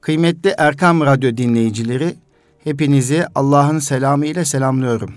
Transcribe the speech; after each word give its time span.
Kıymetli 0.00 0.54
Erkam 0.58 1.00
Radyo 1.00 1.36
dinleyicileri, 1.36 2.14
hepinizi 2.64 3.26
Allah'ın 3.34 3.78
selamı 3.78 4.26
ile 4.26 4.44
selamlıyorum. 4.44 5.14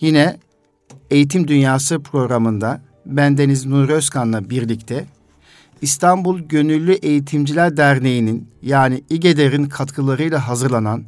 Yine 0.00 0.36
Eğitim 1.10 1.48
Dünyası 1.48 2.02
programında 2.02 2.80
bendeniz 3.06 3.66
Nur 3.66 3.88
Özkan'la 3.88 4.50
birlikte 4.50 5.06
İstanbul 5.82 6.40
Gönüllü 6.40 6.92
Eğitimciler 6.92 7.76
Derneği'nin 7.76 8.48
yani 8.62 9.04
İGEDER'in 9.10 9.64
katkılarıyla 9.64 10.48
hazırlanan 10.48 11.04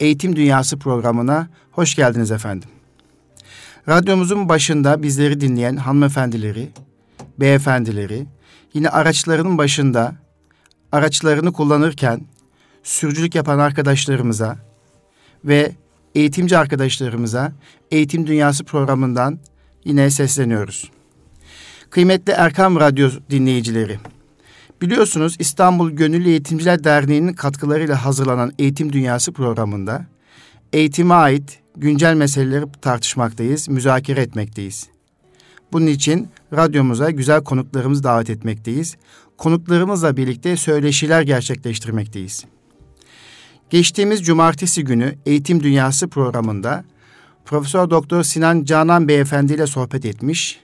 Eğitim 0.00 0.36
Dünyası 0.36 0.78
programına 0.78 1.48
hoş 1.72 1.94
geldiniz 1.94 2.30
efendim. 2.30 2.68
Radyomuzun 3.88 4.48
başında 4.48 5.02
bizleri 5.02 5.40
dinleyen 5.40 5.76
hanımefendileri, 5.76 6.68
beyefendileri, 7.40 8.26
yine 8.74 8.88
araçlarının 8.88 9.58
başında 9.58 10.23
araçlarını 10.94 11.52
kullanırken 11.52 12.20
sürücülük 12.82 13.34
yapan 13.34 13.58
arkadaşlarımıza 13.58 14.58
ve 15.44 15.72
eğitimci 16.14 16.58
arkadaşlarımıza 16.58 17.52
Eğitim 17.90 18.26
Dünyası 18.26 18.64
programından 18.64 19.38
yine 19.84 20.10
sesleniyoruz. 20.10 20.90
Kıymetli 21.90 22.32
Erkam 22.32 22.80
Radyo 22.80 23.10
dinleyicileri, 23.30 23.98
biliyorsunuz 24.82 25.36
İstanbul 25.38 25.90
Gönüllü 25.90 26.28
Eğitimciler 26.28 26.84
Derneği'nin 26.84 27.32
katkılarıyla 27.32 28.04
hazırlanan 28.04 28.52
Eğitim 28.58 28.92
Dünyası 28.92 29.32
programında 29.32 30.06
eğitime 30.72 31.14
ait 31.14 31.58
güncel 31.76 32.14
meseleleri 32.14 32.64
tartışmaktayız, 32.82 33.68
müzakere 33.68 34.20
etmekteyiz. 34.20 34.88
Bunun 35.72 35.86
için 35.86 36.28
radyomuza 36.52 37.10
güzel 37.10 37.44
konuklarımızı 37.44 38.04
davet 38.04 38.30
etmekteyiz. 38.30 38.96
Konuklarımızla 39.38 40.16
birlikte 40.16 40.56
söyleşiler 40.56 41.22
gerçekleştirmekteyiz. 41.22 42.44
Geçtiğimiz 43.70 44.22
cumartesi 44.24 44.84
günü 44.84 45.14
Eğitim 45.26 45.62
Dünyası 45.62 46.08
programında 46.08 46.84
Profesör 47.44 47.90
Doktor 47.90 48.22
Sinan 48.22 48.64
Canan 48.64 49.08
Beyefendi 49.08 49.54
ile 49.54 49.66
sohbet 49.66 50.04
etmiş 50.04 50.60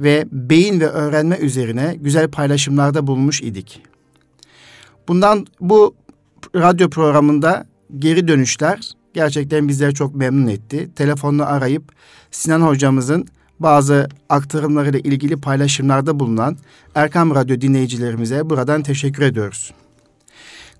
ve 0.00 0.24
beyin 0.32 0.80
ve 0.80 0.86
öğrenme 0.86 1.36
üzerine 1.36 1.96
güzel 2.00 2.30
paylaşımlarda 2.30 3.06
bulmuş 3.06 3.42
idik. 3.42 3.82
Bundan 5.08 5.46
bu 5.60 5.94
radyo 6.54 6.90
programında 6.90 7.66
geri 7.98 8.28
dönüşler 8.28 8.92
gerçekten 9.14 9.68
bizleri 9.68 9.94
çok 9.94 10.14
memnun 10.14 10.46
etti. 10.46 10.90
Telefonla 10.96 11.46
arayıp 11.46 11.92
Sinan 12.30 12.60
hocamızın 12.60 13.26
bazı 13.60 14.08
aktarımlarıyla 14.28 14.98
ilgili 14.98 15.36
paylaşımlarda 15.36 16.20
bulunan 16.20 16.56
Erkam 16.94 17.34
Radyo 17.34 17.60
dinleyicilerimize 17.60 18.50
buradan 18.50 18.82
teşekkür 18.82 19.22
ediyoruz. 19.22 19.72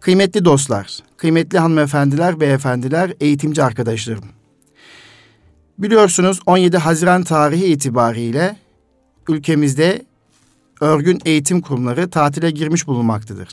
Kıymetli 0.01 0.45
dostlar, 0.45 0.99
kıymetli 1.17 1.59
hanımefendiler, 1.59 2.41
beyefendiler, 2.41 3.13
eğitimci 3.21 3.63
arkadaşlarım. 3.63 4.25
Biliyorsunuz 5.79 6.41
17 6.47 6.77
Haziran 6.77 7.23
tarihi 7.23 7.65
itibariyle 7.67 8.57
ülkemizde 9.29 10.03
örgün 10.81 11.21
eğitim 11.25 11.61
kurumları 11.61 12.11
tatile 12.11 12.51
girmiş 12.51 12.87
bulunmaktadır. 12.87 13.49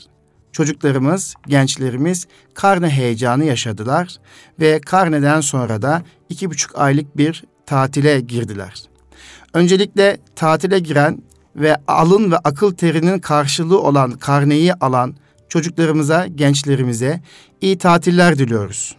Çocuklarımız, 0.52 1.34
gençlerimiz 1.46 2.26
karne 2.54 2.88
heyecanı 2.88 3.44
yaşadılar 3.44 4.16
ve 4.60 4.80
karneden 4.80 5.40
sonra 5.40 5.82
da 5.82 6.02
iki 6.28 6.50
buçuk 6.50 6.78
aylık 6.78 7.16
bir 7.16 7.44
tatile 7.66 8.20
girdiler. 8.20 8.93
Öncelikle 9.54 10.18
tatile 10.36 10.78
giren 10.78 11.22
ve 11.56 11.76
alın 11.88 12.30
ve 12.30 12.36
akıl 12.36 12.74
terinin 12.74 13.18
karşılığı 13.18 13.80
olan 13.80 14.12
karneyi 14.12 14.74
alan 14.74 15.14
çocuklarımıza, 15.48 16.26
gençlerimize 16.26 17.20
iyi 17.60 17.78
tatiller 17.78 18.38
diliyoruz. 18.38 18.96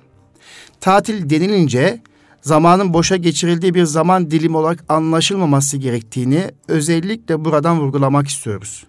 Tatil 0.81 1.30
denilince 1.30 2.02
zamanın 2.42 2.94
boşa 2.94 3.16
geçirildiği 3.16 3.73
bir 3.73 3.84
zaman 3.84 4.31
dilimi 4.31 4.58
olarak 4.58 4.84
anlaşılmaması 4.89 5.78
gerektiğini 5.78 6.52
özellikle 6.68 7.46
buradan 7.46 7.80
vurgulamak 7.80 8.28
istiyoruz. 8.28 8.85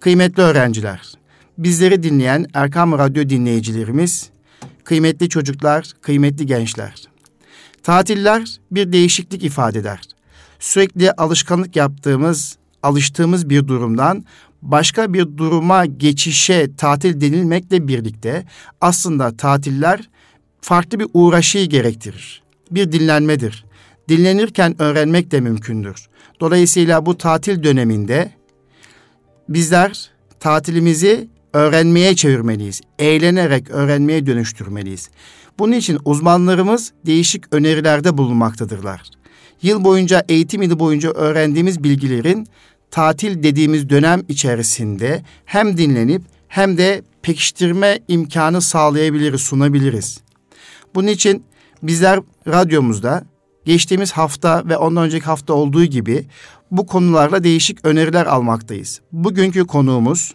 Kıymetli 0.00 0.42
öğrenciler, 0.42 1.12
bizleri 1.58 2.02
dinleyen 2.02 2.46
Erkam 2.54 2.98
Radyo 2.98 3.28
dinleyicilerimiz, 3.28 4.30
kıymetli 4.84 5.28
çocuklar, 5.28 5.92
kıymetli 6.00 6.46
gençler. 6.46 6.94
Tatiller 7.82 8.56
bir 8.70 8.92
değişiklik 8.92 9.44
ifade 9.44 9.78
eder. 9.78 10.00
Sürekli 10.62 11.12
alışkanlık 11.12 11.76
yaptığımız, 11.76 12.56
alıştığımız 12.82 13.50
bir 13.50 13.68
durumdan 13.68 14.24
başka 14.62 15.12
bir 15.12 15.36
duruma 15.36 15.86
geçişe 15.86 16.76
tatil 16.76 17.20
denilmekle 17.20 17.88
birlikte 17.88 18.44
aslında 18.80 19.36
tatiller 19.36 20.10
farklı 20.60 21.00
bir 21.00 21.06
uğraşıyı 21.14 21.68
gerektirir. 21.68 22.42
Bir 22.70 22.92
dinlenmedir. 22.92 23.64
Dinlenirken 24.08 24.82
öğrenmek 24.82 25.30
de 25.30 25.40
mümkündür. 25.40 26.08
Dolayısıyla 26.40 27.06
bu 27.06 27.18
tatil 27.18 27.62
döneminde 27.62 28.32
bizler 29.48 30.10
tatilimizi 30.40 31.28
öğrenmeye 31.52 32.16
çevirmeliyiz. 32.16 32.80
Eğlenerek 32.98 33.70
öğrenmeye 33.70 34.26
dönüştürmeliyiz. 34.26 35.10
Bunun 35.58 35.72
için 35.72 35.98
uzmanlarımız 36.04 36.92
değişik 37.06 37.54
önerilerde 37.54 38.18
bulunmaktadırlar. 38.18 39.21
Yıl 39.62 39.84
boyunca, 39.84 40.24
eğitim 40.28 40.62
yılı 40.62 40.78
boyunca 40.78 41.10
öğrendiğimiz 41.10 41.84
bilgilerin 41.84 42.46
tatil 42.90 43.42
dediğimiz 43.42 43.88
dönem 43.88 44.22
içerisinde 44.28 45.22
hem 45.44 45.76
dinlenip 45.76 46.22
hem 46.48 46.78
de 46.78 47.02
pekiştirme 47.22 47.98
imkanı 48.08 48.62
sağlayabiliriz, 48.62 49.40
sunabiliriz. 49.40 50.20
Bunun 50.94 51.08
için 51.08 51.44
bizler 51.82 52.20
radyomuzda 52.48 53.24
geçtiğimiz 53.64 54.12
hafta 54.12 54.68
ve 54.68 54.76
ondan 54.76 55.04
önceki 55.04 55.24
hafta 55.24 55.54
olduğu 55.54 55.84
gibi 55.84 56.26
bu 56.70 56.86
konularla 56.86 57.44
değişik 57.44 57.84
öneriler 57.84 58.26
almaktayız. 58.26 59.00
Bugünkü 59.12 59.66
konuğumuz 59.66 60.34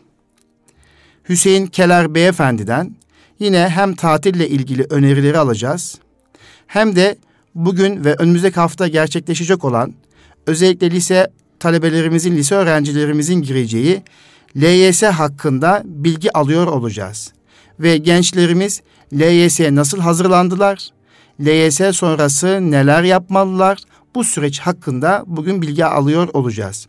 Hüseyin 1.30 1.68
Keler 1.68 2.16
Beyefendi'den 2.16 2.96
yine 3.40 3.70
hem 3.70 3.96
tatille 3.96 4.50
ilgili 4.50 4.86
önerileri 4.90 5.38
alacağız 5.38 6.00
hem 6.68 6.96
de 6.96 7.18
bugün 7.58 8.06
ve 8.06 8.16
önümüzdeki 8.16 8.56
hafta 8.56 8.88
gerçekleşecek 8.88 9.66
olan 9.66 9.94
özellikle 10.48 10.92
lise 10.92 11.28
talebelerimizin, 11.60 12.38
lise 12.38 12.56
öğrencilerimizin 12.56 13.42
gireceği 13.42 14.04
LYS 14.58 15.04
hakkında 15.04 15.82
bilgi 15.86 16.38
alıyor 16.38 16.68
olacağız. 16.68 17.34
Ve 17.80 17.98
gençlerimiz 17.98 18.82
LYS'ye 19.14 19.76
nasıl 19.76 20.00
hazırlandılar? 20.00 20.90
LYS 21.42 21.82
sonrası 21.98 22.72
neler 22.72 23.04
yapmalılar? 23.04 23.80
Bu 24.16 24.24
süreç 24.24 24.60
hakkında 24.60 25.24
bugün 25.28 25.62
bilgi 25.62 25.86
alıyor 25.86 26.28
olacağız. 26.34 26.88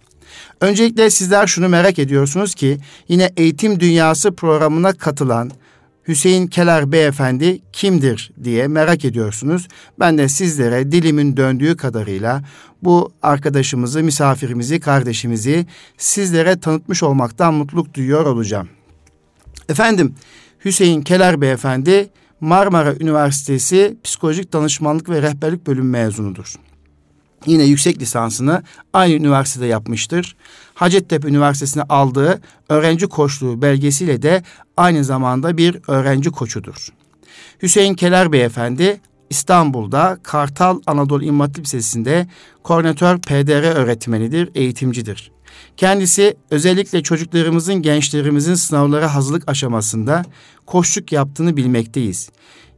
Öncelikle 0.61 1.11
sizler 1.11 1.47
şunu 1.47 1.69
merak 1.69 1.99
ediyorsunuz 1.99 2.55
ki 2.55 2.79
yine 3.09 3.31
Eğitim 3.37 3.81
Dünyası 3.81 4.33
programına 4.33 4.93
katılan 4.93 5.51
Hüseyin 6.09 6.47
Keler 6.47 6.93
Beyefendi 6.93 7.61
kimdir 7.73 8.31
diye 8.45 8.69
merak 8.69 9.05
ediyorsunuz. 9.05 9.69
Ben 10.01 10.19
de 10.19 10.29
sizlere 10.29 10.93
dilimin 10.93 11.37
döndüğü 11.37 11.77
kadarıyla 11.77 12.43
bu 12.83 13.13
arkadaşımızı, 13.23 14.03
misafirimizi, 14.03 14.81
kardeşimizi 14.81 15.67
sizlere 15.99 16.61
tanıtmış 16.61 17.03
olmaktan 17.03 17.55
mutluluk 17.55 17.95
duyuyor 17.95 18.27
olacağım. 18.27 18.69
Efendim 19.69 20.15
Hüseyin 20.65 21.03
Keler 21.03 21.41
Beyefendi 21.41 22.11
Marmara 22.41 22.95
Üniversitesi 22.95 23.97
Psikolojik 24.05 24.53
Danışmanlık 24.53 25.09
ve 25.09 25.23
Rehberlik 25.23 25.67
Bölümü 25.67 25.91
mezunudur. 25.91 26.55
Yine 27.47 27.65
yüksek 27.65 28.01
lisansını 28.01 28.63
aynı 28.93 29.15
üniversitede 29.15 29.67
yapmıştır. 29.67 30.37
Hacettepe 30.75 31.29
Üniversitesi'ne 31.29 31.83
aldığı 31.83 32.41
öğrenci 32.69 33.07
koçluğu 33.07 33.63
belgesiyle 33.63 34.23
de 34.23 34.43
aynı 34.77 35.05
zamanda 35.05 35.57
bir 35.57 35.79
öğrenci 35.89 36.31
koçudur. 36.31 36.89
Hüseyin 37.63 37.95
Keler 37.95 38.33
Beyefendi 38.33 39.01
İstanbul'da 39.31 40.19
Kartal 40.23 40.81
Anadolu 40.87 41.25
İmam 41.25 41.41
Hatip 41.41 41.65
Lisesi'nde 41.65 42.27
koordinatör 42.63 43.19
PDR 43.19 43.77
öğretmenidir, 43.77 44.51
eğitimcidir. 44.55 45.33
Kendisi 45.77 46.37
özellikle 46.51 47.03
çocuklarımızın, 47.03 47.75
gençlerimizin 47.75 48.55
sınavlara 48.55 49.15
hazırlık 49.15 49.49
aşamasında 49.51 50.25
koşluk 50.67 51.13
yaptığını 51.13 51.57
bilmekteyiz. 51.57 52.31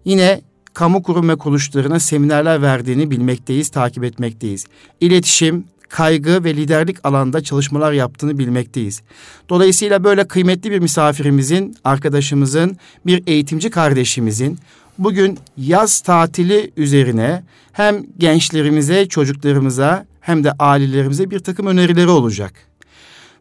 Yine 0.04 0.40
kamu 0.80 1.02
kurum 1.02 1.28
ve 1.28 1.36
kuruluşlarına 1.36 2.00
seminerler 2.00 2.62
verdiğini 2.62 3.10
bilmekteyiz, 3.10 3.68
takip 3.68 4.04
etmekteyiz. 4.04 4.66
İletişim, 5.00 5.64
kaygı 5.88 6.44
ve 6.44 6.56
liderlik 6.56 7.06
alanda 7.06 7.42
çalışmalar 7.42 7.92
yaptığını 7.92 8.38
bilmekteyiz. 8.38 9.02
Dolayısıyla 9.48 10.04
böyle 10.04 10.28
kıymetli 10.28 10.70
bir 10.70 10.78
misafirimizin, 10.78 11.76
arkadaşımızın, 11.84 12.76
bir 13.06 13.22
eğitimci 13.26 13.70
kardeşimizin 13.70 14.58
bugün 14.98 15.38
yaz 15.56 16.00
tatili 16.00 16.72
üzerine 16.76 17.42
hem 17.72 18.02
gençlerimize, 18.18 19.08
çocuklarımıza 19.08 20.06
hem 20.20 20.44
de 20.44 20.52
ailelerimize 20.58 21.30
bir 21.30 21.38
takım 21.38 21.66
önerileri 21.66 22.08
olacak. 22.08 22.52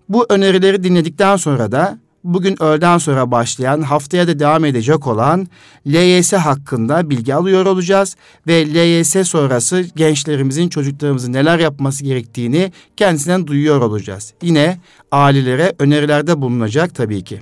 Bu 0.09 0.25
önerileri 0.29 0.83
dinledikten 0.83 1.35
sonra 1.35 1.71
da 1.71 1.99
bugün 2.23 2.63
öğleden 2.63 2.97
sonra 2.97 3.31
başlayan 3.31 3.81
haftaya 3.81 4.27
da 4.27 4.39
devam 4.39 4.65
edecek 4.65 5.07
olan 5.07 5.47
LYS 5.87 6.33
hakkında 6.33 7.09
bilgi 7.09 7.35
alıyor 7.35 7.65
olacağız 7.65 8.15
ve 8.47 8.65
LYS 8.65 9.27
sonrası 9.27 9.85
gençlerimizin 9.95 10.69
çocuklarımızın 10.69 11.33
neler 11.33 11.59
yapması 11.59 12.03
gerektiğini 12.03 12.71
kendisinden 12.97 13.47
duyuyor 13.47 13.81
olacağız. 13.81 14.33
Yine 14.41 14.77
ailelere 15.11 15.73
önerilerde 15.79 16.41
bulunacak 16.41 16.95
tabii 16.95 17.23
ki. 17.23 17.41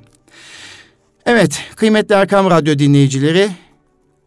Evet 1.26 1.62
kıymetli 1.76 2.16
Erkam 2.16 2.50
Radyo 2.50 2.80
dinleyicileri 2.80 3.50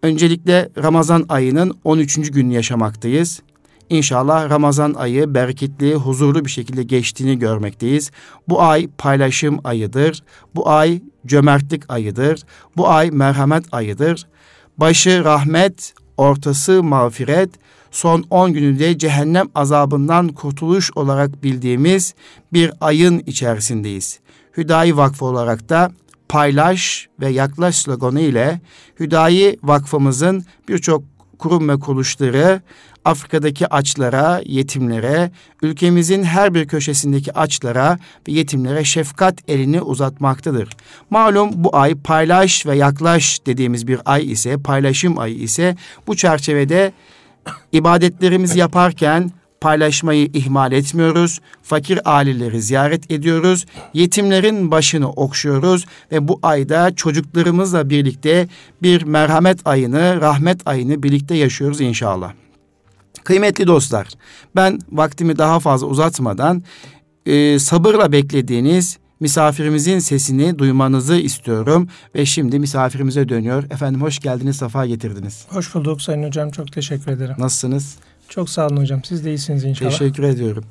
öncelikle 0.03 0.69
Ramazan 0.83 1.25
ayının 1.29 1.79
13. 1.85 2.31
gününü 2.31 2.55
yaşamaktayız. 2.55 3.43
İnşallah 3.91 4.51
Ramazan 4.51 4.95
ayı 4.95 5.35
bereketli, 5.35 5.95
huzurlu 5.95 6.45
bir 6.45 6.51
şekilde 6.51 6.83
geçtiğini 6.83 7.39
görmekteyiz. 7.39 8.11
Bu 8.49 8.63
ay 8.63 8.89
paylaşım 8.99 9.61
ayıdır. 9.65 10.23
Bu 10.55 10.71
ay 10.71 11.03
cömertlik 11.27 11.83
ayıdır. 11.89 12.43
Bu 12.77 12.89
ay 12.89 13.11
merhamet 13.11 13.65
ayıdır. 13.73 14.27
Başı 14.79 15.25
rahmet, 15.25 15.95
ortası 16.17 16.83
mağfiret, 16.83 17.51
son 17.91 18.25
10 18.31 18.53
gününde 18.53 18.99
cehennem 18.99 19.49
azabından 19.55 20.29
kurtuluş 20.29 20.91
olarak 20.95 21.43
bildiğimiz 21.43 22.15
bir 22.53 22.73
ayın 22.81 23.23
içerisindeyiz. 23.27 24.21
Hüdayi 24.57 24.97
Vakfı 24.97 25.25
olarak 25.25 25.69
da 25.69 25.93
paylaş 26.29 27.09
ve 27.21 27.29
yaklaş 27.29 27.77
sloganı 27.77 28.21
ile 28.21 28.61
Hüdayi 29.01 29.59
Vakfımızın 29.63 30.45
birçok 30.69 31.03
kurum 31.41 31.69
ve 31.69 31.79
kuruluşları 31.79 32.63
Afrika'daki 33.05 33.67
açlara, 33.67 34.43
yetimlere, 34.47 35.31
ülkemizin 35.63 36.23
her 36.23 36.55
bir 36.55 36.69
köşesindeki 36.69 37.33
açlara 37.33 37.99
ve 38.29 38.33
yetimlere 38.33 38.85
şefkat 38.85 39.49
elini 39.49 39.83
uzatmaktadır. 39.83 40.69
Malum 41.11 41.51
bu 41.55 41.77
ay 41.77 41.95
paylaş 41.95 42.67
ve 42.67 42.77
yaklaş 42.77 43.47
dediğimiz 43.47 43.87
bir 43.87 44.01
ay 44.05 44.33
ise, 44.33 44.59
paylaşım 44.59 45.19
ayı 45.19 45.35
ise 45.35 45.77
bu 46.07 46.17
çerçevede 46.17 46.93
ibadetlerimizi 47.73 48.59
yaparken 48.59 49.31
paylaşmayı 49.61 50.31
ihmal 50.33 50.73
etmiyoruz. 50.73 51.41
Fakir 51.63 52.01
aileleri 52.05 52.63
ziyaret 52.63 53.11
ediyoruz. 53.11 53.67
Yetimlerin 53.95 54.71
başını 54.71 55.11
okşuyoruz 55.11 55.87
ve 56.13 56.29
bu 56.29 56.39
ayda 56.43 56.95
çocuklarımızla 56.95 57.91
birlikte 57.91 58.49
bir 58.83 59.03
merhamet 59.03 59.67
ayını, 59.67 60.21
rahmet 60.21 60.67
ayını 60.67 61.03
birlikte 61.03 61.35
yaşıyoruz 61.35 61.81
inşallah. 61.81 62.33
Kıymetli 63.25 63.67
dostlar, 63.67 64.09
ben 64.57 64.79
vaktimi 64.93 65.39
daha 65.39 65.61
fazla 65.61 65.87
uzatmadan 65.87 66.63
e, 67.27 67.59
sabırla 67.59 68.13
beklediğiniz 68.13 68.99
misafirimizin 69.21 69.99
sesini 69.99 70.59
duymanızı 70.59 71.17
istiyorum 71.17 71.89
ve 72.15 72.27
şimdi 72.27 72.59
misafirimize 72.59 73.29
dönüyor. 73.29 73.65
Efendim 73.65 74.03
hoş 74.03 74.19
geldiniz, 74.19 74.57
safa 74.57 74.87
getirdiniz. 74.87 75.47
Hoş 75.49 75.75
bulduk 75.75 76.03
Sayın 76.03 76.23
Hocam, 76.23 76.51
çok 76.51 76.73
teşekkür 76.73 77.13
ederim. 77.13 77.35
Nasılsınız? 77.39 77.97
Çok 78.29 78.51
sağ 78.51 78.67
olun 78.67 78.77
hocam, 78.77 79.05
siz 79.05 79.25
de 79.25 79.31
iyisiniz 79.31 79.65
inşallah. 79.65 79.91
Teşekkür 79.91 80.23
ediyorum. 80.23 80.65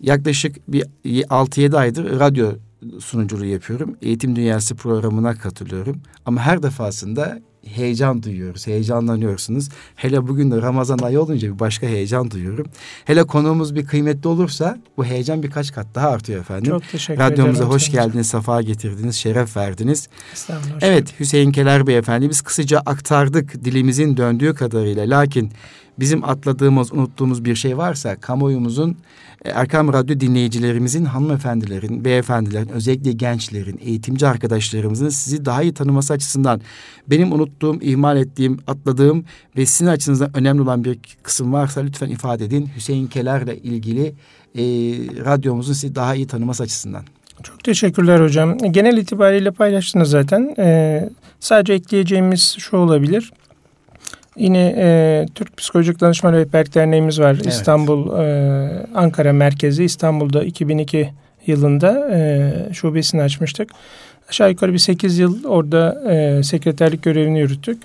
Yaklaşık 0.00 0.56
bir 0.68 0.82
6-7 1.04 1.76
aydır 1.76 2.20
radyo 2.20 2.52
sunuculuğu 3.00 3.44
yapıyorum. 3.44 3.96
Eğitim 4.02 4.36
Dünyası 4.36 4.74
programına 4.74 5.34
katılıyorum. 5.34 6.02
Ama 6.26 6.40
her 6.40 6.62
defasında 6.62 7.40
heyecan 7.66 8.22
duyuyoruz, 8.22 8.66
heyecanlanıyorsunuz. 8.66 9.68
Hele 9.96 10.28
bugün 10.28 10.50
de 10.50 10.62
Ramazan 10.62 10.98
ayı 10.98 11.20
olunca 11.20 11.54
bir 11.54 11.58
başka 11.58 11.86
heyecan 11.86 12.30
duyuyorum. 12.30 12.66
Hele 13.04 13.24
konuğumuz 13.24 13.74
bir 13.74 13.86
kıymetli 13.86 14.28
olursa 14.28 14.78
bu 14.96 15.04
heyecan 15.04 15.42
birkaç 15.42 15.72
kat 15.72 15.86
daha 15.94 16.08
artıyor 16.08 16.40
efendim. 16.40 16.70
Çok 16.70 16.88
teşekkür 16.88 17.20
Radyomuza 17.20 17.58
ederim. 17.58 17.74
hoş 17.74 17.90
geldiniz, 17.90 18.26
safa 18.26 18.62
getirdiniz, 18.62 19.16
şeref 19.16 19.56
verdiniz. 19.56 20.08
Evet 20.80 21.20
Hüseyin 21.20 21.52
Keler 21.52 21.86
Beyefendi 21.86 22.30
biz 22.30 22.40
kısaca 22.42 22.78
aktardık 22.78 23.64
dilimizin 23.64 24.16
döndüğü 24.16 24.54
kadarıyla. 24.54 25.10
Lakin 25.10 25.52
bizim 25.98 26.24
atladığımız, 26.24 26.92
unuttuğumuz 26.92 27.44
bir 27.44 27.54
şey 27.54 27.78
varsa 27.78 28.16
kamuoyumuzun 28.16 28.96
e, 29.44 29.50
Erkam 29.50 29.92
Radyo 29.92 30.20
dinleyicilerimizin, 30.20 31.04
hanımefendilerin, 31.04 32.04
beyefendilerin, 32.04 32.68
özellikle 32.68 33.12
gençlerin, 33.12 33.80
eğitimci 33.84 34.26
arkadaşlarımızın 34.26 35.08
sizi 35.08 35.44
daha 35.44 35.62
iyi 35.62 35.74
tanıması 35.74 36.12
açısından 36.12 36.60
benim 37.06 37.32
unuttuğum, 37.32 37.78
ihmal 37.80 38.16
ettiğim, 38.16 38.58
atladığım 38.66 39.24
ve 39.56 39.66
sizin 39.66 39.86
açınızdan 39.86 40.36
önemli 40.36 40.62
olan 40.62 40.84
bir 40.84 40.98
kısım 41.22 41.52
varsa 41.52 41.80
lütfen 41.80 42.08
ifade 42.08 42.44
edin. 42.44 42.70
Hüseyin 42.76 43.06
Keler'le 43.06 43.56
ilgili 43.62 44.14
e, 44.54 44.62
radyomuzun 45.24 45.72
sizi 45.72 45.94
daha 45.94 46.14
iyi 46.14 46.26
tanıması 46.26 46.62
açısından. 46.62 47.04
Çok 47.42 47.64
teşekkürler 47.64 48.20
hocam. 48.20 48.58
Genel 48.58 48.96
itibariyle 48.96 49.50
paylaştınız 49.50 50.10
zaten. 50.10 50.54
Ee, 50.58 51.10
sadece 51.40 51.72
ekleyeceğimiz 51.72 52.56
şu 52.58 52.76
olabilir. 52.76 53.32
Yine 54.36 54.74
e, 54.76 55.26
Türk 55.34 55.56
Psikolojik 55.56 56.00
Danışma 56.00 56.32
Rehberlik 56.32 56.74
Derneğimiz 56.74 57.20
var. 57.20 57.34
Evet. 57.34 57.46
İstanbul, 57.46 58.18
e, 58.18 58.86
Ankara 58.94 59.32
merkezi. 59.32 59.84
İstanbul'da 59.84 60.44
2002 60.44 61.12
yılında 61.46 62.08
e, 62.12 62.52
şubesini 62.72 63.22
açmıştık. 63.22 63.70
Aşağı 64.28 64.50
yukarı 64.50 64.72
bir 64.72 64.78
8 64.78 65.18
yıl 65.18 65.44
orada 65.44 66.12
e, 66.12 66.42
sekreterlik 66.42 67.02
görevini 67.02 67.40
yürüttük. 67.40 67.82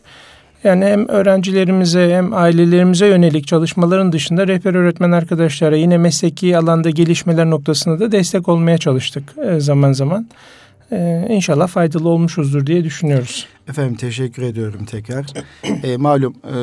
Yani 0.64 0.86
hem 0.86 1.08
öğrencilerimize 1.08 2.16
hem 2.16 2.34
ailelerimize 2.34 3.08
yönelik 3.08 3.48
çalışmaların 3.48 4.12
dışında 4.12 4.48
rehber 4.48 4.74
öğretmen 4.76 5.12
arkadaşlara 5.12 5.76
yine 5.76 5.98
mesleki 5.98 6.58
alanda 6.58 6.90
gelişmeler 6.90 7.50
noktasında 7.50 8.00
da 8.00 8.12
destek 8.12 8.50
olmaya 8.50 8.78
çalıştık 8.78 9.24
e, 9.50 9.60
zaman 9.60 9.92
zaman. 9.92 10.28
Ee, 10.92 11.28
inşallah 11.30 11.68
faydalı 11.68 12.10
olmuşuzdur 12.10 12.66
diye 12.66 12.84
düşünüyoruz. 12.84 13.48
Efendim 13.70 13.96
teşekkür 13.96 14.44
ediyorum 14.44 14.86
tekrar. 14.86 15.26
e, 15.84 15.98
malum 15.98 16.34
e, 16.46 16.58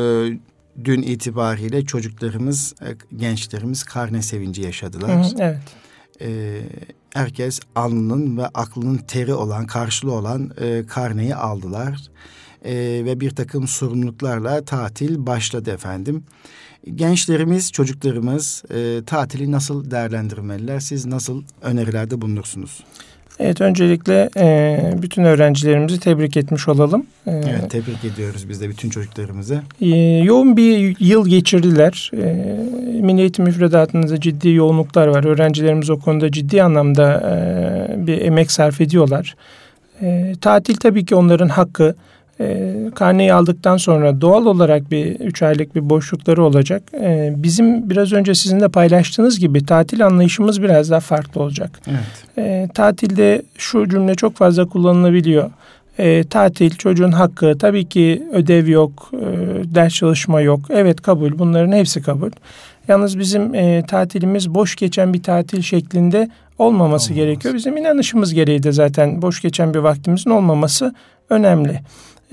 dün 0.85 1.03
itibariyle 1.03 1.85
çocuklarımız, 1.85 2.75
e, 2.83 3.17
gençlerimiz 3.17 3.83
karne 3.83 4.23
sevinci 4.23 4.62
yaşadılar. 4.62 5.25
Hı, 5.25 5.35
evet. 5.39 5.59
E, 6.21 6.61
herkes 7.15 7.61
alnının 7.75 8.37
ve 8.37 8.47
aklının 8.47 8.97
teri 8.99 9.35
olan, 9.35 9.67
karşılığı 9.67 10.12
olan 10.12 10.51
e, 10.61 10.87
karneyi 10.87 11.35
aldılar. 11.35 11.99
E, 12.65 12.75
ve 13.05 13.21
bir 13.21 13.31
takım 13.31 13.69
sorumluluklarla 13.69 14.65
tatil 14.65 15.27
başladı 15.27 15.71
efendim. 15.71 16.25
Gençlerimiz, 16.95 17.73
çocuklarımız 17.73 18.62
e, 18.75 19.03
tatili 19.06 19.53
nasıl 19.53 19.91
değerlendirmeliler? 19.91 20.81
Siz 20.81 21.06
nasıl 21.06 21.43
önerilerde 21.62 22.21
bulunursunuz? 22.21 22.85
Evet 23.40 23.60
öncelikle 23.60 24.31
e, 24.36 24.78
bütün 25.02 25.25
öğrencilerimizi 25.25 26.00
tebrik 26.00 26.36
etmiş 26.36 26.69
olalım. 26.69 27.06
E, 27.26 27.31
evet 27.31 27.70
tebrik 27.70 28.04
ediyoruz 28.04 28.48
biz 28.48 28.60
de 28.60 28.69
bütün 28.69 28.90
çocuklarımızı. 28.90 29.62
E, 29.81 29.88
yoğun 30.24 30.56
bir 30.56 30.96
yıl 31.00 31.29
geçirdiler. 31.29 32.10
E, 32.17 32.56
Milli 33.00 33.20
Eğitim 33.20 33.44
müfredatında 33.44 34.20
ciddi 34.20 34.48
yoğunluklar 34.48 35.06
var. 35.06 35.24
Öğrencilerimiz 35.24 35.91
o 35.91 35.98
konuda 35.98 36.32
ciddi 36.32 36.62
anlamda 36.62 37.20
e, 37.20 38.06
bir 38.06 38.20
emek 38.20 38.50
sarf 38.50 38.81
ediyorlar. 38.81 39.36
E, 40.03 40.32
tatil 40.41 40.76
tabii 40.76 41.05
ki 41.05 41.14
onların 41.14 41.48
hakkı. 41.48 41.94
E, 42.41 42.74
karneyi 42.94 43.34
aldıktan 43.34 43.76
sonra 43.76 44.20
doğal 44.20 44.46
olarak 44.46 44.91
bir 44.91 45.20
üç 45.20 45.43
aylık 45.43 45.74
bir 45.74 45.91
boşlukları 45.91 46.44
olacak. 46.44 46.82
E, 47.00 47.32
bizim 47.36 47.91
biraz 47.91 48.12
önce 48.12 48.34
sizin 48.34 48.60
de 48.60 48.69
paylaştığınız 48.69 49.38
gibi 49.38 49.67
tatil 49.67 50.06
anlayışımız 50.06 50.62
biraz 50.62 50.91
daha 50.91 51.00
farklı 51.00 51.43
olacak. 51.43 51.81
Evet. 51.86 52.38
E, 52.38 52.69
tatilde 52.74 53.43
şu 53.58 53.88
cümle 53.88 54.14
çok 54.14 54.36
fazla 54.36 54.69
kullanılabiliyor. 54.69 55.50
E, 55.98 56.24
tatil 56.24 56.70
çocuğun 56.70 57.12
hakkı 57.12 57.58
tabii 57.58 57.84
ki 57.88 58.22
ödev 58.32 58.69
yok, 58.69 59.10
e, 59.12 59.26
ders 59.74 59.94
çalışma 59.94 60.41
yok. 60.41 60.60
Evet 60.70 61.00
kabul 61.03 61.38
bunların 61.38 61.72
hepsi 61.72 62.03
kabul. 62.03 62.31
Yalnız 62.88 63.19
bizim 63.19 63.55
e, 63.55 63.82
tatilimiz 63.86 64.55
boş 64.55 64.76
geçen 64.76 65.14
bir 65.14 65.22
tatil 65.22 65.62
şeklinde 65.62 66.29
olmaması 66.58 67.12
Olmaz. 67.12 67.24
gerekiyor. 67.24 67.55
Bizim 67.55 67.76
inanışımız 67.76 68.34
gereği 68.34 68.62
de 68.62 68.72
zaten 68.72 69.22
boş 69.22 69.41
geçen 69.41 69.74
bir 69.74 69.79
vaktimizin 69.79 70.31
olmaması 70.31 70.94
önemli. 71.31 71.81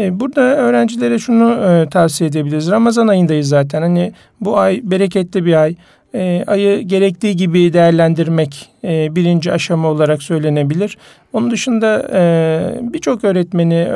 E, 0.01 0.19
burada 0.19 0.41
öğrencilere 0.41 1.19
şunu 1.19 1.51
e, 1.51 1.89
tavsiye 1.89 2.29
edebiliriz. 2.29 2.71
Ramazan 2.71 3.07
ayındayız 3.07 3.47
zaten. 3.47 3.81
Hani 3.81 4.11
bu 4.41 4.57
ay 4.57 4.81
bereketli 4.83 5.45
bir 5.45 5.61
ay. 5.61 5.75
E, 6.13 6.43
ayı 6.47 6.81
gerektiği 6.81 7.35
gibi 7.35 7.73
değerlendirmek 7.73 8.69
birinci 8.83 9.51
aşama 9.51 9.87
olarak 9.87 10.23
söylenebilir. 10.23 10.97
Onun 11.33 11.51
dışında 11.51 12.07
birçok 12.93 13.23
öğretmeni, 13.23 13.87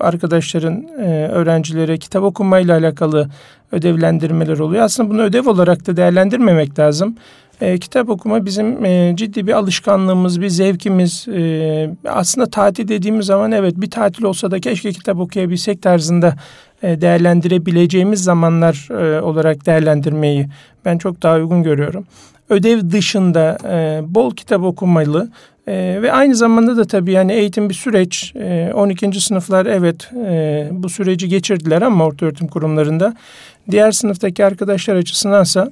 arkadaşların, 0.00 0.88
öğrencilere 1.30 1.96
kitap 1.96 2.22
okumayla 2.22 2.76
alakalı 2.76 3.28
ödevlendirmeler 3.72 4.58
oluyor. 4.58 4.84
Aslında 4.84 5.10
bunu 5.10 5.22
ödev 5.22 5.48
olarak 5.48 5.86
da 5.86 5.96
değerlendirmemek 5.96 6.78
lazım. 6.78 7.16
E, 7.60 7.78
kitap 7.78 8.08
okuma 8.08 8.46
bizim 8.46 8.84
e, 8.84 9.12
ciddi 9.16 9.46
bir 9.46 9.52
alışkanlığımız, 9.52 10.40
bir 10.40 10.48
zevkimiz. 10.48 11.28
E, 11.28 11.90
aslında 12.08 12.50
tatil 12.50 12.88
dediğimiz 12.88 13.26
zaman 13.26 13.52
evet 13.52 13.74
bir 13.76 13.90
tatil 13.90 14.24
olsa 14.24 14.50
da 14.50 14.60
keşke 14.60 14.92
kitap 14.92 15.18
okuyabilsek 15.18 15.82
tarzında 15.82 16.34
e, 16.82 17.00
değerlendirebileceğimiz 17.00 18.24
zamanlar 18.24 18.88
e, 18.90 19.20
olarak 19.20 19.66
değerlendirmeyi 19.66 20.48
ben 20.84 20.98
çok 20.98 21.22
daha 21.22 21.36
uygun 21.36 21.62
görüyorum. 21.62 22.06
Ödev 22.48 22.90
dışında 22.90 23.58
e, 23.68 24.00
bol 24.14 24.34
kitap 24.34 24.62
okumalı, 24.62 25.30
E, 25.66 26.02
ve 26.02 26.12
aynı 26.12 26.34
zamanda 26.34 26.76
da 26.76 26.84
tabii 26.84 27.12
yani 27.12 27.32
eğitim 27.32 27.68
bir 27.68 27.74
süreç. 27.74 28.32
E, 28.36 28.72
12. 28.74 29.20
sınıflar 29.20 29.66
evet 29.66 30.10
e, 30.26 30.68
bu 30.72 30.88
süreci 30.88 31.28
geçirdiler 31.28 31.82
ama 31.82 32.04
orta 32.04 32.26
öğretim 32.26 32.48
kurumlarında. 32.48 33.14
Diğer 33.70 33.92
sınıftaki 33.92 34.44
arkadaşlar 34.44 34.96
açısındansa 34.96 35.70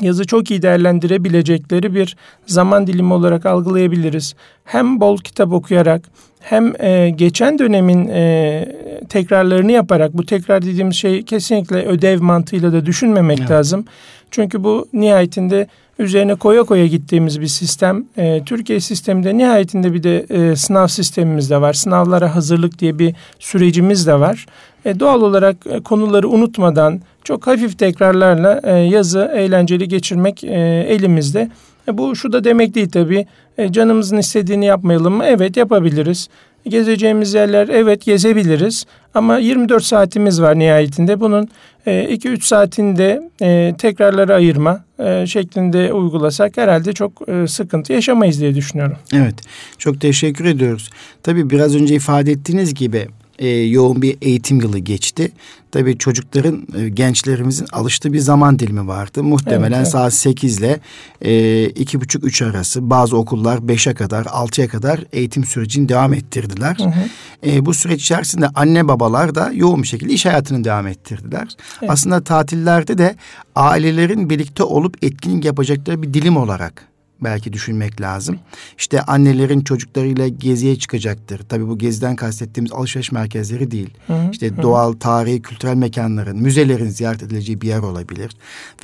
yazı 0.00 0.26
çok 0.26 0.50
iyi 0.50 0.62
değerlendirebilecekleri 0.62 1.94
bir 1.94 2.16
zaman 2.46 2.86
dilimi 2.86 3.12
olarak 3.12 3.46
algılayabiliriz. 3.46 4.34
Hem 4.64 5.00
bol 5.00 5.18
kitap 5.18 5.52
okuyarak 5.52 6.02
hem 6.40 6.82
e, 6.82 7.10
geçen 7.10 7.58
dönemin 7.58 8.08
e, 8.08 8.64
tekrarlarını 9.08 9.72
yaparak 9.72 10.16
bu 10.16 10.26
tekrar 10.26 10.62
dediğimiz 10.62 10.96
şey 10.96 11.22
kesinlikle 11.22 11.86
ödev 11.86 12.20
mantığıyla 12.20 12.72
da 12.72 12.86
düşünmemek 12.86 13.38
evet. 13.40 13.50
lazım. 13.50 13.84
Çünkü 14.30 14.64
bu 14.64 14.88
nihayetinde 14.92 15.66
üzerine 15.98 16.34
koya 16.34 16.62
koya 16.62 16.86
gittiğimiz 16.86 17.40
bir 17.40 17.46
sistem. 17.46 18.04
E, 18.16 18.42
Türkiye 18.44 18.80
sisteminde 18.80 19.38
nihayetinde 19.38 19.92
bir 19.92 20.02
de 20.02 20.26
e, 20.30 20.56
sınav 20.56 20.86
sistemimiz 20.86 21.50
de 21.50 21.60
var. 21.60 21.72
Sınavlara 21.72 22.34
hazırlık 22.34 22.78
diye 22.78 22.98
bir 22.98 23.14
sürecimiz 23.38 24.06
de 24.06 24.20
var. 24.20 24.46
E, 24.84 25.00
doğal 25.00 25.22
olarak 25.22 25.56
e, 25.70 25.80
konuları 25.80 26.28
unutmadan 26.28 27.00
çok 27.24 27.46
hafif 27.46 27.78
tekrarlarla 27.78 28.60
e, 28.64 28.72
yazı 28.72 29.30
eğlenceli 29.34 29.88
geçirmek 29.88 30.44
e, 30.44 30.86
elimizde. 30.88 31.50
E, 31.88 31.98
bu 31.98 32.16
şu 32.16 32.32
da 32.32 32.44
demek 32.44 32.74
değil 32.74 32.90
tabii. 32.90 33.26
E, 33.58 33.72
canımızın 33.72 34.16
istediğini 34.16 34.66
yapmayalım 34.66 35.14
mı? 35.14 35.24
Evet 35.26 35.56
yapabiliriz. 35.56 36.28
Gezeceğimiz 36.68 37.34
yerler 37.34 37.68
evet 37.68 38.04
gezebiliriz 38.04 38.84
ama 39.14 39.38
24 39.38 39.84
saatimiz 39.84 40.42
var 40.42 40.58
nihayetinde. 40.58 41.20
Bunun 41.20 41.48
2-3 41.86 42.32
e, 42.32 42.40
saatinde 42.40 43.30
e, 43.42 43.74
tekrarlara 43.78 44.34
ayırma 44.34 44.84
e, 44.98 45.26
şeklinde 45.26 45.92
uygulasak 45.92 46.56
herhalde 46.56 46.92
çok 46.92 47.12
sıkıntı 47.46 47.92
yaşamayız 47.92 48.40
diye 48.40 48.54
düşünüyorum. 48.54 48.96
Evet 49.14 49.34
çok 49.78 50.00
teşekkür 50.00 50.44
ediyoruz. 50.44 50.90
Tabii 51.22 51.50
biraz 51.50 51.76
önce 51.76 51.94
ifade 51.94 52.32
ettiğiniz 52.32 52.74
gibi 52.74 53.06
e, 53.42 53.48
yoğun 53.48 54.02
bir 54.02 54.18
eğitim 54.22 54.60
yılı 54.60 54.78
geçti. 54.78 55.32
Tabii 55.70 55.98
çocukların, 55.98 56.66
e, 56.78 56.88
gençlerimizin 56.88 57.66
alıştığı 57.72 58.12
bir 58.12 58.18
zaman 58.18 58.58
dilimi 58.58 58.86
vardı. 58.86 59.22
Muhtemelen 59.22 59.78
evet, 59.78 59.88
saat 59.88 60.14
8 60.14 60.58
ile 60.58 60.80
e, 61.20 61.64
iki 61.64 62.00
buçuk 62.00 62.24
üç 62.24 62.42
arası 62.42 62.90
bazı 62.90 63.16
okullar 63.16 63.58
5'e 63.58 63.94
kadar, 63.94 64.24
6'ya 64.24 64.68
kadar 64.68 65.04
eğitim 65.12 65.44
sürecini 65.44 65.88
devam 65.88 66.14
ettirdiler. 66.14 66.76
Hı 66.78 66.84
hı. 66.84 67.50
E, 67.50 67.66
bu 67.66 67.74
süreç 67.74 68.02
içerisinde 68.02 68.48
anne 68.54 68.88
babalar 68.88 69.34
da 69.34 69.50
yoğun 69.54 69.82
bir 69.82 69.88
şekilde 69.88 70.12
iş 70.12 70.26
hayatını 70.26 70.64
devam 70.64 70.86
ettirdiler. 70.86 71.48
Evet. 71.80 71.90
Aslında 71.90 72.24
tatillerde 72.24 72.98
de 72.98 73.16
ailelerin 73.54 74.30
birlikte 74.30 74.62
olup 74.62 75.04
etkinlik 75.04 75.44
yapacakları 75.44 76.02
bir 76.02 76.14
dilim 76.14 76.36
olarak 76.36 76.91
belki 77.24 77.52
düşünmek 77.52 78.00
lazım. 78.00 78.38
İşte 78.78 79.02
annelerin 79.02 79.60
çocuklarıyla 79.60 80.28
geziye 80.28 80.76
çıkacaktır. 80.76 81.40
Tabii 81.48 81.68
bu 81.68 81.78
geziden 81.78 82.16
kastettiğimiz 82.16 82.72
alışveriş 82.72 83.12
merkezleri 83.12 83.70
değil. 83.70 83.90
Hı 84.06 84.12
hı. 84.12 84.30
İşte 84.32 84.48
hı. 84.48 84.62
doğal, 84.62 84.92
tarihi, 84.92 85.42
kültürel 85.42 85.74
mekanların, 85.74 86.38
müzelerin 86.38 86.88
ziyaret 86.88 87.22
edileceği 87.22 87.60
bir 87.60 87.68
yer 87.68 87.78
olabilir. 87.78 88.30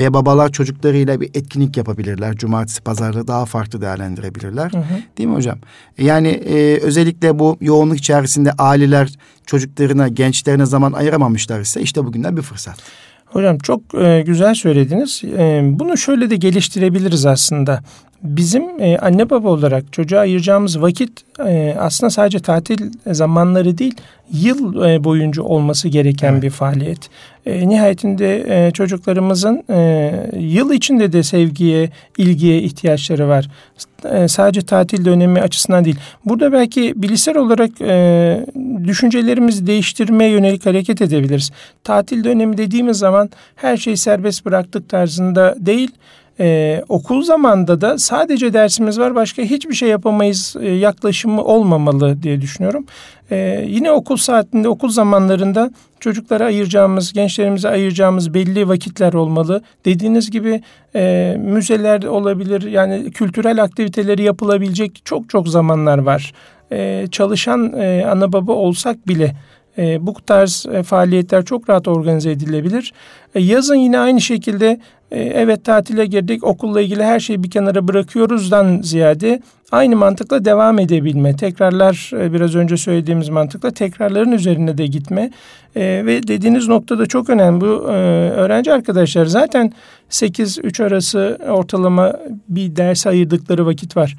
Ve 0.01 0.15
babalar 0.15 0.53
çocuklarıyla 0.53 1.21
bir 1.21 1.31
etkinlik 1.35 1.77
yapabilirler. 1.77 2.37
Cumartesi, 2.37 2.81
pazarda 2.81 3.29
daha 3.29 3.45
farklı 3.45 3.81
değerlendirebilirler. 3.81 4.73
Hı 4.73 4.79
hı. 4.79 5.03
Değil 5.19 5.29
mi 5.29 5.35
hocam? 5.35 5.59
Yani 5.99 6.29
e, 6.29 6.79
özellikle 6.79 7.39
bu 7.39 7.57
yoğunluk 7.61 7.99
içerisinde 7.99 8.53
aileler 8.53 9.09
çocuklarına, 9.47 10.09
gençlerine 10.09 10.67
zaman 10.67 10.93
ayıramamışlar 10.93 11.61
ise 11.61 11.81
işte 11.81 12.05
bugünden 12.05 12.37
bir 12.37 12.43
fırsat. 12.43 12.79
Hocam 13.27 13.59
çok 13.59 13.95
e, 13.95 14.23
güzel 14.27 14.55
söylediniz. 14.55 15.23
E, 15.25 15.61
bunu 15.65 15.97
şöyle 15.97 16.31
de 16.31 16.37
geliştirebiliriz 16.37 17.27
aslında 17.27 17.81
bizim 18.23 18.81
e, 18.81 18.99
anne 18.99 19.31
baba 19.31 19.49
olarak 19.49 19.93
çocuğa 19.93 20.21
ayıracağımız 20.21 20.83
vakit 20.83 21.11
e, 21.47 21.77
aslında 21.79 22.11
sadece 22.11 22.39
tatil 22.39 22.93
zamanları 23.07 23.79
değil 23.79 23.95
yıl 24.33 24.85
e, 24.85 25.05
boyunca 25.05 25.43
olması 25.43 25.89
gereken 25.89 26.33
evet. 26.33 26.43
bir 26.43 26.51
faaliyet. 26.51 26.99
E, 27.47 27.69
nihayetinde 27.69 28.67
e, 28.67 28.71
çocuklarımızın 28.71 29.65
e, 29.71 30.13
yıl 30.39 30.73
içinde 30.73 31.13
de 31.13 31.23
sevgiye, 31.23 31.91
ilgiye 32.19 32.63
ihtiyaçları 32.63 33.29
var. 33.29 33.51
E, 34.05 34.29
sadece 34.29 34.63
tatil 34.63 35.05
dönemi 35.05 35.41
açısından 35.41 35.85
değil. 35.85 35.97
Burada 36.25 36.53
belki 36.53 36.93
bilişsel 36.97 37.37
olarak 37.37 37.71
e, 37.81 38.47
düşüncelerimizi 38.85 39.67
değiştirmeye 39.67 40.31
yönelik 40.31 40.67
hareket 40.67 41.03
edebiliriz. 41.03 41.51
Tatil 41.85 42.25
dönemi 42.25 42.59
dediğimiz 42.59 42.99
zaman 42.99 43.31
her 43.57 43.77
şeyi 43.77 43.97
serbest 43.97 44.45
bıraktık 44.45 44.89
tarzında 44.89 45.55
değil 45.59 45.91
ee, 46.41 46.83
okul 46.89 47.23
zamanda 47.23 47.81
da 47.81 47.99
sadece 47.99 48.53
dersimiz 48.53 48.99
var 48.99 49.15
başka 49.15 49.43
hiçbir 49.43 49.75
şey 49.75 49.89
yapamayız 49.89 50.57
e, 50.61 50.69
yaklaşımı 50.69 51.45
olmamalı 51.45 52.23
diye 52.23 52.41
düşünüyorum. 52.41 52.87
Ee, 53.31 53.65
yine 53.69 53.93
okul 53.93 54.17
saatinde 54.17 54.69
okul 54.69 54.89
zamanlarında 54.89 55.71
çocuklara 56.01 56.45
ayıracağımız 56.45 57.13
gençlerimize 57.13 57.69
ayıracağımız 57.69 58.35
belli 58.35 58.69
vakitler 58.69 59.13
olmalı. 59.13 59.63
Dediğiniz 59.85 60.31
gibi 60.31 60.63
e, 60.95 61.37
müzeler 61.41 62.03
olabilir 62.03 62.63
yani 62.63 63.11
kültürel 63.11 63.63
aktiviteleri 63.63 64.23
yapılabilecek 64.23 65.01
çok 65.05 65.31
çok 65.31 65.49
zamanlar 65.49 65.99
var. 65.99 66.33
E, 66.73 67.07
çalışan 67.11 67.73
e, 67.73 68.07
ana 68.07 68.33
baba 68.33 68.53
olsak 68.53 69.09
bile 69.09 69.35
e, 69.79 70.07
bu 70.07 70.15
tarz 70.27 70.67
e, 70.73 70.83
faaliyetler 70.83 71.45
çok 71.45 71.71
rahat 71.71 71.89
organize 71.89 72.31
edilebilir. 72.31 72.93
E, 73.35 73.41
yazın 73.41 73.77
yine 73.77 73.99
aynı 73.99 74.21
şekilde 74.21 74.81
e, 75.11 75.21
evet 75.21 75.65
tatile 75.65 76.07
girdik 76.07 76.45
okulla 76.45 76.81
ilgili 76.81 77.05
her 77.05 77.21
şeyi 77.21 77.43
bir 77.43 77.51
kenara 77.51 77.89
bırakıyoruzdan 77.89 78.81
ziyade 78.83 79.43
aynı 79.73 79.97
mantıkla 79.97 80.45
devam 80.45 80.79
edebilme. 80.79 81.37
Tekrarlar 81.37 82.11
e, 82.15 82.33
biraz 82.33 82.55
önce 82.55 82.77
söylediğimiz 82.77 83.29
mantıkla 83.29 83.71
tekrarların 83.71 84.33
üzerine 84.33 84.79
de 84.79 84.87
gitme. 84.87 85.31
E, 85.77 86.03
ve 86.07 86.29
dediğiniz 86.29 86.69
nokta 86.69 86.99
da 86.99 87.07
çok 87.07 87.31
önemli. 87.31 87.61
Bu 87.61 87.67
öğrenci 87.67 88.73
arkadaşlar 88.73 89.27
zaten 89.27 89.73
8-3 90.11 90.85
arası 90.85 91.39
ortalama 91.49 92.13
bir 92.49 92.77
ders 92.77 93.07
ayırdıkları 93.07 93.67
vakit 93.67 93.97
var. 93.97 94.17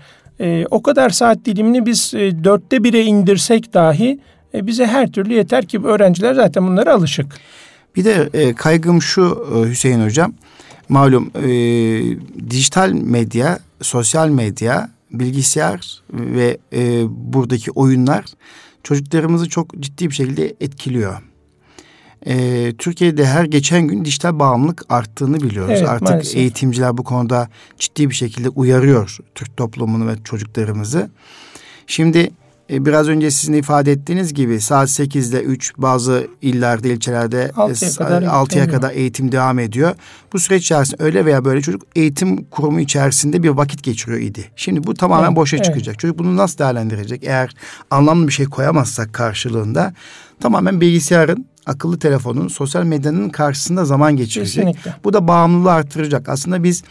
O 0.72 0.82
kadar 0.82 1.10
saat 1.10 1.46
dilimini 1.46 1.86
biz 1.86 2.14
e, 2.14 2.44
dörtte 2.44 2.84
bire 2.84 3.04
indirsek 3.04 3.74
dahi 3.74 4.20
bize 4.54 4.86
her 4.86 5.12
türlü 5.12 5.34
yeter 5.34 5.66
ki 5.66 5.80
öğrenciler 5.84 6.34
zaten 6.34 6.68
bunlara 6.68 6.94
alışık. 6.94 7.26
Bir 7.96 8.06
de 8.06 8.54
kaygım 8.54 9.02
şu 9.02 9.48
Hüseyin 9.70 10.06
Hocam. 10.06 10.34
Malum 10.90 11.32
e, 11.36 11.50
dijital 12.50 12.92
medya, 12.92 13.60
sosyal 13.82 14.30
medya, 14.30 14.90
bilgisayar 15.12 16.02
ve 16.14 16.58
e, 16.74 17.04
buradaki 17.10 17.72
oyunlar 17.72 18.26
çocuklarımızı 18.84 19.50
çok 19.50 19.80
ciddi 19.80 20.10
bir 20.10 20.16
şekilde 20.16 20.56
etkiliyor. 20.62 21.22
E, 22.26 22.74
Türkiye'de 22.78 23.26
her 23.26 23.46
geçen 23.46 23.88
gün 23.88 24.06
dijital 24.06 24.40
bağımlılık 24.40 24.86
arttığını 24.90 25.42
biliyoruz. 25.42 25.76
Evet, 25.78 25.90
Artık 25.90 26.10
maalesef. 26.10 26.36
eğitimciler 26.38 26.98
bu 26.98 27.04
konuda 27.04 27.50
ciddi 27.80 28.10
bir 28.10 28.16
şekilde 28.16 28.50
uyarıyor 28.50 29.18
Türk 29.36 29.58
toplumunu 29.58 30.08
ve 30.08 30.16
çocuklarımızı. 30.24 31.10
Şimdi 31.88 32.32
e, 32.70 32.86
biraz 32.86 33.08
önce 33.08 33.32
sizin 33.32 33.54
ifade 33.54 33.92
ettiğiniz 33.92 34.34
gibi 34.34 34.62
saat 34.62 34.90
8 34.90 35.34
ile 35.34 35.42
3 35.42 35.74
bazı 35.78 36.28
illerde, 36.42 36.94
ilçelerde 36.94 37.52
6'ya 37.56 38.08
kadar, 38.08 38.22
6'ya 38.22 38.70
kadar 38.70 38.92
eğitim 38.92 39.32
devam 39.32 39.60
ediyor. 39.60 39.96
Bu 40.34 40.40
süreç 40.40 40.64
içerisinde 40.64 41.04
öyle 41.04 41.26
veya 41.26 41.46
böyle 41.46 41.62
çocuk 41.62 41.82
eğitim 41.96 42.44
kurumu 42.44 42.80
içerisinde 42.80 43.44
bir 43.44 43.50
vakit 43.50 43.84
geçiriyor 43.84 44.20
idi. 44.20 44.52
Şimdi 44.56 44.84
bu 44.84 44.94
tamamen 44.94 45.28
evet, 45.28 45.36
boşa 45.36 45.58
evet. 45.58 45.66
çıkacak. 45.66 46.00
Çocuk 46.00 46.20
bunu 46.20 46.38
nasıl 46.38 46.58
değerlendirecek? 46.58 47.24
Eğer 47.24 47.56
anlamlı 47.92 48.28
bir 48.28 48.34
şey 48.34 48.46
koyamazsak 48.46 49.14
karşılığında 49.14 49.94
tamamen 50.40 50.82
bilgisayarın 50.82 51.46
akıllı 51.66 52.00
telefonun, 52.00 52.48
sosyal 52.48 52.84
medyanın 52.84 53.30
karşısında 53.30 53.86
zaman 53.86 54.18
geçirecek. 54.18 54.66
Kesinlikle. 54.66 54.96
Bu 55.04 55.14
da 55.14 55.28
bağımlılığı 55.28 55.72
artıracak. 55.72 56.30
Aslında 56.30 56.64
biz 56.64 56.84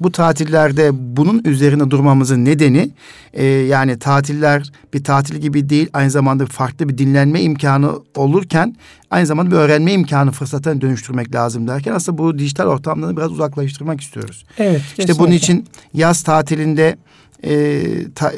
bu 0.00 0.12
tatillerde 0.12 0.90
bunun 1.16 1.42
üzerine 1.44 1.90
durmamızın 1.90 2.44
nedeni 2.44 2.90
e, 3.32 3.44
yani 3.44 3.98
tatiller 3.98 4.70
bir 4.94 5.04
tatil 5.04 5.36
gibi 5.36 5.68
değil 5.68 5.88
aynı 5.92 6.10
zamanda 6.10 6.46
farklı 6.46 6.88
bir 6.88 6.98
dinlenme 6.98 7.42
imkanı 7.42 7.92
olurken 8.14 8.76
aynı 9.10 9.26
zamanda 9.26 9.50
bir 9.50 9.56
öğrenme 9.56 9.92
imkanı 9.92 10.30
fırsatına 10.30 10.80
dönüştürmek 10.80 11.34
lazım 11.34 11.68
derken 11.68 11.92
aslında 11.92 12.18
bu 12.18 12.38
dijital 12.38 12.66
ortamdan 12.66 13.16
biraz 13.16 13.32
uzaklaştırmak 13.32 14.00
istiyoruz. 14.00 14.44
Evet. 14.58 14.80
Kesinlikle. 14.80 15.02
İşte 15.02 15.18
bunun 15.18 15.32
için 15.32 15.66
yaz 15.94 16.22
tatilinde 16.22 16.96
e, 17.44 17.82
ta, 18.14 18.32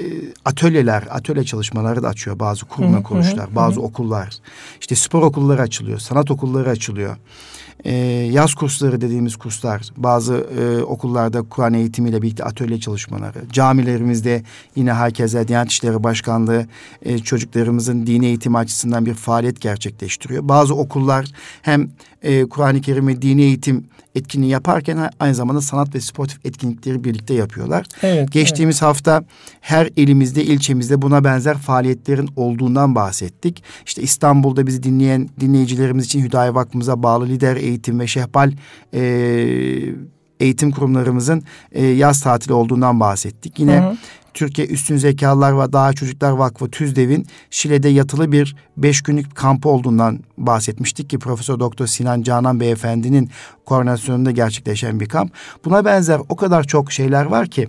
atölyeler, 0.45 1.05
atölye 1.11 1.45
çalışmaları 1.45 2.03
da 2.03 2.09
açıyor 2.09 2.39
bazı 2.39 2.65
kurum 2.67 2.97
ve 2.97 3.03
kuruluşlar, 3.03 3.55
bazı 3.55 3.81
okullar. 3.81 4.35
İşte 4.81 4.95
spor 4.95 5.23
okulları 5.23 5.63
açılıyor, 5.63 5.99
sanat 5.99 6.31
okulları 6.31 6.71
açılıyor 6.71 7.17
e, 7.85 7.95
yaz 8.33 8.55
kursları 8.55 9.01
dediğimiz 9.01 9.37
kurslar, 9.37 9.83
bazı 9.97 10.35
e, 10.35 10.83
okullarda 10.83 11.43
Kur'an 11.43 11.75
eğitimiyle 11.75 12.23
birlikte 12.23 12.45
atölye 12.45 12.81
çalışmaları, 12.81 13.49
camilerimizde 13.53 14.43
yine 14.77 14.93
herkese 14.93 15.49
Diyanet 15.49 15.71
İşleri 15.73 16.05
Başkanlığı 16.05 16.67
e, 17.03 17.19
çocuklarımızın 17.19 18.07
dini 18.07 18.27
eğitimi 18.27 18.59
açısından 18.59 19.07
bir 19.07 19.15
faaliyet 19.15 19.61
gerçekleştiriyor. 19.61 20.49
Bazı 20.49 20.75
okullar 20.75 21.27
hem 21.63 21.91
e, 22.23 22.45
Kur'an-ı 22.45 22.81
Kerim'i 22.81 23.23
dini 23.23 23.43
eğitim 23.43 23.85
etkinliği 24.15 24.51
yaparken 24.51 25.11
aynı 25.21 25.35
zamanda 25.35 25.61
sanat 25.61 25.95
ve 25.95 26.01
sportif 26.01 26.47
etkinlikleri 26.47 27.05
birlikte 27.05 27.35
yapıyorlar. 27.35 27.87
Evet, 28.03 28.33
Geçtiğimiz 28.33 28.77
evet. 28.77 28.83
hafta 28.83 28.96
her 29.61 29.89
ilimizde, 29.97 30.45
ilçemizde 30.45 31.03
buna 31.03 31.25
benzer 31.25 31.59
faaliyetlerin 31.59 32.29
olduğundan 32.37 32.95
bahsettik. 32.95 33.63
İşte 33.87 34.03
İstanbul'da 34.03 34.67
bizi 34.67 34.83
dinleyen 34.83 35.29
dinleyicilerimiz 35.41 36.05
için 36.05 36.25
Hüdayi 36.25 36.55
Vakfımıza 36.55 37.03
bağlı 37.03 37.27
lider 37.27 37.57
eğitim 37.57 38.01
ve 38.01 38.07
şehbal 38.07 38.53
e, 38.95 39.01
eğitim 40.41 40.71
kurumlarımızın 40.71 41.43
e, 41.73 41.87
yaz 41.87 42.21
tatili 42.21 42.53
olduğundan 42.53 43.01
bahsettik. 43.01 43.59
Yine 43.59 43.81
hı 43.81 43.91
hı. 43.91 43.97
Türkiye 44.37 44.67
Üstün 44.67 44.97
Zekalılar 44.97 45.59
ve 45.59 45.73
Daha 45.73 45.93
Çocuklar 45.93 46.31
Vakfı 46.31 46.71
TÜZDEV'in 46.71 47.27
Şile'de 47.51 47.89
yatılı 47.89 48.33
bir 48.33 48.57
beş 48.77 49.03
günlük 49.03 49.35
kampı 49.35 49.69
olduğundan 49.69 50.21
bahsetmiştik 50.39 51.11
ki 51.11 51.19
Profesör 51.19 51.61
Doktor 51.61 51.87
Sinan 51.87 52.23
Canan 52.23 52.61
Beyefendi'nin 52.61 53.31
koordinasyonunda 53.65 54.31
gerçekleşen 54.31 55.01
bir 55.01 55.09
kamp. 55.09 55.33
Buna 55.65 55.85
benzer 55.85 56.21
o 56.29 56.37
kadar 56.37 56.65
çok 56.65 56.93
şeyler 56.93 57.25
var 57.25 57.47
ki 57.47 57.69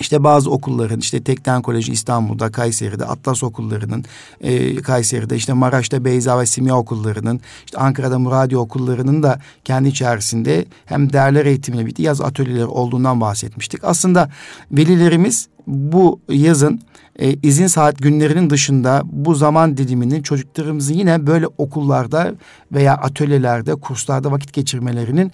işte 0.00 0.24
bazı 0.24 0.50
okulların 0.50 1.00
işte 1.00 1.22
Tekten 1.22 1.62
Koleji 1.62 1.92
İstanbul'da, 1.92 2.52
Kayseri'de, 2.52 3.04
Atlas 3.04 3.42
okullarının, 3.42 4.04
e, 4.40 4.76
Kayseri'de 4.76 5.36
işte 5.36 5.52
Maraş'ta 5.52 6.04
Beyza 6.04 6.40
ve 6.40 6.46
Simya 6.46 6.78
okullarının, 6.78 7.40
işte 7.64 7.78
Ankara'da 7.78 8.18
Muradiye 8.18 8.58
okullarının 8.58 9.22
da 9.22 9.40
kendi 9.64 9.88
içerisinde 9.88 10.64
hem 10.84 11.12
değerler 11.12 11.46
eğitimiyle 11.46 11.84
birlikte 11.84 12.02
yaz 12.02 12.20
atölyeleri 12.20 12.64
olduğundan 12.64 13.20
bahsetmiştik. 13.20 13.84
Aslında 13.84 14.30
velilerimiz 14.72 15.48
bu 15.66 16.20
yazın 16.28 16.80
e, 17.18 17.32
izin 17.42 17.66
saat 17.66 17.98
günlerinin 17.98 18.50
dışında 18.50 19.02
bu 19.04 19.34
zaman 19.34 19.76
dilimini 19.76 20.22
çocuklarımızın 20.22 20.94
yine 20.94 21.26
böyle 21.26 21.46
okullarda 21.58 22.34
veya 22.72 22.94
atölyelerde, 22.94 23.74
kurslarda 23.74 24.32
vakit 24.32 24.52
geçirmelerinin 24.52 25.32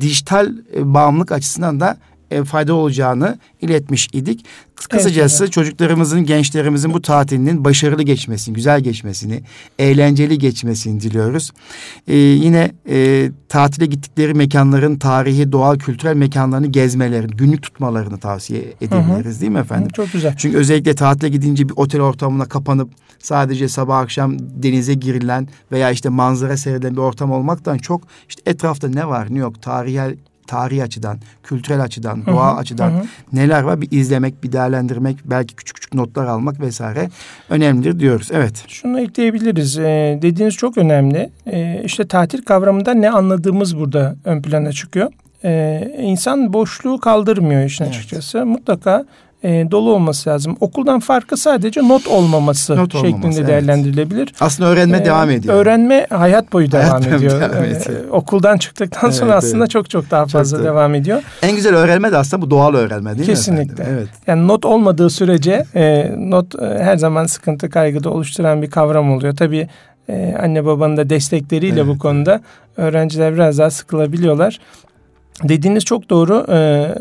dijital 0.00 0.52
e, 0.76 0.94
bağımlılık 0.94 1.32
açısından 1.32 1.80
da 1.80 1.96
e, 2.30 2.44
fayda 2.44 2.74
olacağını 2.74 3.38
iletmiş 3.60 4.08
idik. 4.12 4.44
Kısacası 4.90 5.44
evet, 5.44 5.52
çocuklarımızın, 5.52 6.24
gençlerimizin 6.24 6.94
bu 6.94 7.02
tatilinin 7.02 7.64
başarılı 7.64 8.02
geçmesini, 8.02 8.54
güzel 8.54 8.80
geçmesini, 8.80 9.42
eğlenceli 9.78 10.38
geçmesini 10.38 11.00
diliyoruz. 11.00 11.50
Ee, 12.08 12.16
yine 12.16 12.72
e, 12.88 13.30
tatile 13.48 13.86
gittikleri 13.86 14.34
mekanların 14.34 14.98
tarihi, 14.98 15.52
doğal, 15.52 15.78
kültürel 15.78 16.16
mekanlarını 16.16 16.66
gezmelerini, 16.66 17.32
günlük 17.36 17.62
tutmalarını 17.62 18.18
tavsiye 18.18 18.62
edebiliriz 18.80 19.40
değil 19.40 19.52
mi 19.52 19.58
efendim? 19.58 19.88
Çok 19.88 20.12
güzel. 20.12 20.34
Çünkü 20.36 20.56
özellikle 20.56 20.94
tatile 20.94 21.28
gidince 21.28 21.68
bir 21.68 21.74
otel 21.76 22.00
ortamına 22.00 22.44
kapanıp 22.44 22.90
sadece 23.18 23.68
sabah 23.68 23.98
akşam 23.98 24.36
denize 24.38 24.94
girilen 24.94 25.48
veya 25.72 25.90
işte 25.90 26.08
manzara 26.08 26.56
seyredilen 26.56 26.92
bir 26.92 27.00
ortam 27.00 27.32
olmaktan 27.32 27.78
çok 27.78 28.02
işte 28.28 28.42
etrafta 28.46 28.88
ne 28.88 29.08
var 29.08 29.26
ne 29.30 29.38
yok, 29.38 29.62
tarihel 29.62 30.16
tarihi 30.46 30.82
açıdan, 30.82 31.18
kültürel 31.42 31.82
açıdan, 31.82 32.26
doğa 32.26 32.50
hı 32.50 32.54
hı, 32.54 32.58
açıdan 32.58 32.90
hı. 32.90 33.02
neler 33.32 33.62
var 33.62 33.80
bir 33.80 33.88
izlemek, 33.90 34.44
bir 34.44 34.52
değerlendirmek, 34.52 35.16
belki 35.24 35.54
küçük 35.54 35.76
küçük 35.76 35.94
notlar 35.94 36.26
almak 36.26 36.60
vesaire 36.60 37.10
önemlidir 37.50 38.00
diyoruz. 38.00 38.28
Evet. 38.32 38.64
Şunu 38.68 39.00
ekleyebiliriz. 39.00 39.78
Ee, 39.78 40.18
dediğiniz 40.22 40.54
çok 40.54 40.78
önemli. 40.78 41.30
Ee, 41.46 41.82
işte 41.84 42.06
tatil 42.06 42.42
kavramında 42.42 42.94
ne 42.94 43.10
anladığımız 43.10 43.78
burada 43.78 44.16
ön 44.24 44.42
plana 44.42 44.72
çıkıyor. 44.72 45.12
Ee, 45.44 45.96
insan 45.98 46.52
boşluğu 46.52 47.00
kaldırmıyor 47.00 47.64
işin 47.64 47.84
evet. 47.84 47.94
açıkçası. 47.94 48.46
Mutlaka 48.46 49.04
e, 49.44 49.70
dolu 49.70 49.94
olması 49.94 50.30
lazım. 50.30 50.56
Okuldan 50.60 51.00
farkı 51.00 51.36
sadece 51.36 51.88
not 51.88 52.06
olmaması 52.06 52.76
not 52.76 52.92
şeklinde 52.92 53.16
olmaması, 53.16 53.46
değerlendirilebilir. 53.46 54.18
Evet. 54.18 54.42
Aslında 54.42 54.70
öğrenme 54.70 54.98
ee, 54.98 55.04
devam 55.04 55.30
ediyor. 55.30 55.54
Öğrenme 55.54 56.06
hayat 56.10 56.52
boyu 56.52 56.72
hayat 56.72 57.02
devam 57.02 57.16
ediyor. 57.16 57.40
Devam 57.40 57.64
ediyor. 57.64 58.04
Ee, 58.08 58.10
okuldan 58.10 58.56
çıktıktan 58.56 59.10
sonra 59.10 59.32
evet, 59.32 59.44
aslında 59.44 59.64
evet. 59.64 59.70
çok 59.70 59.90
çok 59.90 60.10
daha 60.10 60.26
fazla 60.26 60.56
çok 60.56 60.66
devam 60.66 60.94
ediyor. 60.94 61.22
En 61.42 61.56
güzel 61.56 61.74
öğrenme 61.74 62.12
de 62.12 62.16
aslında 62.16 62.42
bu 62.42 62.50
doğal 62.50 62.74
öğrenme 62.74 63.16
değil 63.16 63.26
Kesinlikle. 63.26 63.62
mi 63.62 63.68
Kesinlikle. 63.68 63.94
Evet. 63.94 64.08
Yani 64.26 64.48
not 64.48 64.64
olmadığı 64.64 65.10
sürece 65.10 65.64
e, 65.74 66.12
not 66.18 66.62
e, 66.62 66.66
her 66.66 66.96
zaman 66.96 67.26
sıkıntı 67.26 67.70
kaygıda 67.70 68.10
oluşturan 68.10 68.62
bir 68.62 68.70
kavram 68.70 69.12
oluyor. 69.12 69.36
Tabii 69.36 69.68
e, 70.08 70.36
anne 70.42 70.64
babanın 70.64 70.96
da 70.96 71.10
destekleriyle 71.10 71.80
evet. 71.80 71.94
bu 71.94 71.98
konuda 71.98 72.40
öğrenciler 72.76 73.34
biraz 73.34 73.58
daha 73.58 73.70
sıkılabiliyorlar. 73.70 74.60
Dediğiniz 75.42 75.84
çok 75.84 76.10
doğru. 76.10 76.46
Ee, 76.48 76.54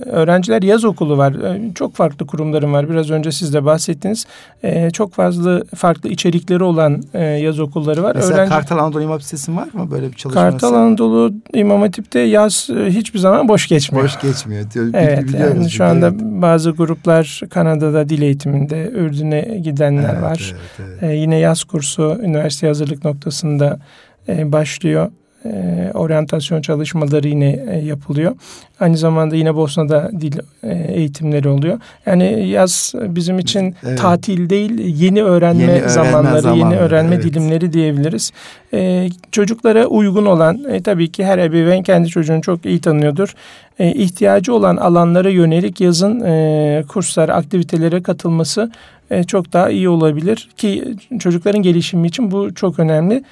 öğrenciler 0.10 0.62
yaz 0.62 0.86
okulu 0.86 1.18
var. 1.18 1.34
Ee, 1.34 1.74
çok 1.76 1.96
farklı 1.96 2.28
kurumlarım 2.28 2.74
var. 2.74 2.90
Biraz 2.90 3.12
önce 3.12 3.32
siz 3.32 3.54
de 3.54 3.66
bahsettiniz. 3.66 4.26
Ee, 4.64 4.92
çok 4.92 5.14
fazla 5.14 5.64
farklı 5.76 6.10
içerikleri 6.10 6.64
olan 6.64 7.04
e, 7.14 7.24
yaz 7.24 7.60
okulları 7.60 8.04
var. 8.04 8.16
Mesela 8.16 8.36
Öğrenci... 8.36 8.50
Kartal 8.50 8.78
Anadolu 8.78 9.02
İmam 9.02 9.20
Hatip 9.20 9.50
var 9.50 9.68
mı 9.74 9.92
böyle 9.92 10.12
bir 10.12 10.16
çalışması? 10.16 10.52
Kartal 10.52 10.74
Anadolu 10.74 11.34
İmam 11.54 11.82
Hatip'te 11.82 12.20
yaz 12.20 12.70
e, 12.70 12.90
hiçbir 12.90 13.20
zaman 13.20 13.48
boş 13.48 13.68
geçmiyor. 13.68 14.06
Boş 14.06 14.22
geçmiyor. 14.22 14.72
Diyor, 14.72 14.90
evet. 14.94 15.24
Yani 15.40 15.70
şu 15.70 15.86
anda 15.86 16.08
evet. 16.08 16.22
bazı 16.22 16.72
gruplar 16.72 17.42
Kanada'da 17.50 18.10
dil 18.10 18.22
eğitiminde 18.22 18.90
Ürdün'e 18.94 19.42
gidenler 19.42 20.14
evet, 20.14 20.24
var. 20.24 20.54
Evet, 20.54 20.90
evet. 21.02 21.04
Ee, 21.04 21.16
yine 21.16 21.38
yaz 21.38 21.64
kursu 21.64 22.18
üniversite 22.22 22.68
hazırlık 22.68 23.06
noktasında 23.06 23.80
e, 24.28 24.52
başlıyor 24.52 25.12
e, 25.46 25.92
oryantasyon 25.94 26.62
çalışmaları 26.62 27.28
yine 27.28 27.66
e, 27.70 27.78
yapılıyor. 27.78 28.36
Aynı 28.80 28.98
zamanda 28.98 29.36
yine 29.36 29.56
Bosna'da 29.56 30.12
dil 30.22 30.40
e, 30.64 30.94
eğitimleri 30.94 31.50
oluyor. 31.50 31.80
Yani 32.06 32.48
yaz 32.48 32.94
bizim 32.96 33.40
için 33.40 33.76
evet. 33.84 34.00
tatil 34.00 34.50
değil, 34.50 34.80
yeni 34.80 35.24
öğrenme, 35.24 35.62
yeni 35.62 35.72
öğrenme 35.72 35.90
zamanları, 35.90 36.42
zamanları, 36.42 36.76
yeni 36.76 36.80
öğrenme 36.80 37.16
evet. 37.16 37.24
dilimleri 37.24 37.74
diyebiliriz. 37.74 38.32
E, 38.74 39.10
çocuklara 39.32 39.86
uygun 39.86 40.26
olan, 40.26 40.64
e, 40.70 40.82
tabii 40.82 41.12
ki 41.12 41.26
her 41.26 41.38
ebeveyn 41.38 41.84
kendi 41.84 42.10
çocuğunu 42.10 42.42
çok 42.42 42.66
iyi 42.66 42.82
tanıyordur. 42.82 43.36
E, 43.80 43.92
ihtiyacı 43.92 44.54
olan 44.54 44.78
alanlara 44.78 45.30
yönelik 45.30 45.82
yazın 45.82 46.20
e, 46.20 46.84
kurslara, 46.88 47.36
aktivitelere 47.36 48.04
katılması 48.04 48.72
e, 49.12 49.24
çok 49.24 49.54
daha 49.54 49.70
iyi 49.70 49.90
olabilir 49.90 50.50
ki 50.58 50.96
çocukların 51.20 51.62
gelişimi 51.62 52.08
için 52.08 52.32
bu 52.32 52.54
çok 52.54 52.80
önemli. 52.80 53.24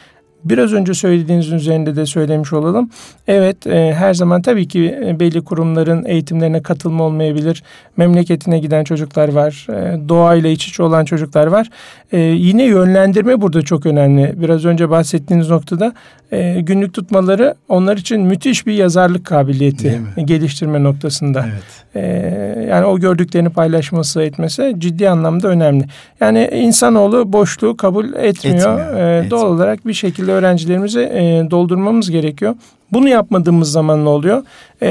Biraz 0.46 0.74
önce 0.74 0.94
söylediğiniz 0.94 1.52
üzerinde 1.52 1.96
de 1.96 2.06
söylemiş 2.06 2.54
olalım. 2.54 2.90
Evet 3.28 3.68
e, 3.68 3.94
her 3.94 4.14
zaman 4.14 4.42
tabii 4.42 4.68
ki 4.68 4.96
e, 5.06 5.20
belli 5.20 5.42
kurumların 5.44 6.06
eğitimlerine 6.06 6.62
katılma 6.62 7.04
olmayabilir. 7.04 7.64
Memleketine 7.98 8.60
giden 8.60 8.84
çocuklar 8.84 9.30
var. 9.30 9.68
E, 9.70 10.10
doğayla 10.10 10.50
iç 10.50 10.68
içe 10.68 10.84
olan 10.84 11.06
çocuklar 11.06 11.48
var. 11.48 11.70
E, 12.12 12.20
yine 12.20 12.64
yönlendirme 12.64 13.42
burada 13.42 13.62
çok 13.62 13.86
önemli. 13.86 14.34
Biraz 14.38 14.66
önce 14.66 14.90
bahsettiğiniz 14.90 15.50
noktada 15.50 15.94
e, 16.32 16.62
günlük 16.62 16.94
tutmaları 16.94 17.56
onlar 17.70 17.98
için 17.98 18.22
müthiş 18.22 18.68
bir 18.68 18.74
yazarlık 18.74 19.26
kabiliyeti 19.26 20.02
geliştirme 20.26 20.84
noktasında. 20.84 21.46
Evet. 21.52 21.86
E, 21.96 22.66
yani 22.70 22.86
o 22.86 23.00
gördüklerini 23.00 23.50
paylaşması 23.50 24.22
etmesi 24.22 24.76
ciddi 24.78 25.10
anlamda 25.10 25.48
önemli. 25.48 25.86
Yani 26.20 26.50
insanoğlu 26.54 27.34
boşluğu 27.34 27.78
kabul 27.78 28.06
etmiyor. 28.14 28.80
etmiyor, 28.80 29.24
e, 29.24 29.30
Doğal 29.30 29.46
olarak 29.46 29.88
bir 29.88 29.94
şekilde 29.94 30.31
öğrencilerimizi 30.32 31.00
e, 31.00 31.48
doldurmamız 31.52 32.12
gerekiyor. 32.12 32.56
Bunu 32.92 33.10
yapmadığımız 33.10 33.72
zaman 33.72 34.06
ne 34.06 34.10
oluyor? 34.10 34.44
E, 34.82 34.88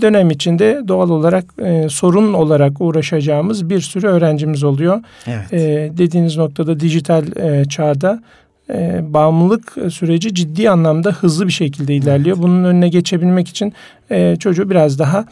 dönem 0.00 0.30
içinde 0.30 0.80
doğal 0.88 1.10
olarak 1.10 1.44
e, 1.58 1.88
sorun 1.88 2.32
olarak 2.32 2.80
uğraşacağımız 2.80 3.70
bir 3.70 3.80
sürü 3.80 4.06
öğrencimiz 4.06 4.64
oluyor. 4.64 5.02
Evet. 5.26 5.52
E, 5.52 5.90
dediğiniz 5.98 6.36
noktada 6.36 6.80
dijital 6.80 7.24
e, 7.36 7.64
çağda 7.64 8.22
e, 8.70 9.00
bağımlılık 9.14 9.76
süreci 9.90 10.34
ciddi 10.34 10.70
anlamda 10.70 11.10
hızlı 11.10 11.46
bir 11.46 11.52
şekilde 11.52 11.94
ilerliyor. 11.94 12.36
Evet. 12.36 12.42
Bunun 12.46 12.64
önüne 12.64 12.88
geçebilmek 12.88 13.48
için 13.48 13.72
e, 14.10 14.36
çocuğu 14.36 14.70
biraz 14.70 14.98
daha 14.98 15.24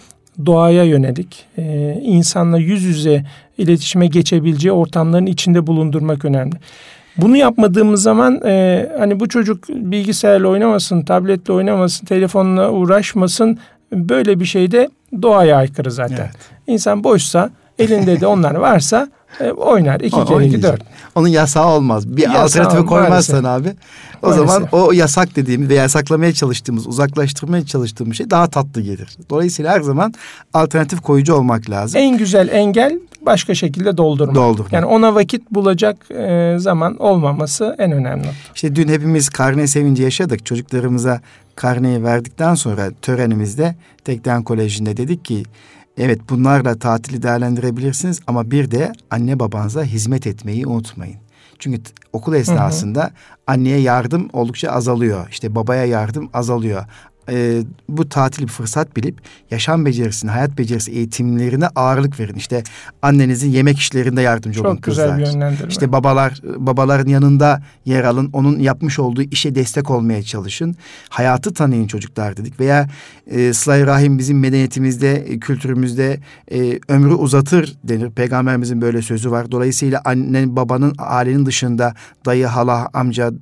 doğaya 0.47 0.85
yönelik, 0.85 1.45
e, 1.59 1.95
insanla 2.03 2.59
yüz 2.59 2.83
yüze 2.83 3.25
iletişime 3.59 4.07
geçebileceği 4.07 4.73
ortamların 4.73 5.27
içinde 5.27 5.67
bulundurmak 5.67 6.25
önemli. 6.25 6.57
Bunu 7.17 7.37
yapmadığımız 7.37 8.03
zaman 8.03 8.41
e, 8.45 8.87
hani 8.99 9.21
bu 9.21 9.29
çocuk 9.29 9.69
bilgisayarla 9.69 10.49
oynamasın, 10.49 11.03
tabletle 11.03 11.53
oynamasın, 11.53 12.07
telefonla 12.07 12.71
uğraşmasın 12.71 13.59
böyle 13.93 14.41
bir 14.41 14.45
şey 14.45 14.71
de 14.71 14.89
doğaya 15.23 15.57
aykırı 15.57 15.91
zaten. 15.91 16.17
Evet. 16.17 16.37
İnsan 16.67 17.05
boşsa 17.05 17.51
elinde 17.79 18.21
de 18.21 18.27
onlar 18.27 18.55
varsa 18.55 19.09
e, 19.41 19.51
oynar. 19.51 20.01
iki 20.01 20.17
o, 20.17 20.25
kere 20.25 20.47
iki 20.47 20.63
dört. 20.63 20.83
Onun 21.15 21.29
yasağı 21.29 21.67
olmaz. 21.67 22.17
Bir 22.17 22.23
yasağı 22.23 22.43
alternatifi 22.43 22.87
koymazsan 22.87 23.43
maalesef. 23.43 23.67
abi. 23.67 23.77
O 24.23 24.27
maalesef. 24.27 24.49
zaman 24.49 24.69
o 24.73 24.93
yasak 24.93 25.37
dediğimiz 25.37 25.69
veya 25.69 25.83
yasaklamaya 25.83 26.33
çalıştığımız, 26.33 26.87
uzaklaştırmaya 26.87 27.67
çalıştığımız 27.67 28.17
şey 28.17 28.31
daha 28.31 28.47
tatlı 28.47 28.81
gelir. 28.81 29.17
Dolayısıyla 29.31 29.73
her 29.73 29.81
zaman 29.81 30.15
alternatif 30.55 31.01
koyucu 31.01 31.35
olmak 31.35 31.71
lazım. 31.71 32.01
En 32.01 32.19
güzel 32.19 32.49
engel 32.49 32.99
başka 33.27 33.55
şekilde 33.55 33.97
doldurmak. 33.97 34.35
Doldurmak. 34.35 34.73
Yani 34.73 34.87
ona 34.87 35.15
vakit 35.15 35.51
bulacak 35.51 36.11
e, 36.11 36.55
zaman 36.59 36.97
olmaması 36.97 37.77
en 37.79 37.93
önemli. 37.93 38.27
İşte 38.55 38.77
dün 38.77 38.89
hepimiz 38.89 39.29
karne 39.29 39.67
sevinci 39.67 40.03
yaşadık. 40.03 40.47
Çocuklarımıza 40.47 41.21
karneyi 41.57 42.05
verdikten 42.05 42.55
sonra 42.55 42.91
törenimizde 43.03 43.75
Tekden 44.05 44.43
Koleji'nde 44.43 44.97
dedik 44.97 45.25
ki 45.25 45.43
Evet 45.99 46.21
bunlarla 46.31 46.79
tatili 46.79 47.23
değerlendirebilirsiniz 47.23 48.21
ama 48.27 48.51
bir 48.51 48.71
de 48.71 48.93
anne 49.11 49.39
babanıza 49.39 49.85
hizmet 49.85 50.27
etmeyi 50.27 50.67
unutmayın. 50.67 51.17
Çünkü 51.59 51.81
okul 52.13 52.35
esnasında 52.35 53.01
hı 53.01 53.07
hı. 53.07 53.11
anneye 53.47 53.81
yardım 53.81 54.29
oldukça 54.33 54.71
azalıyor. 54.71 55.29
İşte 55.31 55.55
babaya 55.55 55.85
yardım 55.85 56.31
azalıyor. 56.33 56.85
E, 57.31 57.63
bu 57.89 58.09
tatil 58.09 58.43
bir 58.43 58.49
fırsat 58.49 58.97
bilip 58.97 59.21
yaşam 59.51 59.87
becerisini, 59.87 60.31
hayat 60.31 60.59
becerisi 60.59 60.91
eğitimlerine 60.91 61.67
ağırlık 61.67 62.21
verin. 62.21 62.35
İşte 62.35 62.63
annenizin 63.03 63.51
yemek 63.51 63.79
işlerinde 63.79 64.23
yardımcı 64.23 64.59
Çok 64.59 64.67
olun 64.67 64.77
kızlar. 64.77 65.19
güzel 65.19 65.19
bir 65.19 65.33
yönlendirme. 65.33 65.69
İşte 65.69 65.93
babalar 65.93 66.41
babaların 66.57 67.11
yanında 67.11 67.63
yer 67.85 68.05
alın. 68.05 68.31
Onun 68.33 68.59
yapmış 68.59 68.99
olduğu 68.99 69.23
işe 69.23 69.55
destek 69.55 69.91
olmaya 69.91 70.23
çalışın. 70.23 70.77
Hayatı 71.09 71.55
tanıyın 71.55 71.87
çocuklar 71.87 72.37
dedik. 72.37 72.61
Veya 72.61 72.89
e, 73.27 73.53
sıla 73.53 73.87
rahim 73.87 74.19
bizim 74.19 74.41
medeniyetimizde, 74.41 75.15
e, 75.15 75.39
kültürümüzde 75.39 76.21
e, 76.53 76.79
ömrü 76.89 77.15
uzatır 77.15 77.75
denir. 77.85 78.11
Peygamberimizin 78.11 78.81
böyle 78.81 79.03
sözü 79.03 79.31
var. 79.31 79.51
Dolayısıyla 79.51 80.01
annen, 80.05 80.57
babanın, 80.57 80.95
ailenin 80.99 81.47
dışında 81.47 81.95
dayı, 82.27 82.47
hala, 82.47 82.89
amca, 82.95 83.33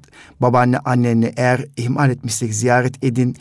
babaanne, 0.40 0.78
anneni 0.78 1.32
eğer 1.36 1.64
ihmal 1.76 2.10
etmişsek 2.10 2.54
ziyaret 2.54 3.04
edin 3.04 3.36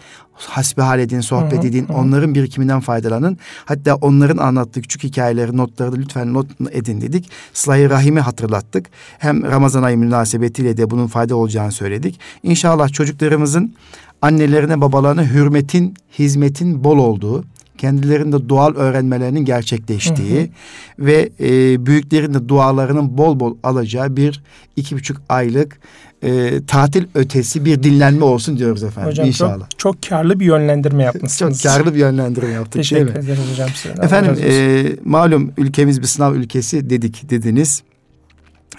hasbihal 0.47 0.99
edin, 0.99 1.19
sohbet 1.21 1.60
Hı 1.60 1.62
hı, 1.63 1.67
edin. 1.67 1.88
hı. 1.88 1.93
Onların 1.93 2.36
birikiminden 2.36 2.80
faydalanın. 2.80 3.38
Hatta 3.65 3.95
onların 3.95 4.38
anlattığı 4.38 4.82
küçük 4.82 5.04
hikayeleri, 5.04 5.58
notları 5.58 5.91
da 5.91 5.95
lütfen 5.95 6.34
not 6.34 6.47
edin 6.71 7.01
dedik. 7.01 7.30
Sıla-i 7.54 7.89
Rahim'i 7.89 8.19
hatırlattık. 8.19 8.89
Hem 9.19 9.43
Ramazan 9.43 9.84
ayı 9.84 9.97
münasebetiyle 9.97 10.77
de 10.77 10.89
bunun 10.89 11.08
fayda 11.08 11.36
olacağını 11.36 11.71
söyledik. 11.71 12.19
İnşallah 12.43 12.89
çocuklarımızın 12.89 13.73
annelerine, 14.21 14.82
babalarına 14.82 15.23
hürmetin, 15.23 15.93
hizmetin 16.19 16.84
bol 16.84 16.97
olduğu, 16.97 17.45
kendilerinde 17.77 18.49
doğal 18.49 18.75
öğrenmelerinin 18.75 19.45
gerçekleştiği 19.45 20.51
ve 20.99 21.30
e, 21.39 21.86
büyüklerin 21.86 22.34
de 22.34 22.49
dualarının 22.49 23.17
bol 23.17 23.39
bol 23.39 23.58
alacağı 23.63 24.17
bir 24.17 24.43
iki 24.75 24.95
buçuk 24.95 25.21
aylık 25.30 25.80
e, 26.23 26.62
tatil 26.67 27.05
ötesi 27.15 27.65
bir 27.65 27.84
dinlenme 27.84 28.23
olsun 28.25 28.57
diyoruz 28.57 28.84
efendim 28.84 29.12
Hocam 29.12 29.27
inşallah. 29.27 29.69
çok, 29.69 29.79
çok 29.79 30.10
karlı 30.10 30.39
bir 30.39 30.45
yönlendirme 30.45 31.03
Çok 31.05 31.15
yapmışsınız. 31.15 31.63
karlı 31.63 31.93
bir 31.93 31.99
yönlendirme 31.99 32.49
yaptık 32.51 32.73
Teşekkür 32.73 33.05
değil 33.07 33.17
mi? 33.17 33.25
ederiz 33.25 33.51
hocam 33.51 33.69
size. 33.75 33.93
Efendim 34.03 34.36
e, 34.45 34.84
malum 35.05 35.51
ülkemiz 35.57 36.01
bir 36.01 36.07
sınav 36.07 36.34
ülkesi 36.36 36.89
dedik 36.89 37.29
dediniz. 37.29 37.84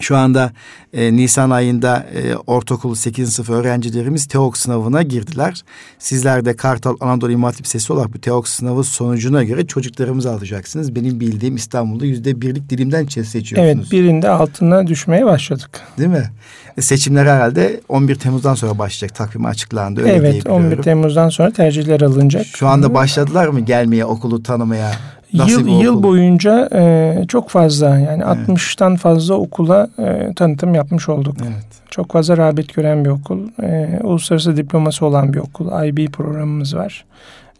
Şu 0.00 0.16
anda 0.16 0.52
e, 0.92 1.16
Nisan 1.16 1.50
ayında 1.50 2.06
e, 2.14 2.36
ortaokul 2.36 2.94
8. 2.94 3.32
sınıf 3.32 3.50
öğrencilerimiz 3.50 4.26
TEOK 4.26 4.56
sınavına 4.56 5.02
girdiler. 5.02 5.62
Sizler 5.98 6.44
de 6.44 6.56
Kartal 6.56 6.96
Anadolu 7.00 7.32
İmam 7.32 7.50
Hatip 7.50 7.66
Sesi 7.66 7.92
olarak 7.92 8.14
bu 8.14 8.20
TEOK 8.20 8.48
sınavı 8.48 8.84
sonucuna 8.84 9.44
göre 9.44 9.66
çocuklarımızı 9.66 10.30
alacaksınız. 10.32 10.94
Benim 10.94 11.20
bildiğim 11.20 11.56
İstanbul'da 11.56 12.06
yüzde 12.06 12.40
birlik 12.40 12.70
dilimden 12.70 13.06
seçiyorsunuz. 13.06 13.58
Evet 13.58 13.92
birinde 13.92 14.28
altına 14.28 14.86
düşmeye 14.86 15.26
başladık. 15.26 15.70
Değil 15.98 16.10
mi? 16.10 16.30
Seçimler 16.80 17.26
herhalde 17.26 17.80
11 17.88 18.14
Temmuz'dan 18.14 18.54
sonra 18.54 18.78
başlayacak. 18.78 19.16
Takvimi 19.16 19.48
açıklandı. 19.48 20.00
Öyle 20.00 20.12
evet 20.12 20.32
diyebiliyorum. 20.32 20.64
11 20.64 20.82
Temmuz'dan 20.82 21.28
sonra 21.28 21.50
tercihler 21.50 22.00
alınacak. 22.00 22.46
Şu 22.46 22.68
anda 22.68 22.94
başladılar 22.94 23.48
mı 23.48 23.60
gelmeye 23.60 24.04
okulu 24.04 24.42
tanımaya? 24.42 24.90
Nasıl 25.34 25.68
Yıl, 25.68 25.82
yıl 25.82 26.02
boyunca 26.02 26.68
e, 26.74 27.24
çok 27.28 27.48
fazla 27.48 27.98
yani 27.98 28.22
Evet. 28.26 28.48
60'tan 28.48 28.96
fazla 28.96 29.34
okula 29.34 29.88
e, 29.98 30.34
tanıtım 30.36 30.74
yapmış 30.74 31.08
olduk. 31.08 31.36
Evet. 31.42 31.66
Çok 31.90 32.12
fazla 32.12 32.36
rağbet 32.36 32.74
gören 32.74 33.04
bir 33.04 33.10
okul. 33.10 33.48
E, 33.62 33.98
uluslararası 34.02 34.56
diploması 34.56 35.06
olan 35.06 35.32
bir 35.32 35.38
okul. 35.38 35.84
IB 35.84 36.12
programımız 36.12 36.76
var. 36.76 37.04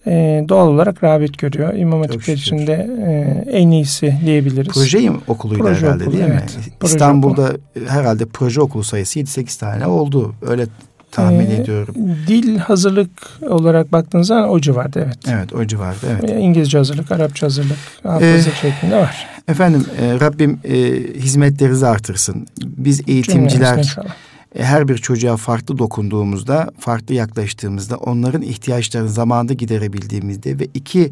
E, 0.07 0.45
doğal 0.49 0.69
olarak 0.69 1.05
rağbet 1.05 1.39
görüyor. 1.39 1.75
İmam 1.75 2.01
Hatipler 2.01 2.35
için 2.35 2.67
de 2.67 2.89
e, 3.07 3.51
en 3.51 3.71
iyisi 3.71 4.15
diyebiliriz. 4.25 4.73
Proje 4.73 5.11
okuluydu 5.29 5.63
Proje 5.63 5.87
herhalde 5.87 6.05
okulu, 6.05 6.17
değil 6.17 6.29
mi? 6.29 6.43
Proje 6.81 6.93
İstanbul'da 6.95 7.53
herhalde 7.89 8.27
proje 8.27 8.61
okulu 8.61 8.85
sayısı 8.85 9.21
7-8 9.21 9.61
tane 9.61 9.87
oldu. 9.87 10.35
Öyle 10.43 10.67
tahmin 11.13 11.51
Ee, 11.51 11.55
ediyorum. 11.55 11.95
Dil 12.27 12.59
hazırlık 12.59 13.11
olarak 13.49 13.93
baktığınız 13.93 14.27
zaman 14.27 14.49
o 14.51 14.61
civarda 14.61 15.01
evet. 15.01 15.19
Evet 15.29 15.53
o 15.53 15.65
civarda 15.67 16.07
evet. 16.13 16.31
E, 16.31 16.39
İngilizce 16.39 16.79
hazırlık, 16.79 17.13
Arapça 17.13 17.47
hazırlık, 17.47 17.79
hafızlık 18.03 18.55
şeklinde 18.55 18.97
var. 18.97 19.27
Efendim 19.49 19.85
e, 20.01 20.21
Rabbim 20.21 20.61
e, 20.65 20.77
hizmetlerinizi 21.19 21.87
artırsın. 21.87 22.47
Biz 22.65 23.09
eğitimciler 23.09 23.79
inşallah. 23.79 24.15
E, 24.55 24.65
her 24.65 24.89
bir 24.89 24.99
çocuğa 24.99 25.37
farklı 25.37 25.79
dokunduğumuzda, 25.79 26.71
farklı 26.79 27.15
yaklaştığımızda, 27.15 27.97
onların 27.97 28.43
ihtiyaçlarını 28.43 29.09
zamanında 29.09 29.53
giderebildiğimizde 29.53 30.59
ve 30.59 30.69
iki 30.75 31.11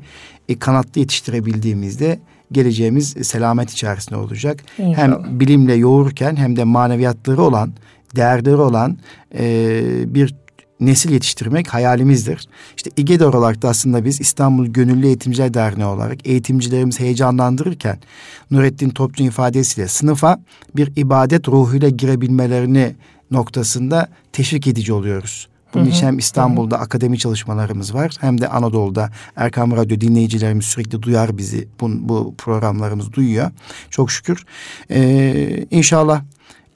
e, 0.48 0.58
kanatlı 0.58 1.00
yetiştirebildiğimizde 1.00 2.18
geleceğimiz 2.52 3.08
selamet 3.22 3.70
içerisinde 3.70 4.16
olacak. 4.16 4.64
İnşallah. 4.78 4.98
hem 4.98 5.40
bilimle 5.40 5.74
yoğururken 5.74 6.36
hem 6.36 6.56
de 6.56 6.64
maneviyatları 6.64 7.42
olan, 7.42 7.72
değerleri 8.16 8.56
olan 8.56 8.98
e, 9.38 9.82
bir 10.14 10.34
nesil 10.80 11.10
yetiştirmek 11.10 11.74
hayalimizdir. 11.74 12.48
İşte 12.76 12.90
İGEDE 12.96 13.26
olarak 13.26 13.62
da 13.62 13.68
aslında 13.68 14.04
biz 14.04 14.20
İstanbul 14.20 14.66
Gönüllü 14.66 15.06
Eğitimciler 15.06 15.54
Derneği 15.54 15.86
olarak 15.86 16.26
eğitimcilerimizi 16.26 17.00
heyecanlandırırken 17.00 17.98
Nurettin 18.50 18.90
Topçu 18.90 19.22
ifadesiyle 19.22 19.88
sınıfa 19.88 20.40
bir 20.76 20.92
ibadet 20.96 21.48
ruhuyla 21.48 21.88
girebilmelerini 21.88 22.94
noktasında 23.30 24.08
teşvik 24.32 24.66
edici 24.66 24.92
oluyoruz. 24.92 25.48
Bunun 25.74 25.84
Hı 25.84 25.88
hı, 25.88 25.92
için 25.92 26.06
hem 26.06 26.18
İstanbul'da 26.18 26.80
akademi 26.80 27.18
çalışmalarımız 27.18 27.94
var 27.94 28.16
hem 28.20 28.40
de 28.40 28.48
Anadolu'da 28.48 29.10
Erkam 29.36 29.76
Radyo 29.76 30.00
dinleyicilerimiz 30.00 30.64
sürekli 30.64 31.02
duyar 31.02 31.38
bizi. 31.38 31.68
Bu, 31.80 31.88
bu 32.08 32.34
programlarımız 32.38 33.12
duyuyor. 33.12 33.50
Çok 33.90 34.10
şükür. 34.10 34.44
Ee, 34.90 35.66
inşallah 35.70 36.22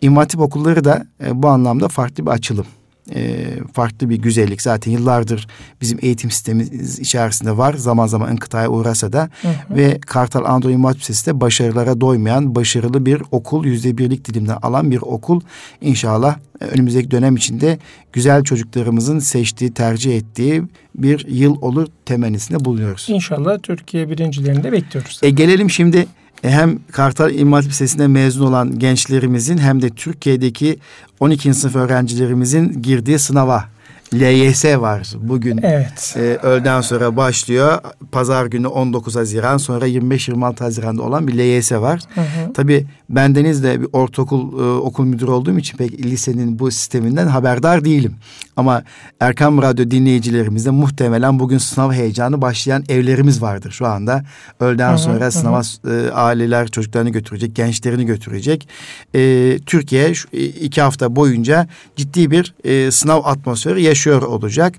İmam 0.00 0.16
Hatip 0.16 0.40
okulları 0.40 0.84
da 0.84 1.06
e, 1.24 1.42
bu 1.42 1.48
anlamda 1.48 1.88
farklı 1.88 2.26
bir 2.26 2.30
açılım. 2.30 2.66
E, 3.14 3.46
farklı 3.72 4.10
bir 4.10 4.16
güzellik. 4.16 4.62
Zaten 4.62 4.92
yıllardır 4.92 5.46
bizim 5.80 5.98
eğitim 6.02 6.30
sistemimiz 6.30 6.98
içerisinde 6.98 7.56
var. 7.56 7.74
Zaman 7.74 8.06
zaman 8.06 8.32
inkıtaya 8.32 8.68
uğrasa 8.68 9.12
da 9.12 9.28
Hı 9.42 9.48
hı. 9.48 9.76
ve 9.76 9.98
Kartal 10.00 10.44
Anadolu 10.44 10.94
Lisesi 10.94 11.26
de 11.26 11.40
başarılara 11.40 12.00
doymayan 12.00 12.54
başarılı 12.54 13.06
bir 13.06 13.22
okul. 13.30 13.64
Yüzde 13.64 13.98
birlik 13.98 14.24
dilimden 14.24 14.58
alan 14.62 14.90
bir 14.90 15.02
okul. 15.02 15.40
İnşallah 15.80 16.36
önümüzdeki 16.60 17.10
dönem 17.10 17.36
içinde 17.36 17.78
güzel 18.12 18.42
çocuklarımızın 18.44 19.18
seçtiği, 19.18 19.74
tercih 19.74 20.16
ettiği 20.16 20.62
bir 20.94 21.26
yıl 21.28 21.56
olur 21.60 21.88
temennisinde 22.06 22.64
bulunuyoruz. 22.64 23.06
İnşallah 23.08 23.58
Türkiye 23.62 24.10
birincilerini 24.10 24.62
de 24.62 24.72
bekliyoruz. 24.72 25.20
E 25.22 25.30
gelelim 25.30 25.70
şimdi 25.70 26.06
hem 26.50 26.78
Kartal 26.92 27.34
İmam 27.34 27.52
Hatip 27.52 27.70
Lisesi'nde 27.70 28.06
mezun 28.06 28.46
olan 28.46 28.78
gençlerimizin 28.78 29.58
hem 29.58 29.82
de 29.82 29.90
Türkiye'deki 29.90 30.78
12. 31.20 31.54
sınıf 31.54 31.76
öğrencilerimizin 31.76 32.82
girdiği 32.82 33.18
sınava. 33.18 33.73
LYS 34.20 34.64
var 34.64 35.12
bugün. 35.20 35.60
Evet. 35.62 36.14
E, 36.16 36.20
öğleden 36.20 36.80
sonra 36.80 37.16
başlıyor. 37.16 37.78
Pazar 38.12 38.46
günü 38.46 38.66
19 38.66 39.16
Haziran 39.16 39.56
sonra 39.56 39.88
25-26 39.88 40.58
Haziran'da 40.58 41.02
olan 41.02 41.28
bir 41.28 41.38
LYS 41.38 41.72
var. 41.72 42.00
Hı 42.14 42.20
hı. 42.20 42.52
Tabii 42.54 42.86
bendeniz 43.08 43.62
de 43.62 43.80
bir 43.80 43.88
ortaokul 43.92 44.60
e, 44.60 44.78
okul 44.78 45.04
müdürü 45.04 45.30
olduğum 45.30 45.58
için 45.58 45.76
pek 45.76 45.98
lisenin 46.04 46.58
bu 46.58 46.70
sisteminden 46.70 47.26
haberdar 47.26 47.84
değilim. 47.84 48.16
Ama 48.56 48.82
Erkam 49.20 49.62
Radyo 49.62 49.90
dinleyicilerimizde 49.90 50.70
muhtemelen 50.70 51.38
bugün 51.38 51.58
sınav 51.58 51.92
heyecanı 51.92 52.42
başlayan 52.42 52.84
evlerimiz 52.88 53.42
vardır 53.42 53.70
şu 53.70 53.86
anda. 53.86 54.24
Öğleden 54.60 54.90
Hı 54.90 54.94
hı, 54.94 54.98
sonra 54.98 55.26
hı. 55.26 55.32
sınava 55.32 55.62
e, 55.90 56.10
aileler 56.10 56.68
çocuklarını 56.68 57.10
götürecek, 57.10 57.56
gençlerini 57.56 58.06
götürecek. 58.06 58.68
E, 59.14 59.58
Türkiye 59.66 60.14
şu, 60.14 60.28
iki 60.36 60.80
hafta 60.80 61.16
boyunca 61.16 61.68
ciddi 61.96 62.30
bir 62.30 62.54
e, 62.64 62.90
sınav 62.90 63.24
atmosferi 63.24 63.82
yaşıyor 63.82 64.03
olacak. 64.12 64.74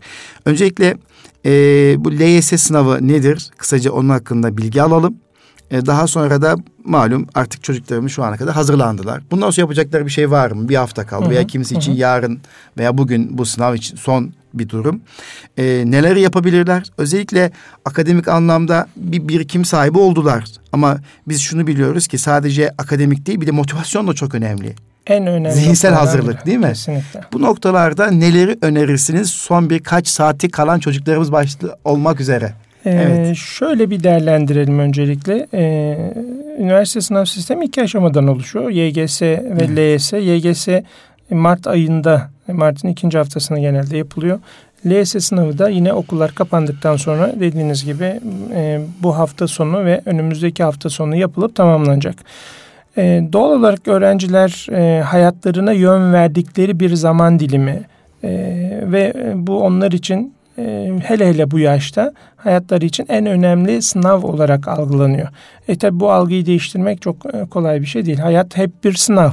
Öncelikle 0.45 0.97
e, 1.45 1.51
bu 1.97 2.11
LYS 2.11 2.61
sınavı 2.61 3.07
nedir? 3.07 3.51
Kısaca 3.57 3.91
onun 3.91 4.09
hakkında 4.09 4.57
bilgi 4.57 4.81
alalım. 4.81 5.15
E, 5.71 5.85
daha 5.85 6.07
sonra 6.07 6.41
da 6.41 6.55
malum 6.83 7.27
artık 7.35 7.63
çocuklarımız 7.63 8.11
şu 8.11 8.23
ana 8.23 8.37
kadar 8.37 8.55
hazırlandılar. 8.55 9.23
Bundan 9.31 9.49
sonra 9.49 9.61
yapacakları 9.63 10.05
bir 10.05 10.11
şey 10.11 10.31
var 10.31 10.51
mı? 10.51 10.69
Bir 10.69 10.75
hafta 10.75 11.05
kaldı 11.05 11.25
Hı 11.25 11.29
hı, 11.29 11.31
veya 11.31 11.47
kimisi 11.47 11.75
hı 11.75 11.79
için 11.79 11.91
yarın 11.91 12.39
veya 12.77 12.97
bugün 12.97 13.37
bu 13.37 13.45
sınav 13.45 13.75
için 13.75 13.97
son 13.97 14.33
bir 14.53 14.69
durum. 14.69 15.01
E, 15.57 15.63
neleri 15.63 16.21
yapabilirler? 16.21 16.83
Özellikle 16.97 17.51
akademik 17.85 18.27
anlamda 18.27 18.87
bir 18.95 19.27
birikim 19.27 19.65
sahibi 19.65 19.97
oldular. 19.97 20.45
Ama 20.71 20.97
biz 21.27 21.41
şunu 21.41 21.67
biliyoruz 21.67 22.07
ki 22.07 22.17
sadece 22.17 22.71
akademik 22.77 23.25
değil 23.25 23.41
bir 23.41 23.47
de 23.47 23.51
motivasyon 23.51 24.07
da 24.07 24.13
çok 24.13 24.35
önemli. 24.35 24.75
En 25.07 25.27
önemli 25.27 25.51
Zihinsel 25.51 25.93
hazırlık 25.93 26.37
biri. 26.37 26.45
değil 26.45 26.57
mi? 26.57 26.67
Kesinlikle. 26.67 27.19
Bu 27.33 27.41
noktalarda 27.41 28.11
neleri 28.11 28.57
önerirsiniz? 28.61 29.29
Son 29.29 29.69
birkaç 29.69 30.07
saati 30.07 30.49
kalan 30.51 30.79
çocuklarımız 30.79 31.31
başta 31.31 31.67
olmak 31.83 32.21
üzere. 32.21 32.53
Ee, 32.85 32.89
Evet. 32.91 33.37
Şöyle 33.37 33.89
bir 33.89 34.03
değerlendirelim 34.03 34.79
öncelikle. 34.79 35.47
Ee, 35.53 36.13
üniversite 36.59 37.01
sınav 37.01 37.25
sistemi 37.25 37.65
iki 37.65 37.81
aşamadan 37.81 38.27
oluşuyor. 38.27 38.69
YGS 38.69 39.21
ve 39.21 39.67
LYS. 39.75 40.13
YGS 40.13 40.67
Mart 41.29 41.67
ayında, 41.67 42.29
Mart'ın 42.47 42.87
ikinci 42.87 43.17
haftasında 43.17 43.59
genelde 43.59 43.97
yapılıyor. 43.97 44.39
LYS 44.85 45.25
sınavı 45.25 45.57
da 45.57 45.69
yine 45.69 45.93
okullar 45.93 46.35
kapandıktan 46.35 46.95
sonra 46.97 47.33
dediğiniz 47.39 47.85
gibi 47.85 48.19
e, 48.55 48.81
bu 49.03 49.17
hafta 49.17 49.47
sonu 49.47 49.85
ve 49.85 50.01
önümüzdeki 50.05 50.63
hafta 50.63 50.89
sonu 50.89 51.15
yapılıp 51.15 51.55
tamamlanacak. 51.55 52.15
E, 52.97 53.23
doğal 53.33 53.59
olarak 53.59 53.87
öğrenciler 53.87 54.67
e, 54.71 55.01
hayatlarına 55.01 55.71
yön 55.71 56.13
verdikleri 56.13 56.79
bir 56.79 56.93
zaman 56.95 57.39
dilimi 57.39 57.81
e, 58.23 58.29
ve 58.83 59.13
bu 59.35 59.63
onlar 59.63 59.91
için 59.91 60.33
e, 60.57 60.91
hele 61.03 61.27
hele 61.27 61.51
bu 61.51 61.59
yaşta 61.59 62.13
hayatları 62.35 62.85
için 62.85 63.05
en 63.09 63.25
önemli 63.25 63.81
sınav 63.81 64.23
olarak 64.23 64.67
algılanıyor. 64.67 65.27
E 65.67 65.77
tabi 65.77 65.99
bu 65.99 66.11
algıyı 66.11 66.45
değiştirmek 66.45 67.01
çok 67.01 67.35
e, 67.35 67.45
kolay 67.45 67.81
bir 67.81 67.85
şey 67.85 68.05
değil. 68.05 68.17
Hayat 68.17 68.57
hep 68.57 68.83
bir 68.83 68.93
sınav 68.93 69.31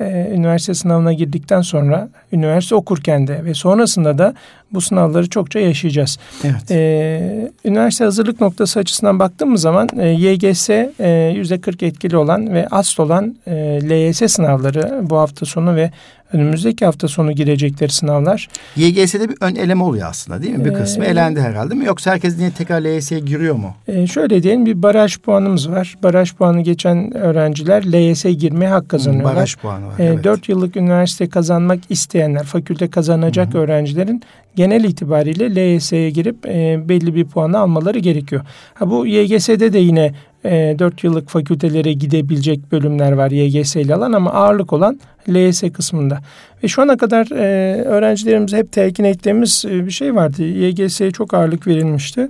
e, 0.00 0.30
üniversite 0.34 0.74
sınavına 0.74 1.12
girdikten 1.12 1.60
sonra 1.60 2.08
üniversite 2.32 2.74
okurken 2.74 3.26
de 3.26 3.44
ve 3.44 3.54
sonrasında 3.54 4.18
da 4.18 4.34
bu 4.72 4.80
sınavları 4.80 5.28
çokça 5.28 5.58
yaşayacağız. 5.58 6.18
Evet. 6.44 6.70
E, 6.70 7.50
üniversite 7.64 8.04
hazırlık 8.04 8.40
noktası 8.40 8.78
açısından 8.78 9.18
baktığımız 9.18 9.60
zaman 9.60 9.88
e, 9.98 10.08
YGS 10.08 10.70
e, 10.70 11.32
yüzde 11.36 11.60
40 11.60 11.82
etkili 11.82 12.16
olan 12.16 12.54
ve 12.54 12.68
asıl 12.70 13.02
olan 13.02 13.36
e, 13.46 13.52
LYS 13.82 14.32
sınavları 14.32 15.00
bu 15.02 15.16
hafta 15.16 15.46
sonu 15.46 15.76
ve 15.76 15.90
önümüzdeki 16.32 16.84
hafta 16.84 17.08
sonu 17.08 17.32
girecekleri 17.32 17.92
sınavlar. 17.92 18.48
YGS'de 18.76 19.28
bir 19.28 19.36
ön 19.40 19.54
eleme 19.54 19.82
oluyor 19.82 20.08
aslında 20.08 20.42
değil 20.42 20.54
mi? 20.54 20.64
Bir 20.64 20.74
kısmı 20.74 21.04
ee, 21.04 21.08
elendi 21.08 21.40
herhalde 21.40 21.74
mi? 21.74 21.84
Yoksa 21.84 22.10
herkes 22.10 22.38
yine 22.38 22.50
tekrar 22.50 22.80
LYS'ye 22.80 23.20
giriyor 23.20 23.54
mu? 23.54 23.74
E, 23.88 24.06
şöyle 24.06 24.42
diyelim 24.42 24.66
bir 24.66 24.82
baraj 24.82 25.18
puanımız 25.18 25.70
var. 25.70 25.96
Baraj 26.02 26.34
puanı 26.34 26.60
geçen 26.60 27.16
öğrenciler 27.16 27.92
LYS'ye 27.92 28.34
girmeye 28.34 28.68
hak 28.68 28.88
kazanıyorlar. 28.88 29.32
Hmm, 29.32 29.36
baraj 29.36 29.56
puanı 29.56 29.86
var. 29.86 29.98
E, 29.98 30.04
evet. 30.04 30.24
4 30.24 30.48
yıllık 30.48 30.76
üniversite 30.76 31.28
kazanmak 31.28 31.80
isteyenler, 31.88 32.44
fakülte 32.44 32.90
kazanacak 32.90 33.54
Hı-hı. 33.54 33.58
öğrencilerin 33.62 34.22
genel 34.56 34.84
itibariyle 34.84 35.54
LYS'ye 35.54 36.10
girip 36.10 36.46
e, 36.46 36.88
belli 36.88 37.14
bir 37.14 37.24
puanı 37.24 37.58
almaları 37.58 37.98
gerekiyor. 37.98 38.42
Ha 38.74 38.90
bu 38.90 39.06
YGS'de 39.06 39.72
de 39.72 39.78
yine 39.78 40.14
e, 40.44 40.76
4 40.78 41.04
yıllık 41.04 41.28
fakültelere 41.28 41.92
gidebilecek 41.92 42.72
bölümler 42.72 43.12
var 43.12 43.30
YGS 43.30 43.76
ile 43.76 43.94
alan 43.94 44.12
ama 44.12 44.32
ağırlık 44.32 44.72
olan 44.72 45.00
LYS 45.28 45.62
kısmında. 45.72 46.20
Ve 46.64 46.68
şu 46.68 46.82
ana 46.82 46.96
kadar 46.96 47.26
e, 47.30 47.82
öğrencilerimiz 47.82 48.52
hep 48.52 48.72
telkin 48.72 49.04
ettiğimiz 49.04 49.64
e, 49.68 49.86
bir 49.86 49.90
şey 49.90 50.14
vardı. 50.14 50.42
YGS'ye 50.42 51.10
çok 51.10 51.34
ağırlık 51.34 51.66
verilmişti. 51.66 52.28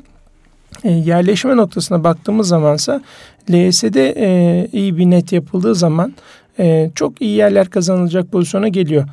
E, 0.84 0.90
yerleşme 0.90 1.56
noktasına 1.56 2.04
baktığımız 2.04 2.48
zamansa 2.48 3.02
LYS'de 3.50 4.14
e, 4.16 4.68
iyi 4.72 4.96
bir 4.96 5.06
net 5.06 5.32
yapıldığı 5.32 5.74
zaman 5.74 6.14
e, 6.58 6.90
çok 6.94 7.22
iyi 7.22 7.36
yerler 7.36 7.70
kazanılacak 7.70 8.32
pozisyona 8.32 8.68
geliyor. 8.68 9.04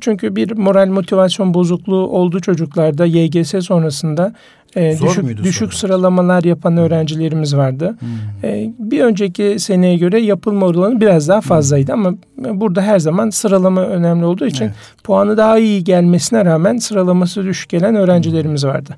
Çünkü 0.00 0.36
bir 0.36 0.56
moral 0.56 0.86
motivasyon 0.86 1.54
bozukluğu 1.54 2.06
oldu 2.08 2.40
çocuklarda 2.40 3.06
YGS 3.06 3.54
sonrasında 3.64 4.32
e, 4.76 4.98
düşük, 5.02 5.44
düşük 5.44 5.74
sıralamalar 5.74 6.44
yapan 6.44 6.76
öğrencilerimiz 6.76 7.56
vardı. 7.56 7.96
Hmm. 8.00 8.50
E, 8.50 8.72
bir 8.78 9.00
önceki 9.00 9.56
seneye 9.58 9.96
göre 9.96 10.20
yapılma 10.20 10.66
oranı 10.66 11.00
biraz 11.00 11.28
daha 11.28 11.40
fazlaydı 11.40 11.92
hmm. 11.92 12.06
ama 12.06 12.16
burada 12.60 12.82
her 12.82 12.98
zaman 12.98 13.30
sıralama 13.30 13.82
önemli 13.82 14.24
olduğu 14.24 14.46
için 14.46 14.64
evet. 14.64 14.74
puanı 15.04 15.36
daha 15.36 15.58
iyi 15.58 15.84
gelmesine 15.84 16.44
rağmen 16.44 16.76
sıralaması 16.76 17.44
düşük 17.44 17.68
gelen 17.70 17.94
öğrencilerimiz 17.94 18.64
vardı. 18.64 18.96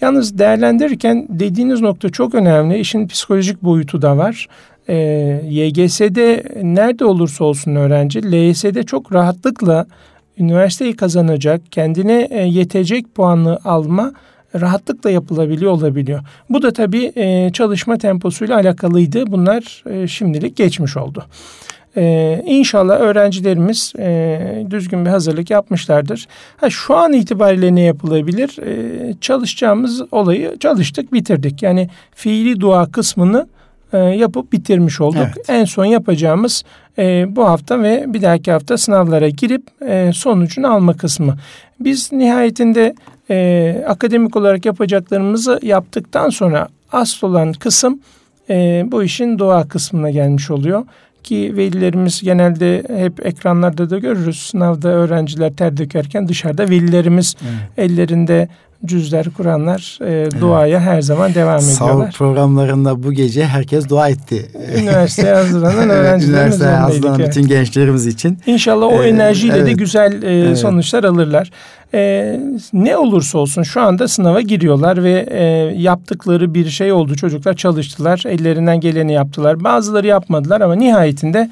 Yalnız 0.00 0.38
değerlendirirken 0.38 1.26
dediğiniz 1.28 1.80
nokta 1.80 2.08
çok 2.08 2.34
önemli. 2.34 2.78
İşin 2.78 3.08
psikolojik 3.08 3.62
boyutu 3.62 4.02
da 4.02 4.16
var. 4.16 4.48
E, 4.88 4.96
YGS'de 5.48 6.42
nerede 6.62 7.04
olursa 7.04 7.44
olsun 7.44 7.74
öğrenci 7.74 8.32
LYS'de 8.32 8.82
çok 8.82 9.12
rahatlıkla 9.12 9.86
üniversiteyi 10.38 10.96
kazanacak, 10.96 11.60
kendine 11.70 12.28
e, 12.30 12.40
yetecek 12.40 13.14
puanı 13.14 13.58
alma 13.64 14.12
rahatlıkla 14.60 15.10
yapılabiliyor 15.10 15.72
olabiliyor. 15.72 16.20
Bu 16.50 16.62
da 16.62 16.72
tabii 16.72 17.12
e, 17.16 17.50
çalışma 17.52 17.98
temposuyla 17.98 18.56
alakalıydı. 18.56 19.26
Bunlar 19.26 19.84
e, 19.90 20.06
şimdilik 20.06 20.56
geçmiş 20.56 20.96
oldu. 20.96 21.24
Ee, 21.98 22.42
inşallah 22.46 23.00
öğrencilerimiz 23.00 23.92
e, 23.98 24.66
düzgün 24.70 25.04
bir 25.04 25.10
hazırlık 25.10 25.50
yapmışlardır. 25.50 26.26
Ha, 26.56 26.70
şu 26.70 26.96
an 26.96 27.12
itibariyle 27.12 27.74
ne 27.74 27.80
yapılabilir? 27.80 28.58
Ee, 28.62 29.14
çalışacağımız 29.20 30.02
olayı 30.12 30.58
çalıştık, 30.58 31.12
bitirdik. 31.12 31.62
Yani 31.62 31.88
fiili 32.14 32.60
dua 32.60 32.90
kısmını 32.90 33.48
e, 33.92 33.98
yapıp 33.98 34.52
bitirmiş 34.52 35.00
olduk. 35.00 35.22
Evet. 35.24 35.48
En 35.48 35.64
son 35.64 35.84
yapacağımız 35.84 36.64
e, 36.98 37.36
bu 37.36 37.48
hafta 37.48 37.82
ve 37.82 38.04
bir 38.08 38.22
dahaki 38.22 38.52
hafta 38.52 38.78
sınavlara 38.78 39.28
girip 39.28 39.62
e, 39.88 40.10
sonucunu 40.14 40.72
alma 40.72 40.96
kısmı. 40.96 41.36
Biz 41.80 42.12
nihayetinde 42.12 42.94
e, 43.30 43.84
akademik 43.88 44.36
olarak 44.36 44.66
yapacaklarımızı 44.66 45.60
yaptıktan 45.62 46.30
sonra 46.30 46.68
asıl 46.92 47.26
olan 47.26 47.52
kısım 47.52 48.00
e, 48.50 48.84
bu 48.86 49.02
işin 49.02 49.38
doğa 49.38 49.68
kısmına 49.68 50.10
gelmiş 50.10 50.50
oluyor 50.50 50.84
ki 51.22 51.56
velilerimiz 51.56 52.22
genelde 52.22 52.82
hep 52.96 53.26
ekranlarda 53.26 53.90
da 53.90 53.98
görürüz. 53.98 54.38
Sınavda 54.38 54.88
öğrenciler 54.88 55.52
ter 55.56 55.76
dökerken 55.76 56.28
dışarıda 56.28 56.70
velilerimiz 56.70 57.34
evet. 57.42 57.90
ellerinde 57.90 58.48
cüzler 58.84 59.26
kuranlar 59.36 59.98
e, 60.06 60.40
duaya 60.40 60.80
her 60.80 61.02
zaman 61.02 61.34
devam 61.34 61.56
ediyorlar. 61.56 61.76
Sağlık 61.76 62.12
programlarında 62.12 63.02
bu 63.02 63.12
gece 63.12 63.44
herkes 63.44 63.88
dua 63.88 64.08
etti. 64.08 64.50
Üniversiteye 64.78 65.34
hazırlanan 65.34 65.90
öğrencilerimiz 65.90 66.28
Üniversiteye 66.28 66.70
hazırlanan 66.70 67.18
bütün 67.18 67.40
evet. 67.40 67.50
gençlerimiz 67.50 68.06
için. 68.06 68.38
İnşallah 68.46 68.86
o 68.86 69.02
ee, 69.02 69.08
enerjiyle 69.08 69.56
evet. 69.56 69.66
de 69.66 69.72
güzel 69.72 70.22
e, 70.22 70.46
evet. 70.46 70.58
sonuçlar 70.58 71.04
alırlar. 71.04 71.50
E, 71.94 72.40
ne 72.72 72.96
olursa 72.96 73.38
olsun 73.38 73.62
şu 73.62 73.80
anda 73.80 74.08
sınava 74.08 74.40
giriyorlar 74.40 75.04
ve 75.04 75.26
e, 75.30 75.44
yaptıkları 75.82 76.54
bir 76.54 76.70
şey 76.70 76.92
oldu. 76.92 77.14
Çocuklar 77.14 77.54
çalıştılar, 77.54 78.22
ellerinden 78.26 78.80
geleni 78.80 79.12
yaptılar. 79.12 79.64
Bazıları 79.64 80.06
yapmadılar 80.06 80.60
ama 80.60 80.74
nihayetinde 80.74 81.50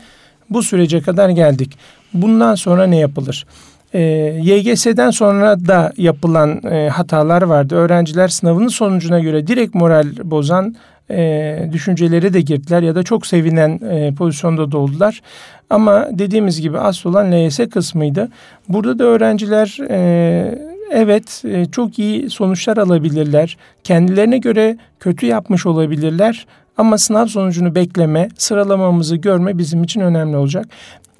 bu 0.50 0.62
sürece 0.62 1.00
kadar 1.00 1.28
geldik. 1.28 1.78
Bundan 2.14 2.54
sonra 2.54 2.87
ne 2.87 2.98
yapılır? 2.98 3.46
E, 3.94 4.00
YGS'den 4.42 5.11
sonra 5.11 5.66
da 5.66 5.92
yapılan 5.96 6.62
e, 6.66 6.88
hatalar 6.88 7.42
vardı. 7.42 7.74
Öğrenciler 7.74 8.28
sınavının 8.28 8.68
sonucuna 8.68 9.20
göre 9.20 9.46
direkt 9.46 9.74
moral 9.74 10.07
bozan 10.24 10.74
e, 11.11 11.68
düşünceleri 11.72 12.35
de 12.35 12.40
girdiler 12.40 12.83
ya 12.83 12.94
da 12.94 13.02
çok 13.02 13.26
sevinen 13.26 13.80
e, 13.90 14.14
pozisyonda 14.14 14.72
da 14.72 14.78
oldular. 14.78 15.22
Ama 15.70 16.09
dediğimiz 16.12 16.61
gibi 16.61 16.78
asıl 16.78 17.11
olan 17.11 17.33
LYS 17.33 17.61
kısmıydı. 17.74 18.28
Burada 18.68 18.98
da 18.98 19.04
öğrenciler 19.04 19.78
e, 19.90 20.59
evet 20.90 21.42
çok 21.72 21.98
iyi 21.98 22.30
sonuçlar 22.30 22.76
alabilirler. 22.76 23.57
Kendilerine 23.85 24.38
göre 24.38 24.76
kötü 25.00 25.26
yapmış 25.26 25.66
olabilirler. 25.66 26.46
Ama 26.76 26.98
sınav 26.98 27.26
sonucunu 27.26 27.74
bekleme, 27.74 28.28
sıralamamızı 28.38 29.16
görme 29.16 29.59
bizim 29.59 29.83
için 29.83 30.00
önemli 30.00 30.37
olacak. 30.37 30.66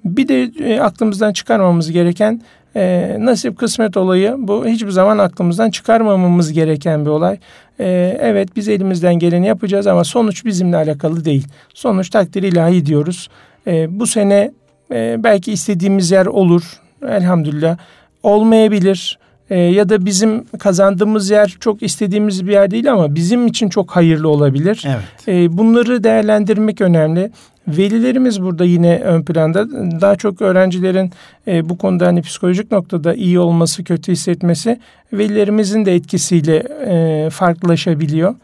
Bir 0.05 0.29
de 0.29 0.83
aklımızdan 0.83 1.33
çıkarmamız 1.33 1.91
gereken 1.91 2.41
e, 2.77 3.17
nasip 3.19 3.59
kısmet 3.59 3.97
olayı 3.97 4.35
bu 4.39 4.67
hiçbir 4.67 4.91
zaman 4.91 5.19
aklımızdan 5.19 5.71
çıkarmamamız 5.71 6.53
gereken 6.53 7.05
bir 7.05 7.11
olay. 7.11 7.39
E, 7.81 8.19
evet 8.21 8.57
biz 8.57 8.69
elimizden 8.69 9.15
geleni 9.15 9.47
yapacağız 9.47 9.87
ama 9.87 10.05
sonuç 10.05 10.45
bizimle 10.45 10.77
alakalı 10.77 11.25
değil. 11.25 11.47
Sonuç 11.75 12.11
takdir 12.11 12.43
ilahi 12.43 12.87
diyoruz. 12.87 13.29
E, 13.67 14.01
bu 14.01 14.07
sene 14.07 14.51
e, 14.91 15.17
belki 15.25 15.53
istediğimiz 15.53 16.11
yer 16.11 16.27
olur 16.27 16.81
elhamdülillah. 17.09 17.77
Olmayabilir 18.23 19.19
e, 19.51 19.59
ya 19.59 19.89
da 19.89 20.07
bizim 20.07 20.45
kazandığımız 20.45 21.31
yer 21.31 21.57
çok 21.61 21.83
istediğimiz 21.83 22.47
bir 22.47 22.53
yer 22.53 22.71
değil 22.71 22.93
ama 22.93 23.15
bizim 23.15 23.47
için 23.47 23.69
çok 23.69 23.91
hayırlı 23.91 24.29
olabilir. 24.29 24.85
Evet. 24.87 25.29
E, 25.29 25.59
bunları 25.59 26.05
değerlendirmek 26.05 26.81
önemli. 26.81 27.31
Velilerimiz 27.69 28.43
burada 28.43 28.65
yine 28.65 28.99
ön 28.99 29.23
planda. 29.23 29.71
Daha 30.01 30.17
çok 30.17 30.43
öğrencilerin 30.43 31.11
e, 31.49 31.69
bu 31.69 31.79
konuda 31.79 32.07
hani 32.07 32.23
psikolojik 32.23 32.73
noktada 32.73 33.15
iyi 33.15 33.39
olması, 33.39 33.85
kötü 33.85 34.13
hissetmesi 34.13 34.81
velilerimizin 35.13 35.85
de 35.85 35.95
etkisiyle 35.95 36.57
e, 36.87 37.31
farklılaşabiliyor. 37.31 38.35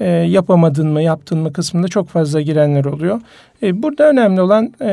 E, 0.00 0.08
yapamadın 0.08 0.88
mı, 0.88 1.02
yaptın 1.02 1.38
mı 1.38 1.52
kısmında 1.52 1.88
çok 1.88 2.08
fazla 2.08 2.40
girenler 2.40 2.84
oluyor. 2.84 3.20
E, 3.62 3.82
burada 3.82 4.10
önemli 4.10 4.40
olan 4.40 4.72
e, 4.80 4.86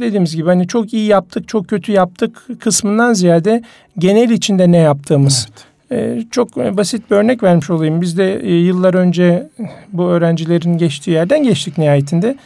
dediğimiz 0.00 0.36
gibi 0.36 0.48
hani 0.48 0.66
çok 0.66 0.94
iyi 0.94 1.06
yaptık, 1.06 1.48
çok 1.48 1.68
kötü 1.68 1.92
yaptık 1.92 2.46
kısmından 2.60 3.12
ziyade 3.12 3.62
genel 3.98 4.30
içinde 4.30 4.72
ne 4.72 4.76
yaptığımız. 4.76 5.48
Evet. 5.90 6.18
E, 6.18 6.24
çok 6.30 6.56
basit 6.56 7.10
bir 7.10 7.16
örnek 7.16 7.42
vermiş 7.42 7.70
olayım. 7.70 8.00
Biz 8.00 8.18
de 8.18 8.40
e, 8.40 8.54
yıllar 8.54 8.94
önce 8.94 9.48
bu 9.92 10.04
öğrencilerin 10.04 10.78
geçtiği 10.78 11.10
yerden 11.10 11.42
geçtik 11.42 11.78
nihayetinde 11.78 12.36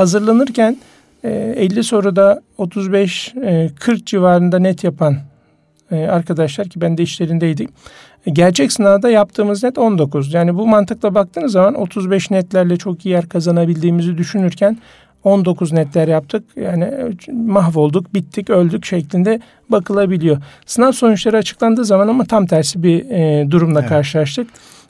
hazırlanırken 0.00 0.76
50 1.24 1.78
e, 1.78 1.82
soruda 1.82 2.40
35-40 2.58 3.92
e, 3.92 4.04
civarında 4.04 4.58
net 4.58 4.84
yapan 4.84 5.16
e, 5.90 5.96
arkadaşlar 5.96 6.68
ki 6.68 6.80
ben 6.80 6.98
de 6.98 7.02
işlerindeydim. 7.02 7.68
Gerçek 8.32 8.72
sınavda 8.72 9.10
yaptığımız 9.10 9.62
net 9.62 9.78
19. 9.78 10.34
Yani 10.34 10.54
bu 10.54 10.66
mantıkla 10.66 11.14
baktığınız 11.14 11.52
zaman 11.52 11.74
35 11.74 12.30
netlerle 12.30 12.76
çok 12.76 13.06
iyi 13.06 13.08
yer 13.08 13.28
kazanabildiğimizi 13.28 14.18
düşünürken 14.18 14.78
19 15.24 15.72
netler 15.72 16.08
yaptık. 16.08 16.44
Yani 16.56 16.88
mahvolduk, 17.32 18.14
bittik, 18.14 18.50
öldük 18.50 18.84
şeklinde 18.84 19.40
bakılabiliyor. 19.68 20.38
Sınav 20.66 20.92
sonuçları 20.92 21.36
açıklandığı 21.36 21.84
zaman 21.84 22.08
ama 22.08 22.24
tam 22.24 22.46
tersi 22.46 22.82
bir 22.82 23.10
e, 23.10 23.50
durumla 23.50 23.80
evet. 23.80 23.88
karşılaştık. 23.88 24.46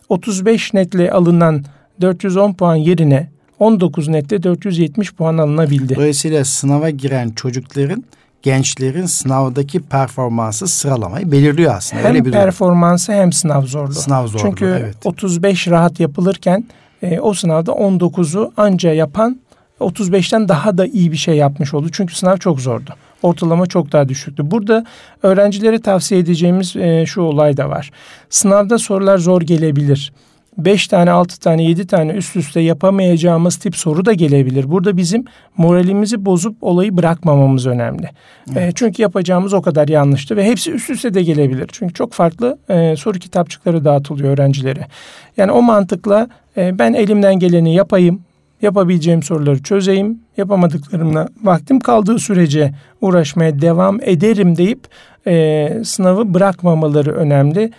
35 0.08 0.74
netle 0.74 1.12
alınan 1.12 1.64
410 2.00 2.52
puan 2.52 2.76
yerine 2.76 3.28
19 3.60 4.08
nette 4.08 4.42
470 4.42 5.14
puan 5.14 5.38
alınabildi. 5.38 5.96
Dolayısıyla 5.96 6.44
sınava 6.44 6.90
giren 6.90 7.30
çocukların 7.30 8.04
gençlerin 8.42 9.06
sınavdaki 9.06 9.80
performansı 9.80 10.68
sıralamayı 10.68 11.32
belirliyor 11.32 11.74
aslında. 11.74 12.02
Hem 12.02 12.10
Öyle 12.10 12.24
bir 12.24 12.32
performansı 12.32 13.12
hem 13.12 13.32
sınav 13.32 13.62
zorluğu. 13.62 13.92
Sınav 13.92 14.26
zorluğu, 14.26 14.42
Çünkü 14.42 14.64
evet. 14.80 14.96
35 15.04 15.68
rahat 15.68 16.00
yapılırken 16.00 16.64
e, 17.02 17.20
o 17.20 17.34
sınavda 17.34 17.70
19'u 17.70 18.52
anca 18.56 18.92
yapan 18.92 19.40
35'ten 19.80 20.48
daha 20.48 20.78
da 20.78 20.86
iyi 20.86 21.12
bir 21.12 21.16
şey 21.16 21.36
yapmış 21.36 21.74
oldu. 21.74 21.88
Çünkü 21.92 22.14
sınav 22.14 22.36
çok 22.36 22.60
zordu. 22.60 22.90
Ortalama 23.22 23.66
çok 23.66 23.92
daha 23.92 24.08
düşüktü. 24.08 24.50
Burada 24.50 24.86
öğrencilere 25.22 25.80
tavsiye 25.80 26.20
edeceğimiz 26.20 26.76
e, 26.76 27.06
şu 27.06 27.20
olay 27.20 27.56
da 27.56 27.68
var. 27.68 27.90
Sınavda 28.30 28.78
sorular 28.78 29.18
zor 29.18 29.42
gelebilir. 29.42 30.12
5 30.58 30.88
tane, 30.88 31.10
6 31.10 31.40
tane, 31.40 31.64
7 31.64 31.86
tane 31.86 32.12
üst 32.12 32.36
üste 32.36 32.60
yapamayacağımız 32.60 33.56
tip 33.56 33.76
soru 33.76 34.04
da 34.04 34.12
gelebilir. 34.12 34.70
Burada 34.70 34.96
bizim 34.96 35.24
moralimizi 35.56 36.24
bozup 36.24 36.56
olayı 36.60 36.96
bırakmamamız 36.96 37.66
önemli. 37.66 38.08
Evet. 38.52 38.68
E, 38.68 38.72
çünkü 38.74 39.02
yapacağımız 39.02 39.54
o 39.54 39.62
kadar 39.62 39.88
yanlıştı 39.88 40.36
ve 40.36 40.44
hepsi 40.44 40.72
üst 40.72 40.90
üste 40.90 41.14
de 41.14 41.22
gelebilir. 41.22 41.68
Çünkü 41.72 41.94
çok 41.94 42.12
farklı 42.12 42.58
e, 42.68 42.96
soru 42.96 43.18
kitapçıkları 43.18 43.84
dağıtılıyor 43.84 44.32
öğrencilere. 44.32 44.86
Yani 45.36 45.52
o 45.52 45.62
mantıkla 45.62 46.28
e, 46.56 46.78
ben 46.78 46.92
elimden 46.92 47.38
geleni 47.38 47.74
yapayım, 47.74 48.22
yapabileceğim 48.62 49.22
soruları 49.22 49.62
çözeyim, 49.62 50.20
yapamadıklarımla 50.36 51.28
vaktim 51.42 51.80
kaldığı 51.80 52.18
sürece 52.18 52.74
uğraşmaya 53.00 53.60
devam 53.60 54.00
ederim 54.02 54.56
deyip 54.56 54.80
e, 55.26 55.68
sınavı 55.84 56.34
bırakmamaları 56.34 57.12
önemli. 57.12 57.70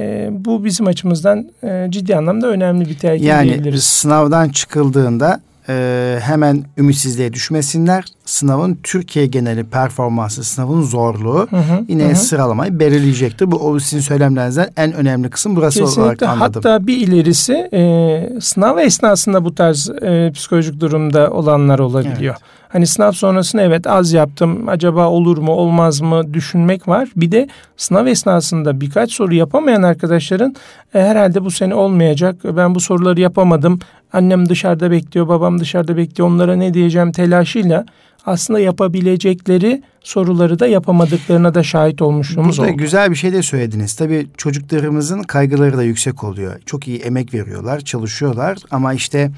E, 0.00 0.28
bu 0.30 0.64
bizim 0.64 0.86
açımızdan 0.86 1.50
e, 1.62 1.86
ciddi 1.90 2.16
anlamda 2.16 2.46
önemli 2.46 2.88
bir 2.88 2.98
telkin 2.98 3.24
yani 3.26 3.48
diyebiliriz. 3.48 3.84
sınavdan 3.84 4.48
çıkıldığında 4.48 5.40
e, 5.70 6.18
hemen 6.20 6.64
ümitsizliğe 6.78 7.32
düşmesinler. 7.32 8.04
Sınavın 8.24 8.78
Türkiye 8.82 9.26
geneli 9.26 9.64
performansı, 9.64 10.44
sınavın 10.44 10.82
zorluğu 10.82 11.46
Hı 11.50 11.56
hı, 11.56 11.84
yine 11.88 12.10
hı 12.10 12.16
sıralamayı 12.16 12.80
belirleyecektir. 12.80 13.50
Bu 13.50 13.56
o 13.56 13.78
sizin 13.78 14.00
söylemlerinizden 14.00 14.68
en 14.76 14.92
önemli 14.92 15.30
kısım 15.30 15.56
burası 15.56 15.84
olarak 15.84 15.94
Kesinlikle. 15.96 16.26
anladım. 16.26 16.62
Hatta 16.64 16.86
bir 16.86 16.96
ilerisi 16.96 17.68
e, 17.72 18.40
sınav 18.40 18.78
esnasında 18.78 19.44
bu 19.44 19.54
tarz 19.54 19.90
e, 20.02 20.32
psikolojik 20.34 20.80
durumda 20.80 21.30
olanlar 21.30 21.78
olabiliyor. 21.78 22.34
Evet. 22.38 22.60
Hani 22.72 22.86
sınav 22.86 23.12
sonrasında 23.12 23.62
evet 23.62 23.86
az 23.86 24.12
yaptım 24.12 24.68
acaba 24.68 25.08
olur 25.08 25.38
mu 25.38 25.52
olmaz 25.52 26.00
mı 26.00 26.34
düşünmek 26.34 26.88
var. 26.88 27.08
Bir 27.16 27.32
de 27.32 27.48
sınav 27.76 28.06
esnasında 28.06 28.80
birkaç 28.80 29.12
soru 29.12 29.34
yapamayan 29.34 29.82
arkadaşların 29.82 30.54
e, 30.94 31.00
herhalde 31.00 31.44
bu 31.44 31.50
sene 31.50 31.74
olmayacak 31.74 32.36
ben 32.44 32.74
bu 32.74 32.80
soruları 32.80 33.20
yapamadım. 33.20 33.78
Annem 34.12 34.48
dışarıda 34.48 34.90
bekliyor 34.90 35.28
babam 35.28 35.60
dışarıda 35.60 35.96
bekliyor 35.96 36.28
onlara 36.28 36.56
ne 36.56 36.74
diyeceğim 36.74 37.12
telaşıyla 37.12 37.86
aslında 38.26 38.60
yapabilecekleri 38.60 39.82
soruları 40.00 40.58
da 40.58 40.66
yapamadıklarına 40.66 41.54
da 41.54 41.62
şahit 41.62 42.02
olmuşluğumuz 42.02 42.58
Burada 42.58 42.70
oldu. 42.70 42.78
güzel 42.78 43.10
bir 43.10 43.16
şey 43.16 43.32
de 43.32 43.42
söylediniz. 43.42 43.94
Tabii 43.94 44.26
çocuklarımızın 44.36 45.22
kaygıları 45.22 45.76
da 45.76 45.82
yüksek 45.82 46.24
oluyor. 46.24 46.60
Çok 46.66 46.88
iyi 46.88 46.98
emek 46.98 47.34
veriyorlar, 47.34 47.80
çalışıyorlar 47.80 48.58
ama 48.70 48.94
işte 48.94 49.30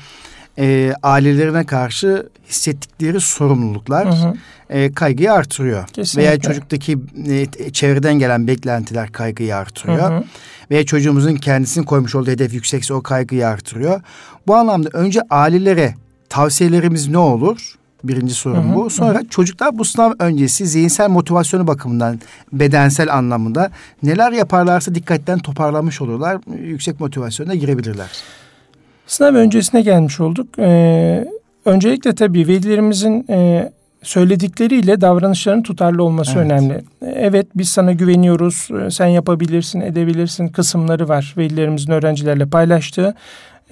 e, 0.59 0.95
ailelerine 1.03 1.67
karşı 1.67 2.29
hissettikleri 2.49 3.21
sorumluluklar 3.21 4.09
Hı 4.09 4.29
hı. 4.29 4.35
e, 4.71 4.93
kaygıyı 4.93 5.33
artırıyor. 5.33 5.89
Kesinlikle. 5.89 6.29
Veya 6.29 6.41
çocuktaki 6.41 6.99
e, 7.29 7.71
çevreden 7.73 8.19
gelen 8.19 8.47
beklentiler 8.47 9.13
kaygıyı 9.13 9.57
artırıyor. 9.57 10.11
Hı 10.11 10.17
hı. 10.17 10.25
Veya 10.71 10.87
çocuğumuzun 10.87 11.37
kendisinin 11.37 11.85
koymuş 11.85 12.15
olduğu 12.15 12.31
hedef 12.31 12.55
yüksekse 12.55 12.95
o 12.95 13.03
kaygıyı 13.03 13.47
artırıyor. 13.47 14.01
Bu 14.47 14.55
anlamda 14.55 14.89
önce 14.93 15.21
ailelere 15.31 15.95
tavsiyelerimiz 16.29 17.09
ne 17.09 17.19
olur? 17.19 17.75
Birinci 18.05 18.35
sorun 18.35 18.63
Hı 18.63 18.73
hı, 18.73 18.75
bu. 18.75 18.91
Sonra 18.91 19.23
çocuklar 19.31 19.79
bu 19.79 19.85
sınav 19.85 20.13
öncesi 20.19 20.67
zihinsel 20.67 21.11
motivasyonu 21.11 21.67
bakımından 21.67 22.21
bedensel 22.53 23.15
anlamında 23.15 23.71
neler 24.03 24.33
yaparlarsa 24.33 24.95
dikkatten 24.95 25.39
toparlamış 25.39 26.01
olurlar. 26.01 26.39
Yüksek 26.61 27.01
motivasyona 27.01 27.55
girebilirler. 27.55 28.11
Sınav 29.07 29.35
öncesine 29.35 29.81
gelmiş 29.83 30.21
olduk. 30.21 30.59
Ee, 30.59 31.25
öncelikle 31.65 32.15
tabii 32.15 32.49
velilerimizin 32.49 33.27
e, 33.31 33.73
söyledikleriyle 34.03 35.01
davranışların 35.01 35.63
tutarlı 35.63 36.05
olması 36.05 36.39
Evet. 36.39 36.45
önemli. 36.45 36.85
Evet 37.03 37.47
biz 37.55 37.69
sana 37.69 37.93
güveniyoruz, 37.93 38.69
e, 38.87 38.91
sen 38.91 39.07
yapabilirsin, 39.07 39.81
edebilirsin 39.81 40.49
kısımları 40.49 41.09
var 41.09 41.35
velilerimizin 41.39 41.93
öğrencilerle 41.93 42.47
paylaştığı. 42.47 43.15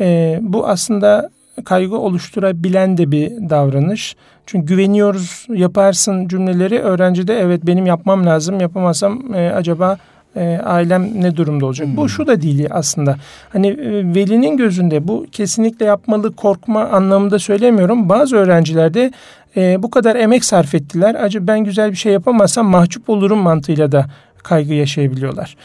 Ee, 0.00 0.38
bu 0.42 0.68
aslında 0.68 1.30
kaygı 1.64 1.96
oluşturabilen 1.98 2.98
de 2.98 3.10
bir 3.10 3.30
davranış. 3.50 4.16
Çünkü 4.46 4.66
güveniyoruz, 4.66 5.46
yaparsın 5.48 6.28
cümleleri 6.28 6.78
öğrencide 6.78 7.38
evet 7.40 7.66
benim 7.66 7.86
yapmam 7.86 8.26
lazım, 8.26 8.60
yapamazsam 8.60 9.34
e, 9.34 9.50
acaba 9.50 9.98
e, 10.36 10.60
ailem 10.64 11.22
ne 11.22 11.36
durumda 11.36 11.66
olacak? 11.66 11.88
Bu 11.96 12.08
şu 12.08 12.26
da 12.26 12.42
değil 12.42 12.66
aslında. 12.70 13.16
Hani 13.52 13.66
e, 13.66 14.14
velinin 14.14 14.56
gözünde 14.56 15.08
bu 15.08 15.26
kesinlikle 15.32 15.86
yapmalı 15.86 16.36
korkma 16.36 16.84
anlamında 16.84 17.38
söylemiyorum. 17.38 18.08
Bazı 18.08 18.36
öğrencilerde 18.36 19.12
e, 19.56 19.82
bu 19.82 19.90
kadar 19.90 20.16
emek 20.16 20.44
sarf 20.44 20.74
ettiler. 20.74 21.14
Acaba 21.14 21.46
ben 21.46 21.64
güzel 21.64 21.90
bir 21.90 21.96
şey 21.96 22.12
yapamazsam 22.12 22.66
mahcup 22.66 23.10
olurum 23.10 23.38
mantığıyla 23.38 23.92
da 23.92 24.06
kaygı 24.42 24.74
yaşayabiliyorlar. 24.74 25.56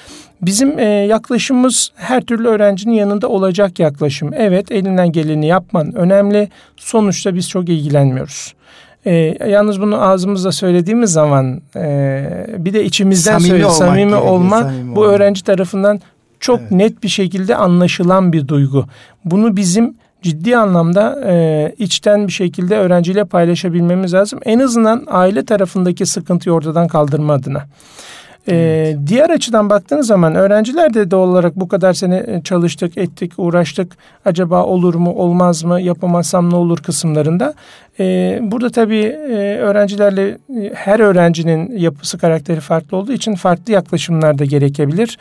Bizim 0.42 0.80
e, 0.80 0.86
yaklaşımımız 0.86 1.92
her 1.96 2.22
türlü 2.22 2.48
öğrencinin 2.48 2.94
yanında 2.94 3.28
olacak 3.28 3.80
yaklaşım. 3.80 4.32
Evet 4.34 4.72
elinden 4.72 5.12
geleni 5.12 5.48
yapman 5.48 5.96
önemli. 5.96 6.50
Sonuçta 6.78 7.36
biz 7.36 7.50
çok 7.50 7.70
ilgilenmiyoruz. 7.70 8.54
E, 9.06 9.14
yalnız 9.50 9.82
bunu 9.82 10.02
ağzımızda 10.02 10.52
söylediğimiz 10.52 11.12
zaman 11.12 11.62
e, 11.76 12.46
bir 12.58 12.74
de 12.74 12.86
içimizden 12.86 13.32
Samimi 13.32 13.50
söyle, 13.50 13.66
olmak 13.66 13.78
samimi 13.78 13.98
gerekiyor, 14.00 14.22
olma 14.32 14.62
samimi 14.62 14.96
bu 14.96 15.00
olmak. 15.02 15.16
öğrenci 15.16 15.44
tarafından 15.44 16.00
çok 16.40 16.60
Evet. 16.60 16.72
net 16.72 17.04
bir 17.04 17.08
şekilde 17.08 17.56
anlaşılan 17.56 18.34
bir 18.34 18.48
duygu. 18.48 18.86
Bunu 19.26 19.58
bizim 19.58 19.94
ciddi 20.22 20.58
anlamda 20.58 21.22
e, 21.26 21.76
içten 21.78 22.28
bir 22.28 22.32
şekilde 22.32 22.78
öğrenciyle 22.78 23.26
paylaşabilmemiz 23.26 24.14
lazım. 24.14 24.40
En 24.46 24.60
azından 24.60 25.04
aile 25.08 25.46
tarafındaki 25.46 26.06
sıkıntıyı 26.06 26.54
ortadan 26.54 26.88
kaldırma 26.88 27.34
adına. 27.34 27.64
Ee, 28.50 28.98
diğer 29.08 29.30
açıdan 29.30 29.70
baktığınız 29.70 30.08
zaman 30.08 30.36
öğrenciler 30.36 30.94
de 30.94 31.12
doğal 31.12 31.30
olarak 31.30 31.56
bu 31.56 31.68
kadar 31.68 31.94
sene 31.94 32.24
e, 32.28 32.42
çalıştık, 32.44 32.98
ettik, 32.98 33.32
uğraştık. 33.38 33.98
Acaba 34.26 34.64
olur 34.64 34.96
mu, 34.96 35.14
olmaz 35.14 35.64
mı, 35.64 35.82
yapamazsam 35.82 36.50
ne 36.50 36.56
olur 36.56 36.78
kısımlarında. 36.78 37.54
Ee, 38.00 38.40
burada 38.42 38.70
tabii 38.70 39.04
e, 39.04 39.58
öğrencilerle 39.58 40.28
e, 40.30 40.72
her 40.74 41.00
öğrencinin 41.00 41.78
yapısı, 41.78 42.18
karakteri 42.18 42.60
farklı 42.60 42.98
olduğu 42.98 43.14
için 43.14 43.36
farklı 43.36 43.74
yaklaşımlar 43.74 44.38
da 44.38 44.46
gerekebilir. 44.46 45.18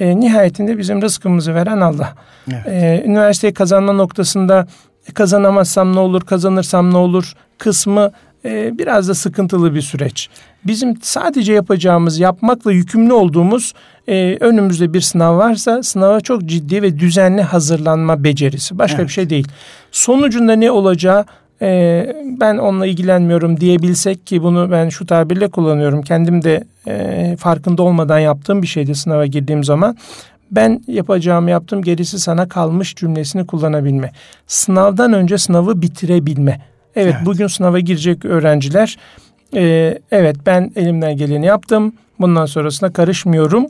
E, 0.00 0.20
nihayetinde 0.20 0.78
bizim 0.78 1.02
rızkımızı 1.02 1.54
veren 1.54 1.80
Allah. 1.80 2.14
Evet. 2.52 2.66
Ee, 2.66 3.02
üniversiteyi 3.06 3.54
kazanma 3.54 3.92
noktasında 3.92 4.66
e, 5.08 5.12
kazanamazsam 5.12 5.94
ne 5.94 5.98
olur, 5.98 6.22
kazanırsam 6.22 6.92
ne 6.92 6.96
olur 6.96 7.34
kısmı 7.58 8.12
e, 8.48 8.78
biraz 8.78 9.08
da 9.08 9.14
sıkıntılı 9.14 9.74
bir 9.74 9.82
süreç. 9.82 10.28
Bizim 10.64 10.96
sadece 11.02 11.52
yapacağımız, 11.52 12.18
yapmakla 12.18 12.72
yükümlü 12.72 13.12
olduğumuz 13.12 13.74
e, 14.08 14.36
önümüzde 14.40 14.94
bir 14.94 15.00
sınav 15.00 15.36
varsa 15.38 15.82
sınava 15.82 16.20
çok 16.20 16.44
ciddi 16.44 16.82
ve 16.82 16.98
düzenli 16.98 17.42
hazırlanma 17.42 18.24
becerisi. 18.24 18.78
Başka 18.78 18.98
Evet. 18.98 19.08
bir 19.08 19.12
şey 19.12 19.30
değil. 19.30 19.48
Sonucunda 19.92 20.52
ne 20.52 20.70
olacağı 20.70 21.24
e, 21.62 22.06
ben 22.40 22.58
onunla 22.58 22.86
ilgilenmiyorum 22.86 23.60
diyebilsek 23.60 24.26
ki 24.26 24.42
bunu 24.42 24.70
ben 24.70 24.88
şu 24.88 25.06
tabirle 25.06 25.48
kullanıyorum. 25.48 26.02
Kendim 26.02 26.44
de 26.44 26.64
e, 26.88 27.36
farkında 27.38 27.82
olmadan 27.82 28.18
yaptığım 28.18 28.62
bir 28.62 28.66
şeydi 28.66 28.94
sınava 28.94 29.26
girdiğim 29.26 29.64
zaman. 29.64 29.96
Ben 30.50 30.82
yapacağımı 30.86 31.50
yaptım 31.50 31.82
gerisi 31.82 32.18
sana 32.18 32.48
kalmış 32.48 32.94
cümlesini 32.94 33.46
kullanabilme. 33.46 34.12
Sınavdan 34.46 35.12
önce 35.12 35.38
sınavı 35.38 35.82
bitirebilme. 35.82 36.60
Evet, 36.98 37.14
Evet. 37.16 37.26
bugün 37.26 37.46
sınava 37.46 37.80
girecek 37.80 38.24
öğrenciler 38.24 38.98
e, 39.54 39.98
evet 40.10 40.36
ben 40.46 40.72
elimden 40.76 41.16
geleni 41.16 41.46
yaptım 41.46 41.92
bundan 42.20 42.46
sonrasına 42.46 42.92
karışmıyorum 42.92 43.66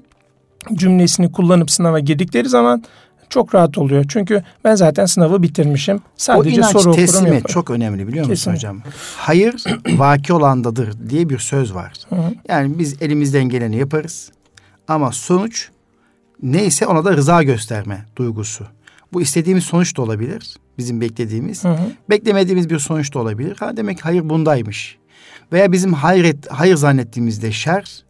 cümlesini 0.74 1.32
kullanıp 1.32 1.70
sınava 1.70 1.98
girdikleri 1.98 2.48
zaman 2.48 2.84
çok 3.30 3.54
rahat 3.54 3.78
oluyor. 3.78 4.04
Çünkü 4.08 4.42
ben 4.64 4.74
zaten 4.74 5.06
sınavı 5.06 5.42
bitirmişim. 5.42 6.00
Sadece 6.16 6.50
o 6.50 6.58
inanç 6.58 6.72
soru 6.72 6.80
okurum 6.90 6.96
teslimi 6.96 7.28
yaparım. 7.28 7.44
çok 7.48 7.70
önemli 7.70 8.08
biliyor 8.08 8.26
musun 8.26 8.34
Kesinlikle. 8.52 8.68
hocam? 8.68 8.82
Hayır 9.16 9.64
vaki 9.88 10.32
olandadır 10.32 11.10
diye 11.10 11.28
bir 11.28 11.38
söz 11.38 11.74
var. 11.74 11.92
Hı 12.08 12.14
hı. 12.16 12.34
Yani 12.48 12.78
biz 12.78 13.02
elimizden 13.02 13.44
geleni 13.44 13.76
yaparız 13.76 14.32
ama 14.88 15.12
sonuç 15.12 15.68
neyse 16.42 16.86
ona 16.86 17.04
da 17.04 17.16
rıza 17.16 17.42
gösterme 17.42 18.04
duygusu. 18.16 18.66
Bu 19.12 19.22
istediğimiz 19.22 19.64
sonuç 19.64 19.96
da 19.96 20.02
olabilir. 20.02 20.56
Bizim 20.78 21.00
beklediğimiz. 21.00 21.64
Hı 21.64 21.68
hı. 21.68 21.92
Beklemediğimiz 22.10 22.70
bir 22.70 22.78
sonuç 22.78 23.14
da 23.14 23.18
olabilir. 23.18 23.56
Ha 23.60 23.76
demek 23.76 23.96
ki 23.96 24.02
hayır 24.02 24.28
bundaymış. 24.28 24.98
Veya 25.52 25.72
bizim 25.72 25.92
hayret, 25.92 26.50
hayır 26.50 26.76
zannettiğimizde 26.76 27.52
şer, 27.52 28.04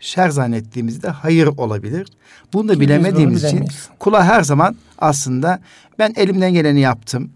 şer 0.00 0.28
zannettiğimizde 0.28 1.08
hayır 1.08 1.46
olabilir. 1.46 2.08
Bunu 2.52 2.68
da 2.68 2.74
Ki 2.74 2.80
biz 2.80 2.88
bilemediğimiz 2.88 3.38
için 3.44 3.50
bilemeyiz. 3.56 3.88
kula 3.98 4.24
her 4.24 4.42
zaman 4.42 4.76
aslında 4.98 5.60
ben 5.98 6.12
elimden 6.16 6.52
geleni 6.52 6.80
yaptım. 6.80 7.30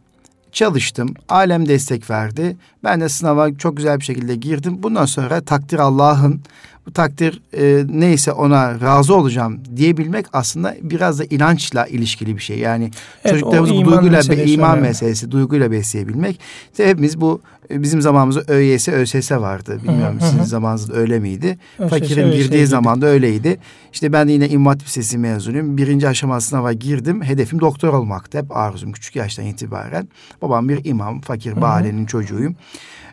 çalıştım. 0.52 1.14
Alem 1.28 1.68
destek 1.68 2.10
verdi. 2.10 2.56
Ben 2.84 3.00
de 3.00 3.08
sınava 3.08 3.54
çok 3.54 3.76
güzel 3.76 4.00
bir 4.00 4.04
şekilde 4.04 4.34
girdim. 4.36 4.82
Bundan 4.82 5.04
sonra 5.04 5.40
takdir 5.40 5.78
Allah'ın 5.78 6.40
bu 6.86 6.92
takdir 6.92 7.42
e, 7.56 7.84
neyse 7.88 8.32
ona 8.32 8.80
razı 8.80 9.14
olacağım 9.14 9.60
diyebilmek 9.76 10.26
aslında 10.32 10.74
biraz 10.82 11.18
da 11.18 11.24
inançla 11.24 11.86
ilişkili 11.86 12.36
bir 12.36 12.42
şey. 12.42 12.58
Yani 12.58 12.90
evet, 13.24 13.34
çocuklarımızı 13.34 13.74
bu 13.74 13.84
duyguyla 13.84 14.16
meselesi 14.18 14.52
iman 14.52 14.72
önemli. 14.72 14.88
meselesi, 14.88 15.30
duyguyla 15.30 15.70
besleyebilmek. 15.70 16.40
İşte 16.72 16.88
hepimiz 16.88 17.20
bu 17.20 17.40
e, 17.70 17.82
bizim 17.82 18.00
zamanımızda 18.00 18.52
ÖYS, 18.52 18.88
ÖSS 18.88 19.32
vardı. 19.32 19.80
Bilmiyorum 19.82 20.20
hı 20.20 20.24
hı. 20.24 20.30
sizin 20.30 20.42
zamanınızda 20.42 20.94
öyle 20.94 21.18
miydi? 21.18 21.58
ÖSS, 21.78 21.90
Fakirin 21.90 22.28
ÖSS 22.28 22.36
girdiği 22.36 22.66
zaman 22.66 23.02
da 23.02 23.06
öyleydi. 23.06 23.58
İşte 23.92 24.12
ben 24.12 24.28
de 24.28 24.32
yine 24.32 24.48
İmam 24.48 24.66
Hatip 24.66 24.86
Lisesi 24.86 25.18
mezunuyum. 25.18 25.76
Birinci 25.76 26.08
aşama 26.08 26.40
sınava 26.40 26.72
girdim. 26.72 27.22
Hedefim 27.22 27.60
doktor 27.60 27.92
olmaktı. 27.92 28.38
Hep 28.38 28.56
arzum 28.56 28.92
küçük 28.92 29.16
yaştan 29.16 29.44
itibaren. 29.44 30.08
Babam 30.42 30.68
bir 30.68 30.84
imam, 30.84 31.20
fakir 31.20 31.56
bir 31.56 31.62
ailenin 31.62 32.06
çocuğuyum. 32.06 32.56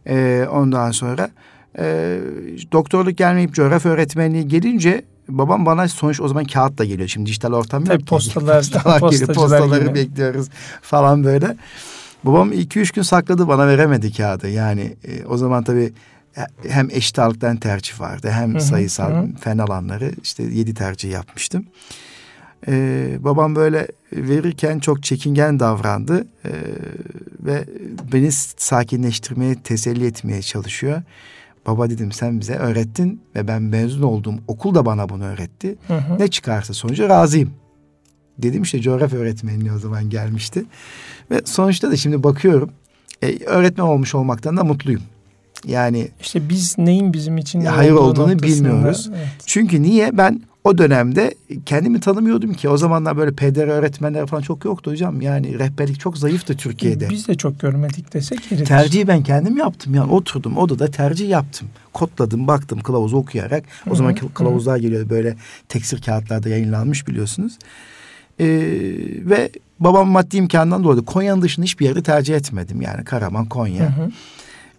Ee, 0.08 0.48
ondan 0.52 0.92
sonra 0.92 1.30
e, 1.80 2.20
doktorluk 2.72 3.18
gelmeyip 3.18 3.54
coğrafya 3.54 3.92
öğretmenliği 3.92 4.48
gelince 4.48 5.06
babam 5.30 5.66
bana 5.66 5.88
sonuç 5.88 6.22
o 6.22 6.28
zaman 6.28 6.46
kağıtla 6.46 6.86
geliyor. 6.86 7.08
Şimdi 7.08 7.26
dijital 7.26 7.54
ortam 7.54 7.84
Tabii 7.84 8.02
yok. 8.02 8.08
Postalar, 8.08 8.58
postalar 8.72 9.12
geliyor, 9.12 9.34
postaları 9.34 9.86
gibi. 9.86 9.96
bekliyoruz 9.96 10.48
falan 10.82 11.24
böyle. 11.24 11.58
Babam 12.24 12.52
iki 12.52 12.80
üç 12.80 12.92
gün 12.92 13.02
sakladı 13.02 13.48
bana 13.48 13.68
veremedi 13.68 14.14
kağıdı. 14.14 14.50
Yani 14.50 14.96
e, 15.04 15.26
o 15.26 15.38
zaman 15.38 15.64
tabii 15.64 15.94
hem 16.68 16.90
eşit 16.92 17.20
ağırlıktan 17.20 17.58
tercih 17.58 18.00
vardı 18.00 18.30
hem 18.32 18.54
hı-hı, 18.54 18.62
sayısal 18.62 19.12
hı. 19.12 19.28
fen 19.40 19.58
alanları 19.58 20.12
işte 20.24 20.44
yedi 20.44 20.74
tercih 20.74 21.12
yapmıştım. 21.12 21.66
Ee, 22.68 23.18
babam 23.20 23.56
böyle 23.56 23.88
verirken 24.14 24.80
çok 24.80 25.04
çekingen 25.04 25.60
davrandı 25.60 26.28
ee, 26.46 26.50
ve 27.40 27.66
beni 28.14 28.32
sakinleştirmeye, 28.58 29.56
teselli 29.56 30.06
etmeye 30.06 30.42
çalışıyor. 30.42 31.02
Baba 31.68 31.90
dedim 31.90 32.12
sen 32.12 32.40
bize 32.40 32.56
öğrettin 32.56 33.22
ve 33.36 33.48
ben 33.48 33.62
mezun 33.62 34.02
olduğum 34.02 34.36
okul 34.48 34.76
da 34.76 34.86
bana 34.86 35.10
bunu 35.10 35.24
öğretti. 35.24 35.76
Hı 35.88 35.98
hı. 35.98 36.20
Ne 36.20 36.28
çıkarsa 36.28 36.74
sonucu 36.74 37.10
razıyım. 37.10 37.50
Dedim 38.38 38.62
işte 38.64 38.82
coğrafya 38.82 39.20
öğretmenliği 39.20 39.72
o 39.72 39.78
zaman 39.78 40.10
gelmişti. 40.10 40.66
Ve 41.32 41.42
sonuçta 41.46 41.92
da 41.92 41.98
şimdi 41.98 42.24
bakıyorum 42.24 42.72
e, 43.22 43.44
öğretmen 43.46 43.86
olmuş 43.86 44.16
olmaktan 44.16 44.58
da 44.58 44.64
mutluyum. 44.64 45.02
Yani 45.68 46.08
işte 46.22 46.50
biz 46.50 46.78
neyin 46.78 47.14
bizim 47.14 47.38
için 47.38 47.62
hayır 47.62 47.92
olduğunu 47.92 48.40
bilmiyoruz. 48.40 49.10
Evet. 49.16 49.28
Çünkü 49.46 49.82
niye 49.82 50.18
ben 50.18 50.42
o 50.64 50.78
dönemde 50.78 51.34
kendimi 51.66 52.00
tanımıyordum 52.00 52.54
ki. 52.54 52.70
O 52.70 52.78
zamanlar 52.78 53.18
böyle 53.18 53.32
peder 53.32 53.68
öğretmenler 53.68 54.28
falan 54.28 54.42
çok 54.42 54.66
yoktu 54.66 54.92
hocam. 54.92 55.22
Yani 55.22 55.60
rehberlik 55.60 56.00
çok 56.00 56.18
zayıftı 56.18 56.58
Türkiye'de. 56.58 57.10
Biz 57.10 57.28
de 57.28 57.36
çok 57.36 57.60
görmedik 57.60 58.14
desek 58.14 58.52
yeridir. 58.52 58.66
Tercihi 58.66 59.08
ben 59.08 59.24
kendim 59.24 59.58
yaptım. 59.58 59.96
Yani 59.96 60.12
oturdum 60.12 60.58
odada 60.58 60.92
tercih 60.92 61.30
yaptım. 61.30 61.68
Kodladım, 61.94 62.48
baktım 62.48 62.80
kılavuzu 62.80 63.18
okuyarak. 63.18 63.64
O 63.90 63.96
zaman 63.96 64.16
kılavuzlar 64.16 64.78
geliyor 64.78 65.10
böyle 65.10 65.36
teksir 65.70 66.02
kağıtlarda 66.02 66.50
yayınlanmış 66.50 67.08
biliyorsunuz. 67.08 67.58
Ee, 68.40 68.46
ve 69.20 69.50
babam 69.80 70.10
maddi 70.10 70.38
imkandan 70.38 70.84
dolayı 70.84 71.02
Konya'nın 71.02 71.42
dışında 71.42 71.64
hiçbir 71.64 71.86
yerde 71.86 72.04
tercih 72.04 72.36
etmedim. 72.36 72.82
Yani 72.82 73.04
Karaman, 73.04 73.46
Konya. 73.46 73.98
Hı 73.98 74.04
hı. 74.04 74.12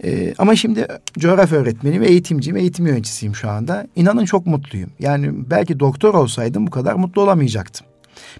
Ee, 0.04 0.34
ama 0.38 0.56
şimdi 0.56 0.86
coğrafya 1.18 1.58
öğretmeniyim, 1.58 2.02
eğitimciyim, 2.02 2.56
eğitim 2.56 2.86
yöneticisiyim 2.86 3.34
şu 3.34 3.50
anda. 3.50 3.86
İnanın 3.96 4.24
çok 4.24 4.46
mutluyum. 4.46 4.90
Yani 4.98 5.30
belki 5.50 5.80
doktor 5.80 6.14
olsaydım 6.14 6.66
bu 6.66 6.70
kadar 6.70 6.94
mutlu 6.94 7.22
olamayacaktım. 7.22 7.86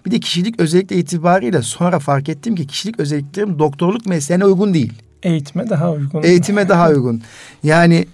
Bir 0.05 0.11
de 0.11 0.19
kişilik 0.19 0.59
özellikle 0.59 0.95
itibariyle 0.95 1.61
sonra 1.61 1.99
fark 1.99 2.29
ettim 2.29 2.55
ki 2.55 2.67
kişilik 2.67 2.99
özelliklerim 2.99 3.59
doktorluk 3.59 4.05
mesleğine 4.05 4.45
uygun 4.45 4.73
değil. 4.73 4.93
Eğitime 5.23 5.69
daha 5.69 5.91
uygun. 5.91 6.23
Eğitime 6.23 6.69
daha 6.69 6.89
uygun. 6.89 7.21
Yani 7.63 8.05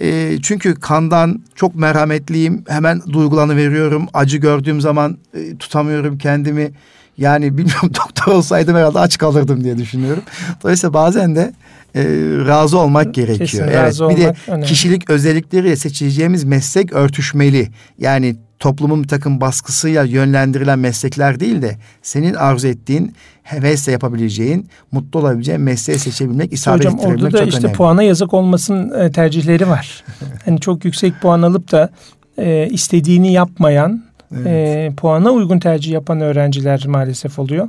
e, 0.00 0.38
çünkü 0.42 0.74
kandan 0.74 1.42
çok 1.54 1.74
merhametliyim. 1.74 2.64
Hemen 2.68 3.02
duygulanı 3.12 3.56
veriyorum. 3.56 4.06
Acı 4.14 4.38
gördüğüm 4.38 4.80
zaman 4.80 5.18
e, 5.34 5.56
tutamıyorum 5.56 6.18
kendimi. 6.18 6.72
Yani 7.18 7.58
bilmiyorum 7.58 7.90
doktor 8.06 8.32
olsaydım 8.32 8.76
herhalde 8.76 8.98
aç 8.98 9.18
kalırdım 9.18 9.64
diye 9.64 9.78
düşünüyorum. 9.78 10.22
Dolayısıyla 10.62 10.94
bazen 10.94 11.36
de 11.36 11.52
e, 11.94 12.04
razı 12.46 12.78
olmak 12.78 13.14
gerekiyor. 13.14 13.48
Kesin, 13.48 13.62
evet. 13.62 13.76
Razı 13.76 14.08
bir 14.08 14.16
de 14.16 14.34
önemli. 14.48 14.66
kişilik 14.66 15.10
özellikleriyle 15.10 15.76
seçeceğimiz 15.76 16.44
meslek 16.44 16.92
örtüşmeli. 16.92 17.68
Yani 17.98 18.36
toplumun 18.58 19.02
bir 19.02 19.08
takım 19.08 19.40
baskısıyla 19.40 20.04
yönlendirilen 20.04 20.78
meslekler 20.78 21.40
değil 21.40 21.62
de 21.62 21.76
senin 22.02 22.34
arzu 22.34 22.68
ettiğin 22.68 23.14
hevesle 23.42 23.92
yapabileceğin, 23.92 24.68
mutlu 24.92 25.20
olabileceğin 25.20 25.60
mesleği 25.60 25.98
seçebilmek, 25.98 26.52
isabet 26.52 26.78
Hocam 26.78 26.98
orada 26.98 27.32
da 27.32 27.42
işte 27.42 27.58
önemli. 27.58 27.76
puana 27.76 28.02
yazık 28.02 28.34
olmasın 28.34 28.92
e, 28.98 29.10
tercihleri 29.10 29.68
var. 29.68 30.04
hani 30.44 30.60
çok 30.60 30.84
yüksek 30.84 31.20
puan 31.20 31.42
alıp 31.42 31.72
da 31.72 31.90
e, 32.38 32.68
istediğini 32.70 33.32
yapmayan, 33.32 34.04
evet. 34.34 34.46
e, 34.46 34.92
puana 34.96 35.30
uygun 35.30 35.58
tercih 35.58 35.92
yapan 35.92 36.20
öğrenciler 36.20 36.86
maalesef 36.86 37.38
oluyor. 37.38 37.68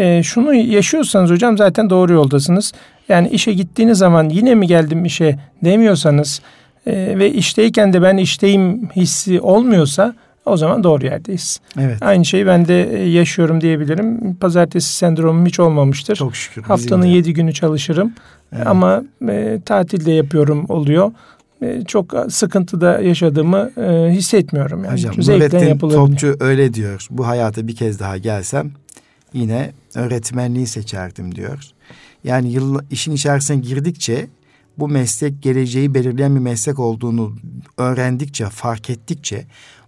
E, 0.00 0.22
şunu 0.22 0.54
yaşıyorsanız 0.54 1.30
hocam 1.30 1.58
zaten 1.58 1.90
doğru 1.90 2.12
yoldasınız. 2.12 2.72
Yani 3.08 3.28
işe 3.28 3.52
gittiğiniz 3.52 3.98
zaman 3.98 4.28
yine 4.28 4.54
mi 4.54 4.66
geldim 4.66 5.04
işe 5.04 5.38
demiyorsanız 5.64 6.40
e, 6.86 7.18
ve 7.18 7.32
işteyken 7.32 7.92
de 7.92 8.02
ben 8.02 8.16
işteyim 8.16 8.88
hissi 8.96 9.40
olmuyorsa 9.40 10.14
o 10.46 10.56
zaman 10.56 10.84
doğru 10.84 11.06
yerdeyiz. 11.06 11.60
Evet. 11.80 12.02
Aynı 12.02 12.24
şeyi 12.24 12.46
ben 12.46 12.68
de 12.68 12.98
e, 12.98 13.08
yaşıyorum 13.08 13.60
diyebilirim. 13.60 14.34
Pazartesi 14.34 14.92
sendromum 14.92 15.46
hiç 15.46 15.60
olmamıştır. 15.60 16.16
Çok 16.16 16.36
şükür. 16.36 16.62
Haftanın 16.62 17.06
yedi 17.06 17.34
günü 17.34 17.52
çalışırım. 17.54 18.12
Evet. 18.56 18.66
Ama 18.66 19.02
e, 19.28 19.60
tatilde 19.64 20.12
yapıyorum 20.12 20.66
oluyor. 20.68 21.12
E, 21.62 21.84
çok 21.84 22.14
sıkıntıda 22.28 23.00
yaşadığımı 23.00 23.70
e, 23.76 24.10
hissetmiyorum. 24.12 24.84
Yani. 24.84 24.92
Hocam 24.92 25.14
Nurettin 25.18 25.78
Topçu 25.78 26.36
öyle 26.40 26.74
diyor. 26.74 27.06
Bu 27.10 27.26
hayata 27.26 27.66
bir 27.66 27.76
kez 27.76 28.00
daha 28.00 28.16
gelsem 28.16 28.70
yine 29.32 29.72
öğretmenliği 29.94 30.66
seçerdim 30.66 31.34
diyor. 31.34 31.70
Yani 32.24 32.52
yıl, 32.52 32.80
işin 32.90 33.12
içerisine 33.12 33.56
girdikçe 33.56 34.26
bu 34.78 34.88
meslek 34.88 35.42
geleceği 35.42 35.94
belirleyen 35.94 36.34
bir 36.34 36.40
meslek 36.40 36.78
olduğunu 36.78 37.36
öğrendikçe, 37.78 38.46
fark 38.46 38.90
ettikçe, 38.90 39.44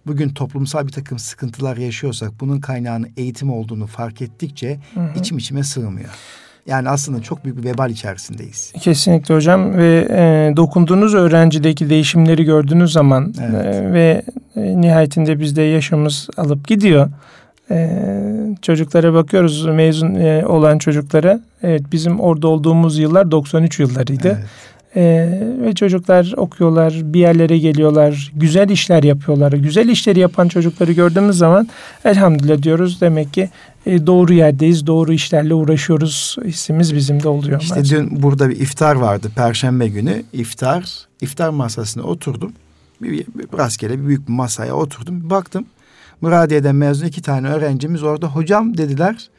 bugün 0.07 0.29
toplumsal 0.29 0.87
bir 0.87 0.93
takım 0.93 1.19
sıkıntılar 1.19 1.77
yaşıyorsak 1.77 2.31
bunun 2.41 2.61
kaynağının 2.61 3.09
eğitim 3.17 3.51
olduğunu 3.51 3.87
fark 3.87 4.23
ettikçe 4.23 4.81
hı 4.95 5.01
hı. 5.01 5.19
içim 5.19 5.39
içime 5.39 5.65
sığmıyor. 5.65 6.11
Yani 6.67 6.89
aslında 6.89 7.23
çok 7.23 7.45
büyük 7.45 7.59
bir 7.59 7.65
vebal 7.65 7.91
içerisindeyiz. 7.91 8.73
Kesinlikle 8.81 9.35
hocam 9.35 9.75
ve 9.75 10.09
e, 10.11 10.57
dokunduğunuz 10.57 11.15
öğrencideki 11.15 11.91
değişimleri 11.91 12.45
gördüğünüz 12.45 12.93
zaman 12.93 13.35
evet. 13.41 13.75
e, 13.75 13.93
ve 13.93 14.23
e, 14.57 14.81
nihayetinde 14.81 15.41
bizde 15.41 15.63
yaşımız 15.63 16.29
alıp 16.37 16.69
gidiyor. 16.69 17.11
Ee, 17.73 18.57
çocuklara 18.63 19.15
bakıyoruz 19.15 19.67
mezun 19.67 20.15
e, 20.15 20.47
olan 20.47 20.79
çocuklara. 20.79 21.41
Evet 21.63 21.83
bizim 21.93 22.21
orada 22.21 22.49
olduğumuz 22.49 22.99
yıllar 22.99 23.31
93 23.31 23.81
yıllarıydı. 23.81 24.29
Evet. 24.29 24.45
Ee, 24.97 25.43
ve 25.63 25.75
çocuklar 25.75 26.35
okuyorlar, 26.37 26.95
bir 27.05 27.21
yerlere 27.21 27.59
geliyorlar, 27.59 28.33
güzel 28.37 28.69
işler 28.69 29.03
yapıyorlar. 29.03 29.53
Güzel 29.53 29.89
işleri 29.89 30.21
yapan 30.21 30.49
çocukları 30.49 30.93
gördüğümüz 30.93 31.39
zaman 31.39 31.69
elhamdülillah 32.05 32.63
diyoruz. 32.63 33.01
Demek 33.01 33.33
ki 33.33 33.51
e, 33.87 34.07
doğru 34.07 34.33
yerdeyiz, 34.33 34.87
doğru 34.87 35.13
işlerle 35.13 35.55
uğraşıyoruz. 35.55 36.37
Hissimiz 36.45 36.95
bizim 36.95 37.23
de 37.23 37.29
oluyor. 37.29 37.61
İşte 37.61 37.77
bence. 37.77 37.97
dün 37.97 38.23
burada 38.23 38.51
bir 38.51 38.61
iftar 38.61 38.95
vardı, 38.95 39.31
Perşembe 39.37 39.89
günü. 39.89 40.23
iftar, 40.33 41.07
iftar 41.21 41.49
masasına 41.49 42.03
oturdum. 42.03 42.53
Bir, 43.03 43.11
bir, 43.11 43.27
rastgele 43.59 44.01
bir 44.03 44.07
büyük 44.07 44.29
bir 44.29 44.33
masaya 44.33 44.75
oturdum. 44.75 45.31
Baktım 45.31 45.65
Muradiye'den 46.23 46.77
mezun 46.77 47.07
iki 47.07 47.23
tane 47.23 47.49
öğrencimiz 47.49 48.03
orada 48.03 48.27
hocam 48.27 48.77
dediler. 48.77 49.31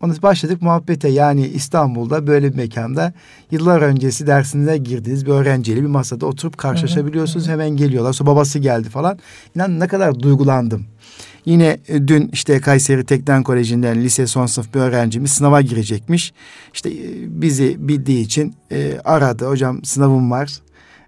Onu 0.00 0.22
başladık 0.22 0.62
muhabbete 0.62 1.08
yani 1.08 1.46
İstanbul'da 1.46 2.26
böyle 2.26 2.52
bir 2.52 2.56
mekanda 2.56 3.12
yıllar 3.50 3.82
öncesi 3.82 4.26
dersinize 4.26 4.76
girdiğiniz 4.76 5.26
bir 5.26 5.30
öğrenciyle 5.30 5.82
bir 5.82 5.86
masada 5.86 6.26
oturup 6.26 6.58
karşılaşabiliyorsunuz. 6.58 7.48
Hemen 7.48 7.70
geliyorlar. 7.70 8.12
Sonra 8.12 8.30
babası 8.30 8.58
geldi 8.58 8.88
falan. 8.88 9.18
İnan 9.56 9.80
ne 9.80 9.88
kadar 9.88 10.20
duygulandım. 10.20 10.86
Yine 11.44 11.78
e, 11.88 12.08
dün 12.08 12.30
işte 12.32 12.60
Kayseri 12.60 13.04
Tekden 13.04 13.42
Koleji'nden 13.42 14.00
lise 14.02 14.26
son 14.26 14.46
sınıf 14.46 14.74
bir 14.74 14.80
öğrencimiz 14.80 15.32
sınava 15.32 15.60
girecekmiş. 15.60 16.32
İşte 16.74 16.90
e, 16.90 17.02
bizi 17.28 17.88
bildiği 17.88 18.20
için 18.20 18.54
e, 18.72 18.98
aradı. 19.04 19.46
Hocam 19.46 19.84
sınavım 19.84 20.30
var 20.30 20.62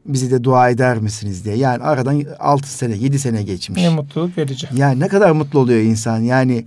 bizi 0.07 0.31
de 0.31 0.45
dua 0.45 0.71
eder 0.71 0.99
misiniz 0.99 1.45
diye. 1.45 1.57
Yani 1.57 1.83
aradan 1.83 2.23
altı 2.39 2.69
sene, 2.69 2.97
yedi 2.97 3.19
sene 3.19 3.43
geçmiş. 3.43 3.83
Ne 3.83 3.89
mutluluk 3.89 4.39
verici. 4.39 4.69
Yani 4.77 5.01
ne 5.01 5.09
kadar 5.09 5.31
mutlu 5.31 5.59
oluyor 5.59 5.81
insan. 5.81 6.21
Yani 6.21 6.65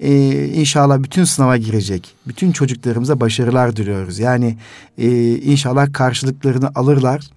e, 0.00 0.44
inşallah 0.44 1.02
bütün 1.02 1.24
sınava 1.24 1.56
girecek. 1.56 2.14
Bütün 2.26 2.52
çocuklarımıza 2.52 3.20
başarılar 3.20 3.76
diliyoruz. 3.76 4.18
Yani 4.18 4.56
e, 4.98 5.36
inşallah 5.38 5.92
karşılıklarını 5.92 6.70
alırlar. 6.74 7.30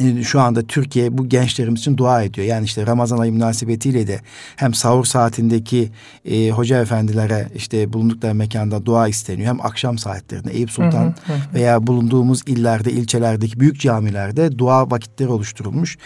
E, 0.00 0.22
şu 0.22 0.40
anda 0.40 0.62
Türkiye 0.62 1.18
bu 1.18 1.28
gençlerimiz 1.28 1.80
için 1.80 1.96
dua 1.96 2.22
ediyor. 2.22 2.46
Yani 2.46 2.64
işte 2.64 2.86
Ramazan 2.86 3.18
ayı 3.18 3.32
münasebetiyle 3.32 4.06
de 4.06 4.20
hem 4.56 4.74
sahur 4.74 5.04
saatindeki 5.04 5.90
e, 6.24 6.50
hoca 6.50 6.82
efendilere 6.82 7.48
işte 7.54 7.92
bulundukları 7.92 8.34
mekanda 8.34 8.86
dua 8.86 9.08
isteniyor. 9.08 9.48
Hem 9.48 9.60
akşam 9.60 9.98
saatlerinde 9.98 10.52
Eyüp 10.52 10.70
Sultan 10.70 11.04
hı 11.04 11.06
hı 11.06 11.32
hı. 11.32 11.54
veya 11.54 11.86
bulunduğumuz 11.86 12.42
illerde, 12.46 12.92
ilçelerdeki 12.92 13.60
büyük 13.60 13.80
camilerde 13.80 14.58
dua 14.58 14.90
vakitleri 14.90 15.28
oluşturulmuş. 15.28 15.98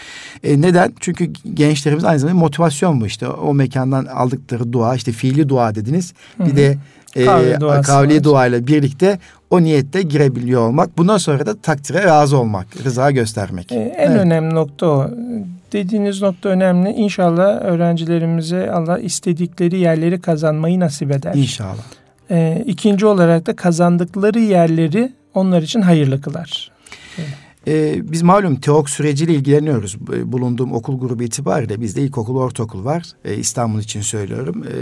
E, 0.43 0.61
neden? 0.61 0.93
Çünkü 0.99 1.25
gençlerimiz 1.53 2.03
aynı 2.03 2.19
zamanda 2.19 2.39
motivasyon 2.39 3.01
bu 3.01 3.05
işte. 3.05 3.27
O 3.27 3.53
mekandan 3.53 4.05
aldıkları 4.05 4.73
dua 4.73 4.95
işte 4.95 5.11
fiili 5.11 5.49
dua 5.49 5.75
dediniz. 5.75 6.13
Hı 6.37 6.43
hı. 6.43 6.47
Bir 6.47 6.55
de 6.55 6.77
e, 7.15 7.25
kavli 7.81 8.23
duayla 8.23 8.67
birlikte 8.67 9.19
o 9.51 9.63
niyette 9.63 10.01
girebiliyor 10.01 10.67
olmak. 10.67 10.97
Bundan 10.97 11.17
sonra 11.17 11.45
da 11.45 11.55
takdire 11.61 12.03
razı 12.03 12.37
olmak, 12.37 12.67
rıza 12.85 13.11
göstermek. 13.11 13.71
Ee, 13.71 13.75
en 13.75 14.11
evet. 14.11 14.21
önemli 14.21 14.55
nokta 14.55 14.85
o. 14.85 15.09
Dediğiniz 15.73 16.21
nokta 16.21 16.49
önemli. 16.49 16.89
İnşallah 16.89 17.61
öğrencilerimize 17.61 18.71
Allah 18.71 18.99
istedikleri 18.99 19.79
yerleri 19.79 20.21
kazanmayı 20.21 20.79
nasip 20.79 21.11
eder. 21.11 21.33
İnşallah. 21.35 21.83
Ee, 22.31 22.63
ikinci 22.65 23.05
olarak 23.05 23.45
da 23.45 23.55
kazandıkları 23.55 24.39
yerleri 24.39 25.11
onlar 25.33 25.61
için 25.61 25.81
hayırlı 25.81 26.21
kılar. 26.21 26.71
Evet. 27.17 27.29
Ee, 27.67 28.11
biz 28.11 28.21
malum 28.21 28.55
TEOK 28.55 28.89
süreciyle 28.89 29.33
ilgileniyoruz. 29.33 29.97
Bulunduğum 30.23 30.73
okul 30.73 30.99
grubu 30.99 31.23
itibariyle 31.23 31.81
bizde 31.81 32.01
ilkokul, 32.01 32.37
ortaokul 32.37 32.85
var. 32.85 33.03
Ee, 33.25 33.35
İstanbul 33.35 33.79
için 33.79 34.01
söylüyorum. 34.01 34.63
Ee, 34.67 34.73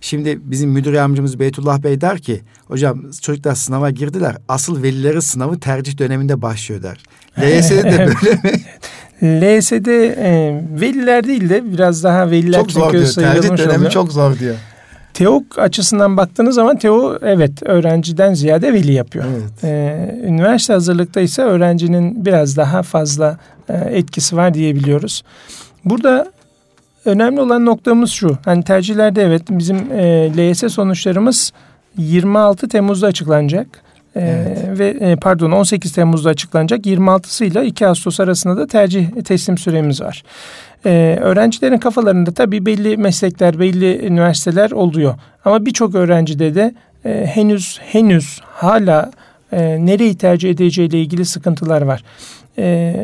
şimdi 0.00 0.38
bizim 0.42 0.70
müdür 0.70 0.92
yardımcımız 0.92 1.38
Beytullah 1.40 1.82
Bey 1.82 2.00
der 2.00 2.18
ki... 2.18 2.40
...hocam 2.68 3.10
çocuklar 3.22 3.54
sınava 3.54 3.90
girdiler. 3.90 4.36
Asıl 4.48 4.82
velileri 4.82 5.22
sınavı 5.22 5.60
tercih 5.60 5.98
döneminde 5.98 6.42
başlıyor 6.42 6.82
der. 6.82 7.02
LYS'de 7.40 7.82
de 7.82 7.98
böyle 7.98 8.34
mi? 8.34 8.60
LYS'de 9.22 10.06
e, 10.06 10.62
veliler 10.80 11.24
değil 11.24 11.48
de 11.48 11.72
biraz 11.72 12.04
daha 12.04 12.30
veliler 12.30 12.60
çok 12.60 12.70
zor 12.70 12.92
diyor. 12.92 13.12
Tercih 13.14 13.56
dönemi 13.58 13.76
oluyor. 13.76 13.90
çok 13.90 14.12
zor 14.12 14.38
diyor. 14.38 14.56
Teok 15.14 15.58
açısından 15.58 16.16
baktığınız 16.16 16.54
zaman 16.54 16.76
Teo 16.78 17.18
evet 17.22 17.62
öğrenciden 17.62 18.34
ziyade 18.34 18.72
veli 18.72 18.92
yapıyor. 18.92 19.24
Evet. 19.24 19.64
Ee, 19.64 20.20
üniversite 20.24 20.72
hazırlıkta 20.72 21.20
ise 21.20 21.42
öğrencinin 21.42 22.24
biraz 22.24 22.56
daha 22.56 22.82
fazla 22.82 23.38
e, 23.68 23.74
etkisi 23.74 24.36
var 24.36 24.54
diyebiliyoruz. 24.54 25.22
Burada 25.84 26.32
önemli 27.04 27.40
olan 27.40 27.66
noktamız 27.66 28.10
şu. 28.10 28.38
Hani 28.44 28.64
tercihlerde 28.64 29.22
evet 29.22 29.42
bizim 29.50 29.92
e, 29.92 30.32
LYS 30.36 30.72
sonuçlarımız 30.72 31.52
26 31.96 32.68
Temmuz'da 32.68 33.06
açıklanacak. 33.06 33.66
E, 34.16 34.20
evet. 34.20 34.78
ve 34.78 34.88
e, 34.88 35.16
pardon 35.16 35.50
18 35.50 35.92
Temmuz'da 35.92 36.30
açıklanacak. 36.30 36.86
26'sıyla 36.86 37.64
2 37.64 37.86
Ağustos 37.86 38.20
arasında 38.20 38.56
da 38.56 38.66
tercih 38.66 39.10
teslim 39.24 39.58
süremiz 39.58 40.00
var. 40.00 40.22
Ee, 40.86 41.18
öğrencilerin 41.20 41.78
kafalarında 41.78 42.32
tabii 42.32 42.66
belli 42.66 42.96
meslekler, 42.96 43.58
belli 43.58 44.06
üniversiteler 44.06 44.70
oluyor. 44.70 45.14
Ama 45.44 45.66
birçok 45.66 45.94
öğrencide 45.94 46.54
de 46.54 46.74
e, 47.04 47.26
henüz 47.26 47.78
henüz 47.82 48.40
hala 48.42 49.10
e, 49.52 49.86
nereyi 49.86 50.16
tercih 50.16 50.50
edeceğiyle 50.50 51.00
ilgili 51.00 51.24
sıkıntılar 51.24 51.82
var. 51.82 52.04
E, 52.58 52.96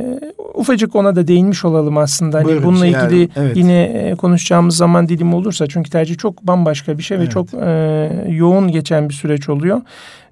ufacık 0.54 0.96
ona 0.96 1.16
da 1.16 1.28
değinmiş 1.28 1.64
olalım 1.64 1.98
aslında. 1.98 2.38
Hani 2.38 2.62
bununla 2.62 2.86
ilgili 2.86 3.18
yani, 3.18 3.28
evet. 3.36 3.56
yine 3.56 3.82
e, 3.82 4.14
konuşacağımız 4.14 4.76
zaman 4.76 5.08
dilim 5.08 5.34
olursa 5.34 5.66
çünkü 5.66 5.90
tercih 5.90 6.18
çok 6.18 6.42
bambaşka 6.42 6.98
bir 6.98 7.02
şey 7.02 7.16
evet. 7.16 7.26
ve 7.26 7.30
çok 7.30 7.54
e, 7.54 8.10
yoğun 8.28 8.68
geçen 8.68 9.08
bir 9.08 9.14
süreç 9.14 9.48
oluyor 9.48 9.80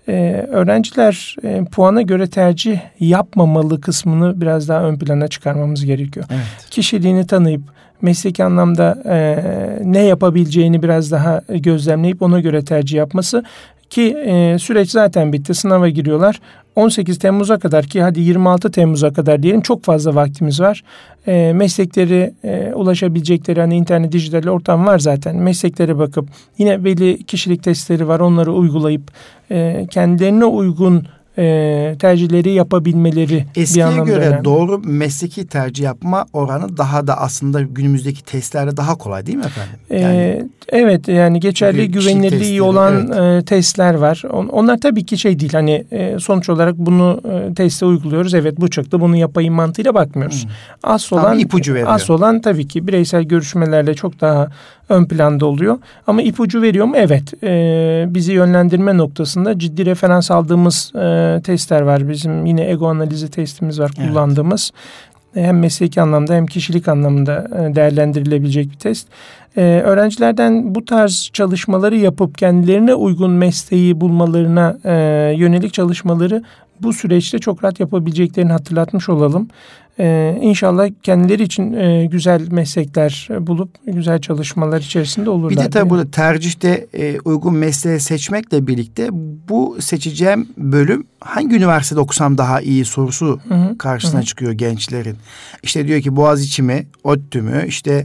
e, 0.09 0.47
öğrenciler 0.51 1.37
e, 1.43 1.65
puana 1.65 2.03
göre 2.03 2.27
tercih 2.27 2.79
yapmamalı 3.01 3.81
kısmını 3.81 4.41
biraz 4.41 4.69
daha 4.69 4.85
ön 4.85 4.99
plana 4.99 5.29
çıkarmamız 5.29 5.85
gerekiyor. 5.85 6.27
Evet. 6.31 6.71
Kişiliğini 6.71 7.27
tanıyıp 7.27 7.63
mesleki 8.03 8.45
anlamda 8.45 9.03
e, 9.07 9.39
ne 9.85 10.03
yapabileceğini 10.03 10.83
biraz 10.83 11.11
daha 11.11 11.43
gözlemleyip 11.49 12.23
ona 12.23 12.41
göre 12.41 12.65
tercih 12.65 12.97
yapması 12.97 13.45
ki 13.91 14.17
e, 14.27 14.59
süreç 14.59 14.91
zaten 14.91 15.33
bitti 15.33 15.55
sınava 15.55 15.89
giriyorlar 15.89 16.41
18 16.77 17.19
Temmuz'a 17.19 17.59
kadar 17.59 17.85
ki 17.85 18.03
hadi 18.03 18.21
26 18.21 18.71
Temmuz'a 18.71 19.13
kadar 19.13 19.43
diyelim 19.43 19.61
çok 19.61 19.85
fazla 19.85 20.15
vaktimiz 20.15 20.61
var. 20.61 20.85
E, 21.27 21.53
meslekleri 21.53 22.35
e, 22.45 22.73
ulaşabilecekleri 22.75 23.61
hani 23.61 23.77
internet 23.77 24.13
dijital 24.13 24.49
ortam 24.49 24.87
var 24.87 24.99
zaten. 24.99 25.37
Mesleklere 25.37 25.99
bakıp 25.99 26.29
yine 26.59 26.85
belli 26.85 27.25
kişilik 27.25 27.63
testleri 27.63 28.09
var 28.09 28.21
onları 28.21 28.53
uygulayıp 28.53 29.11
e, 29.51 29.87
kendilerine 29.91 30.45
uygun 30.45 31.07
e, 31.39 31.97
tercihleri 31.99 32.51
yapabilmeleri 32.51 33.47
Eskiye 33.57 33.87
bir 33.87 34.03
göre 34.03 34.27
önemli. 34.27 34.45
doğru 34.45 34.79
mesleki 34.85 35.47
tercih 35.47 35.85
yapma 35.85 36.27
oranı 36.33 36.77
daha 36.77 37.07
da 37.07 37.21
aslında 37.21 37.63
günümüzdeki 37.63 38.25
testlerde 38.25 38.77
daha 38.77 38.95
kolay 38.95 39.27
değil 39.27 39.39
mi 39.39 39.45
efendim? 39.45 39.75
E, 39.91 40.01
yani, 40.01 40.17
ee, 40.17 40.49
evet 40.69 41.09
yani 41.09 41.41
geçerli 41.41 41.91
güvenilirliği 41.91 42.63
olan 42.63 43.13
evet. 43.15 43.43
e, 43.43 43.45
testler 43.45 43.95
var. 43.95 44.23
On, 44.33 44.47
onlar 44.47 44.81
tabii 44.81 45.07
ki 45.07 45.19
şey 45.19 45.41
değil 45.41 45.53
hani 45.53 45.85
e, 45.91 46.19
sonuç 46.19 46.49
olarak 46.49 46.79
bunu 46.79 47.21
e, 47.25 47.55
teste 47.55 47.87
uyguluyoruz. 47.87 48.35
Evet 48.35 48.61
bu 48.61 48.71
çıktı 48.71 49.01
bunu 49.01 49.17
yapayım 49.17 49.55
mantığıyla 49.55 49.95
bakmıyoruz. 49.95 50.45
Hmm. 50.45 50.51
Asıl 50.83 51.17
olan 51.17 51.39
ipucu 51.39 51.75
veriyor. 51.75 51.89
Asıl 51.91 52.15
olan 52.15 52.41
tabii 52.41 52.69
ki 52.69 52.87
bireysel 52.87 53.23
görüşmelerle 53.23 53.95
çok 53.95 54.21
daha 54.21 54.49
ön 54.89 55.05
planda 55.05 55.47
oluyor. 55.47 55.79
Ama 56.07 56.23
ipucu 56.23 56.63
veriyor 56.63 56.87
mu? 56.87 56.95
Evet. 56.97 57.45
E, 57.45 58.07
bizi 58.09 58.33
yönlendirme 58.33 58.97
noktasında 58.97 59.59
ciddi 59.59 59.87
referans 59.87 60.31
aldığımız 60.31 60.93
e, 60.95 61.41
testler 61.45 61.81
var. 61.81 62.09
Bizim 62.09 62.47
yine 62.47 62.71
ego 62.71 62.89
analizi 62.89 63.31
testimiz 63.31 63.81
var 63.81 63.91
kullandığımız. 63.97 64.71
Evet. 64.75 65.47
Hem 65.47 65.59
mesleki 65.59 66.01
anlamda 66.01 66.35
hem 66.35 66.47
kişilik 66.47 66.89
anlamında 66.89 67.47
e, 67.59 67.75
değerlendirilebilecek 67.75 68.71
bir 68.71 68.79
test. 68.79 69.09
Ee, 69.57 69.63
öğrencilerden 69.85 70.75
bu 70.75 70.85
tarz 70.85 71.31
çalışmaları 71.33 71.97
yapıp 71.97 72.39
kendilerine 72.39 72.95
uygun 72.95 73.31
mesleği 73.31 74.01
bulmalarına 74.01 74.77
e, 74.85 74.93
yönelik 75.37 75.73
çalışmaları 75.73 76.43
bu 76.81 76.93
süreçte 76.93 77.39
çok 77.39 77.65
rahat 77.65 77.81
yapabileceklerini 77.81 78.53
hatırlatmış 78.53 79.09
olalım. 79.09 79.49
Ee, 79.99 80.39
inşallah 80.43 80.89
kendileri 81.03 81.43
için 81.43 81.73
e, 81.73 82.07
güzel 82.07 82.49
meslekler 82.51 83.29
bulup 83.41 83.71
güzel 83.87 84.21
çalışmalar 84.21 84.81
içerisinde 84.81 85.31
olurlar. 85.31 85.51
Bir 85.51 85.57
de 85.57 85.71
tabii 85.71 85.91
burada 85.91 86.11
tercihte 86.11 86.87
e, 86.95 87.21
uygun 87.21 87.55
mesleği 87.55 88.01
seçmekle 88.01 88.67
birlikte 88.67 89.09
bu 89.49 89.77
seçeceğim 89.81 90.49
bölüm 90.57 91.07
hangi 91.21 91.57
üniversitede 91.57 92.01
okusam 92.01 92.39
daha 92.39 92.61
iyi 92.61 92.85
sorusu 92.85 93.41
hı 93.49 93.55
hı, 93.55 93.79
karşısına 93.79 94.21
hı. 94.21 94.25
çıkıyor 94.25 94.53
gençlerin. 94.53 95.17
İşte 95.63 95.87
diyor 95.87 96.01
ki 96.01 96.17
Boğaziçi 96.17 96.63
mi, 96.63 96.87
ODTÜ 97.05 97.43
mü, 97.43 97.65
işte 97.69 98.03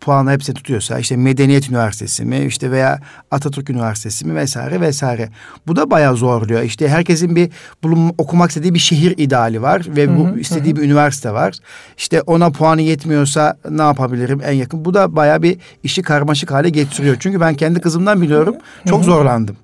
puanı 0.00 0.30
hepsi 0.32 0.54
tutuyorsa 0.54 0.98
işte 0.98 1.16
Medeniyet 1.16 1.70
Üniversitesi 1.70 2.24
mi 2.24 2.38
işte 2.38 2.70
veya 2.70 3.00
Atatürk 3.30 3.70
Üniversitesi 3.70 4.26
mi 4.26 4.34
vesaire 4.34 4.80
vesaire. 4.80 5.28
Bu 5.66 5.76
da 5.76 5.90
bayağı 5.90 6.16
zorluyor. 6.16 6.62
İşte 6.62 6.88
herkesin 6.88 7.36
bir 7.36 7.50
bulun, 7.82 8.14
okumak 8.18 8.50
istediği 8.50 8.74
bir 8.74 8.78
şehir 8.78 9.14
ideali 9.18 9.62
var 9.62 9.82
ve 9.88 10.18
bu 10.18 10.26
hı 10.26 10.32
hı, 10.32 10.38
istediği 10.38 10.72
hı. 10.72 10.76
bir 10.76 10.82
üniversite 10.82 11.32
var. 11.32 11.54
İşte 11.96 12.22
ona 12.22 12.50
puanı 12.50 12.82
yetmiyorsa 12.82 13.56
ne 13.70 13.82
yapabilirim 13.82 14.40
en 14.44 14.52
yakın. 14.52 14.84
Bu 14.84 14.94
da 14.94 15.16
bayağı 15.16 15.42
bir 15.42 15.58
işi 15.82 16.02
karmaşık 16.02 16.50
hale 16.50 16.70
getiriyor. 16.70 17.16
Çünkü 17.20 17.40
ben 17.40 17.54
kendi 17.54 17.80
kızımdan 17.80 18.22
biliyorum 18.22 18.56
çok 18.86 19.04
zorlandım. 19.04 19.56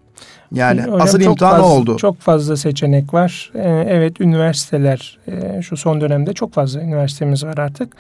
Yani 0.55 0.83
Hocam 0.83 1.01
asıl 1.01 1.21
imtihan 1.21 1.51
fazla, 1.51 1.67
oldu. 1.67 1.97
Çok 1.97 2.21
fazla 2.21 2.57
seçenek 2.57 3.15
var. 3.15 3.53
Ee, 3.55 3.85
evet 3.89 4.21
üniversiteler 4.21 5.19
e, 5.29 5.63
şu 5.63 5.77
son 5.77 6.01
dönemde 6.01 6.33
çok 6.33 6.53
fazla 6.53 6.81
üniversitemiz 6.81 7.45
var 7.45 7.59
artık 7.59 7.93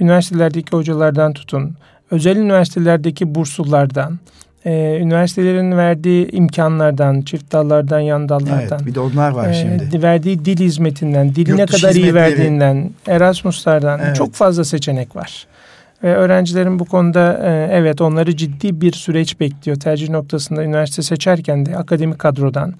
üniversitelerdeki 0.00 0.76
hocalardan 0.76 1.32
tutun, 1.32 1.74
özel 2.10 2.36
üniversitelerdeki 2.36 3.34
burslulardan, 3.34 4.18
e, 4.64 4.98
üniversitelerin 5.00 5.76
verdiği 5.76 6.30
imkanlardan, 6.30 7.22
çift 7.22 7.52
dallardan, 7.52 8.00
yan 8.00 8.28
dallardan. 8.28 8.78
Evet, 8.78 8.86
bir 8.86 8.94
de 8.94 9.00
onlar 9.00 9.30
var 9.30 9.48
e, 9.48 9.54
şimdi. 9.54 10.02
Verdiği 10.02 10.44
dil 10.44 10.58
hizmetinden, 10.58 11.34
diline 11.34 11.66
kadar 11.66 11.94
iyi 11.94 12.14
verdiğinden, 12.14 12.90
Erasmus'lardan 13.06 14.00
evet. 14.04 14.16
çok 14.16 14.34
fazla 14.34 14.64
seçenek 14.64 15.16
var. 15.16 15.46
Ve 16.02 16.14
öğrencilerin 16.14 16.78
bu 16.78 16.84
konuda 16.84 17.40
e, 17.44 17.68
evet 17.72 18.00
onları 18.00 18.36
ciddi 18.36 18.80
bir 18.80 18.92
süreç 18.92 19.40
bekliyor. 19.40 19.80
Tercih 19.80 20.08
noktasında 20.08 20.64
üniversite 20.64 21.02
seçerken 21.02 21.66
de 21.66 21.76
akademik 21.76 22.18
kadrodan, 22.18 22.74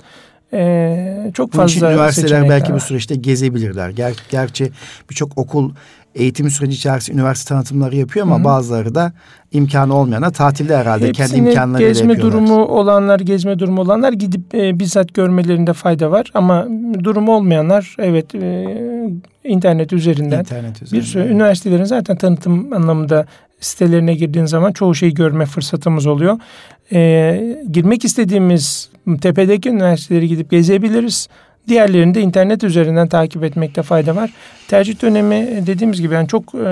ee, 0.52 1.30
çok 1.34 1.52
Bunun 1.52 1.62
fazla 1.62 1.92
üniversiteler 1.92 2.48
belki 2.48 2.72
var. 2.72 2.76
bu 2.76 2.80
süreçte 2.80 3.14
gezebilirler. 3.14 3.90
Ger 3.90 4.14
gerçi 4.30 4.70
birçok 5.10 5.38
okul 5.38 5.72
eğitim 6.16 6.50
süreci 6.50 6.74
içerisinde 6.76 7.16
üniversite 7.16 7.48
tanıtımları 7.48 7.96
yapıyor 7.96 8.26
ama 8.26 8.36
Hı-hı. 8.36 8.44
bazıları 8.44 8.94
da 8.94 9.12
imkanı 9.52 9.94
olmayana 9.94 10.30
tatilde 10.30 10.76
herhalde 10.76 11.08
Hepsini 11.08 11.26
kendi 11.26 11.48
imkanlarıyla 11.48 11.88
gezme 11.88 12.12
yapıyorlar. 12.12 12.32
durumu 12.46 12.64
olanlar, 12.64 13.20
gezme 13.20 13.58
durumu 13.58 13.80
olanlar 13.80 14.12
gidip 14.12 14.54
e, 14.54 14.78
bizzat 14.78 15.14
görmelerinde 15.14 15.72
fayda 15.72 16.10
var 16.10 16.30
ama 16.34 16.66
durumu 17.04 17.36
olmayanlar 17.36 17.96
evet 17.98 18.34
e, 18.34 18.66
internet 19.44 19.92
üzerinden 19.92 20.40
internet 20.40 20.82
üzerinden. 20.82 21.00
bir 21.00 21.06
sürü 21.06 21.32
üniversitelerin 21.32 21.84
zaten 21.84 22.16
tanıtım 22.16 22.72
anlamında 22.72 23.26
sitelerine 23.60 24.14
girdiğin 24.14 24.46
zaman 24.46 24.72
çoğu 24.72 24.94
şeyi 24.94 25.14
görme 25.14 25.46
fırsatımız 25.46 26.06
oluyor. 26.06 26.38
E, 26.92 27.62
girmek 27.70 28.04
istediğimiz 28.04 28.90
tepedeki 29.20 29.68
üniversiteleri 29.70 30.28
gidip 30.28 30.50
gezebiliriz 30.50 31.28
Diğerlerini 31.68 32.14
de 32.14 32.20
internet 32.20 32.64
üzerinden 32.64 33.08
takip 33.08 33.44
etmekte 33.44 33.82
fayda 33.82 34.16
var. 34.16 34.30
Tercih 34.68 35.02
dönemi 35.02 35.66
dediğimiz 35.66 36.00
gibi 36.00 36.14
yani 36.14 36.28
çok 36.28 36.54
e, 36.54 36.68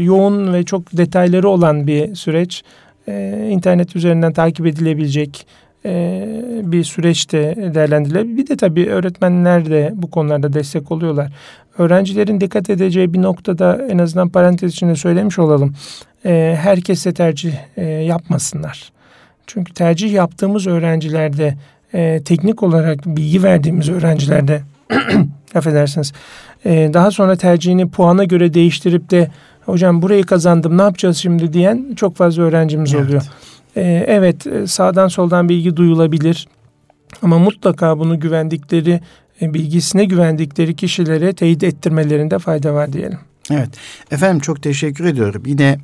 yoğun 0.00 0.54
ve 0.54 0.62
çok 0.64 0.96
detayları 0.96 1.48
olan 1.48 1.86
bir 1.86 2.14
süreç. 2.14 2.62
E, 3.08 3.46
internet 3.50 3.96
üzerinden 3.96 4.32
takip 4.32 4.66
edilebilecek 4.66 5.46
e, 5.84 6.24
bir 6.62 6.84
süreçte 6.84 7.54
değerlendirilebilir. 7.74 8.36
Bir 8.36 8.46
de 8.46 8.56
tabii 8.56 8.86
öğretmenler 8.86 9.70
de 9.70 9.92
bu 9.94 10.10
konularda 10.10 10.52
destek 10.52 10.92
oluyorlar. 10.92 11.32
Öğrencilerin 11.78 12.40
dikkat 12.40 12.70
edeceği 12.70 13.14
bir 13.14 13.22
noktada 13.22 13.86
en 13.90 13.98
azından 13.98 14.28
parantez 14.28 14.72
içinde 14.72 14.96
söylemiş 14.96 15.38
olalım. 15.38 15.74
E, 16.24 16.56
herkese 16.60 17.14
tercih 17.14 17.54
e, 17.76 17.84
yapmasınlar. 17.84 18.92
Çünkü 19.46 19.74
tercih 19.74 20.12
yaptığımız 20.12 20.66
öğrencilerde 20.66 21.54
e, 21.96 22.22
teknik 22.24 22.62
olarak 22.62 23.06
bilgi 23.06 23.42
verdiğimiz 23.42 23.88
öğrencilerde 23.88 24.62
affedersiniz 25.54 26.12
e, 26.64 26.90
daha 26.94 27.10
sonra 27.10 27.36
tercihini 27.36 27.88
puana 27.90 28.24
göre 28.24 28.54
değiştirip 28.54 29.10
de 29.10 29.30
hocam 29.64 30.02
burayı 30.02 30.24
kazandım 30.24 30.78
ne 30.78 30.82
yapacağız 30.82 31.16
şimdi 31.16 31.52
diyen 31.52 31.94
çok 31.96 32.16
fazla 32.16 32.42
öğrencimiz 32.42 32.94
evet. 32.94 33.06
oluyor. 33.06 33.22
E, 33.76 34.04
evet 34.06 34.46
e, 34.46 34.66
sağdan 34.66 35.08
soldan 35.08 35.48
bilgi 35.48 35.76
duyulabilir 35.76 36.48
ama 37.22 37.38
mutlaka 37.38 37.98
bunu 37.98 38.20
güvendikleri 38.20 39.00
e, 39.42 39.54
bilgisine 39.54 40.04
güvendikleri 40.04 40.76
kişilere 40.76 41.32
teyit 41.32 41.64
ettirmelerinde 41.64 42.38
fayda 42.38 42.74
var 42.74 42.92
diyelim. 42.92 43.18
Evet 43.50 43.68
efendim 44.10 44.40
çok 44.40 44.62
teşekkür 44.62 45.04
ediyorum. 45.04 45.42
Yine 45.46 45.78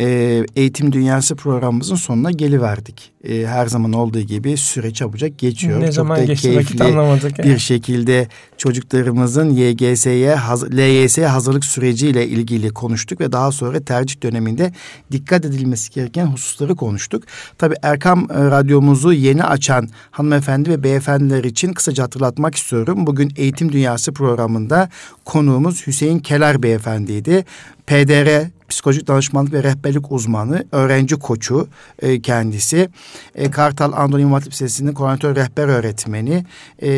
e, 0.00 0.44
Eğitim 0.56 0.92
Dünyası 0.92 1.36
programımızın 1.36 1.94
sonuna 1.94 2.30
geliverdik. 2.30 3.12
E, 3.24 3.46
her 3.46 3.66
zaman 3.66 3.92
olduğu 3.92 4.20
gibi 4.20 4.56
süre 4.56 4.92
çabucak 4.92 5.38
geçiyor. 5.38 5.80
Ne 5.80 5.84
Çok 5.84 5.94
zaman 5.94 6.18
da 6.18 6.24
geçti 6.24 6.42
keyifli 6.50 6.84
anlamadık. 6.84 7.38
Yani. 7.38 7.50
Bir 7.50 7.58
şekilde 7.58 8.28
çocuklarımızın 8.56 9.50
YGS'ye, 9.50 10.36
LYS'ye 10.72 11.26
hazırlık 11.26 11.64
süreciyle 11.64 12.28
ilgili 12.28 12.70
konuştuk 12.70 13.20
ve 13.20 13.32
daha 13.32 13.52
sonra 13.52 13.80
tercih 13.80 14.22
döneminde 14.22 14.72
dikkat 15.12 15.44
edilmesi 15.44 15.90
gereken 15.90 16.26
hususları 16.26 16.76
konuştuk. 16.76 17.24
Tabii 17.58 17.74
Erkam 17.82 18.28
e, 18.30 18.34
radyomuzu 18.34 19.12
yeni 19.12 19.44
açan 19.44 19.88
hanımefendi 20.10 20.70
ve 20.70 20.82
beyefendiler 20.82 21.44
için 21.44 21.72
kısaca 21.72 22.02
hatırlatmak 22.04 22.54
istiyorum. 22.54 23.06
Bugün 23.06 23.32
Eğitim 23.36 23.72
Dünyası 23.72 24.12
programında 24.12 24.88
konuğumuz 25.24 25.86
Hüseyin 25.86 26.18
Keler 26.18 26.62
beyefendiydi. 26.62 27.44
PDR 27.86 28.57
psikolojik 28.68 29.06
danışmanlık 29.06 29.52
ve 29.52 29.62
rehberlik 29.62 30.12
uzmanı, 30.12 30.64
öğrenci 30.72 31.16
koçu 31.16 31.68
e, 32.02 32.22
kendisi. 32.22 32.88
E, 33.34 33.50
Kartal 33.50 33.92
Anadolu 33.92 34.20
İmam 34.20 34.40
Lisesi'nin 34.40 34.92
koordinatör 34.92 35.36
rehber 35.36 35.68
öğretmeni 35.68 36.44
e, 36.82 36.90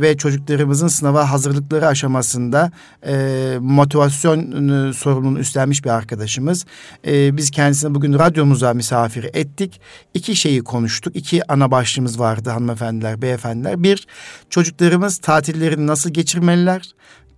ve 0.00 0.16
çocuklarımızın 0.16 0.88
sınava 0.88 1.30
hazırlıkları 1.30 1.86
aşamasında 1.86 2.72
e, 3.06 3.56
motivasyon 3.60 4.68
e, 4.88 4.92
sorumluluğunu 4.92 5.38
üstlenmiş 5.38 5.84
bir 5.84 5.90
arkadaşımız. 5.90 6.66
E, 7.06 7.36
biz 7.36 7.50
kendisini 7.50 7.94
bugün 7.94 8.18
radyomuza 8.18 8.74
misafir 8.74 9.24
ettik. 9.24 9.80
İki 10.14 10.36
şeyi 10.36 10.64
konuştuk. 10.64 11.16
İki 11.16 11.52
ana 11.52 11.70
başlığımız 11.70 12.20
vardı 12.20 12.50
hanımefendiler, 12.50 13.22
beyefendiler. 13.22 13.82
Bir, 13.82 14.06
çocuklarımız 14.50 15.18
tatillerini 15.18 15.86
nasıl 15.86 16.10
geçirmeliler? 16.10 16.94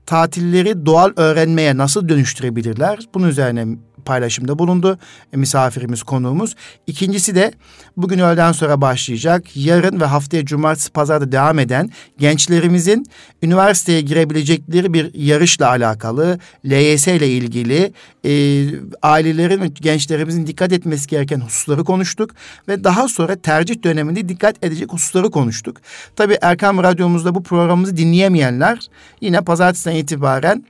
Tatilleri 0.07 0.87
doğal 0.87 1.13
öğrenmeye 1.17 1.77
nasıl 1.77 2.09
dönüştürebilirler? 2.09 2.99
Bunun 3.15 3.29
üzerine 3.29 3.67
paylaşımda 4.07 4.59
bulundu 4.59 4.99
e, 5.33 5.37
misafirimiz, 5.37 6.03
konuğumuz. 6.03 6.55
İkincisi 6.87 7.35
de 7.35 7.53
bugün 7.97 8.19
öğleden 8.19 8.53
sonra 8.53 8.81
başlayacak. 8.81 9.57
Yarın 9.57 10.01
ve 10.01 10.05
haftaya 10.05 10.45
cumartesi 10.45 10.91
pazarda 10.93 11.33
devam 11.33 11.59
eden 11.59 11.91
gençlerimizin 12.19 13.07
üniversiteye 13.43 14.01
girebilecekleri 14.01 14.93
bir 14.93 15.15
yarışla 15.15 15.69
alakalı, 15.69 16.39
LYS 16.65 17.09
ile 17.09 17.29
ilgili 17.29 17.93
e, 18.25 18.31
ailelerin 19.03 19.61
ve 19.61 19.69
gençlerimizin 19.69 20.47
dikkat 20.47 20.73
etmesi 20.73 21.07
gereken 21.09 21.41
hususları 21.41 21.85
konuştuk. 21.85 22.31
Ve 22.69 22.85
daha 22.85 23.09
sonra 23.09 23.37
tercih 23.37 23.83
döneminde 23.83 24.29
dikkat 24.29 24.65
edecek 24.65 24.93
hususları 24.93 25.31
konuştuk. 25.31 25.77
Tabii 26.17 26.39
Erkam 26.43 26.83
Radyomuzda 26.83 27.35
bu 27.35 27.43
programımızı 27.43 27.97
dinleyemeyenler 27.97 28.79
yine 29.21 29.41
pazartesiden 29.41 29.95
itibaren 29.95 30.65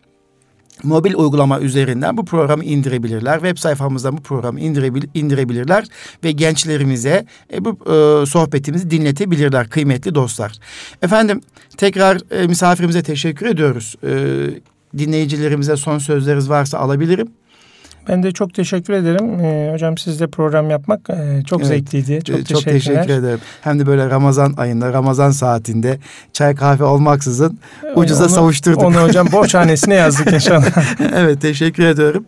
mobil 0.83 1.15
uygulama 1.15 1.61
üzerinden 1.61 2.17
bu 2.17 2.25
programı 2.25 2.65
indirebilirler. 2.65 3.35
Web 3.35 3.57
sayfamızdan 3.57 4.17
bu 4.17 4.23
programı 4.23 4.61
indirebil 4.61 5.03
indirebilirler 5.15 5.85
ve 6.25 6.33
gençlerimize 6.33 7.27
e, 7.53 7.65
bu 7.65 7.71
e, 7.71 8.27
sohbetimizi 8.27 8.91
dinletebilirler 8.91 9.69
kıymetli 9.69 10.15
dostlar. 10.15 10.53
Efendim 11.03 11.41
tekrar 11.77 12.21
e, 12.31 12.47
misafirimize 12.47 13.03
teşekkür 13.03 13.47
ediyoruz. 13.47 13.95
E, 14.05 14.11
dinleyicilerimize 14.99 15.77
son 15.77 15.99
sözleriniz 15.99 16.51
varsa 16.51 16.79
alabilirim. 16.79 17.29
Ben 18.09 18.23
de 18.23 18.33
çok 18.33 18.55
teşekkür 18.55 18.93
ederim. 18.93 19.41
Ee, 19.41 19.71
hocam 19.73 19.99
sizle 19.99 20.27
program 20.27 20.71
yapmak 20.71 21.11
e, 21.11 21.43
çok 21.47 21.61
evet, 21.61 21.69
zevkliydi. 21.69 22.25
Çok, 22.25 22.47
çok 22.47 22.65
teşekkür 22.65 23.11
ederim. 23.11 23.41
Hem 23.61 23.79
de 23.79 23.87
böyle 23.87 24.11
Ramazan 24.11 24.55
ayında, 24.57 24.93
Ramazan 24.93 25.31
saatinde 25.31 25.99
çay 26.33 26.55
kahve 26.55 26.85
olmaksızın 26.85 27.59
ucuza 27.95 28.25
onu, 28.25 28.31
savuşturduk. 28.31 28.83
Onu 28.83 29.03
hocam 29.03 29.29
borçhanesine 29.33 29.95
yazdık 29.95 30.33
inşallah. 30.33 31.01
evet 31.15 31.41
teşekkür 31.41 31.85
ediyorum. 31.85 32.25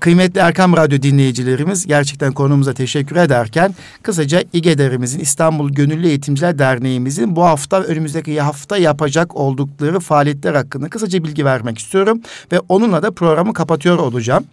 Kıymetli 0.00 0.40
Erkam 0.40 0.76
Radyo 0.76 1.02
dinleyicilerimiz 1.02 1.86
gerçekten 1.86 2.32
konumuza 2.32 2.74
teşekkür 2.74 3.16
ederken 3.16 3.74
kısaca 4.02 4.42
İGEDER'imizin 4.52 5.20
İstanbul 5.20 5.70
Gönüllü 5.70 6.06
Eğitimciler 6.06 6.58
Derneğimizin 6.58 7.36
bu 7.36 7.44
hafta 7.44 7.82
önümüzdeki 7.82 8.40
hafta 8.40 8.76
yapacak 8.76 9.36
oldukları 9.36 10.00
faaliyetler 10.00 10.54
hakkında 10.54 10.88
kısaca 10.88 11.24
bilgi 11.24 11.44
vermek 11.44 11.78
istiyorum. 11.78 12.20
Ve 12.52 12.60
onunla 12.68 13.02
da 13.02 13.10
programı 13.10 13.52
kapatıyor 13.52 13.98
olacağım. 13.98 14.44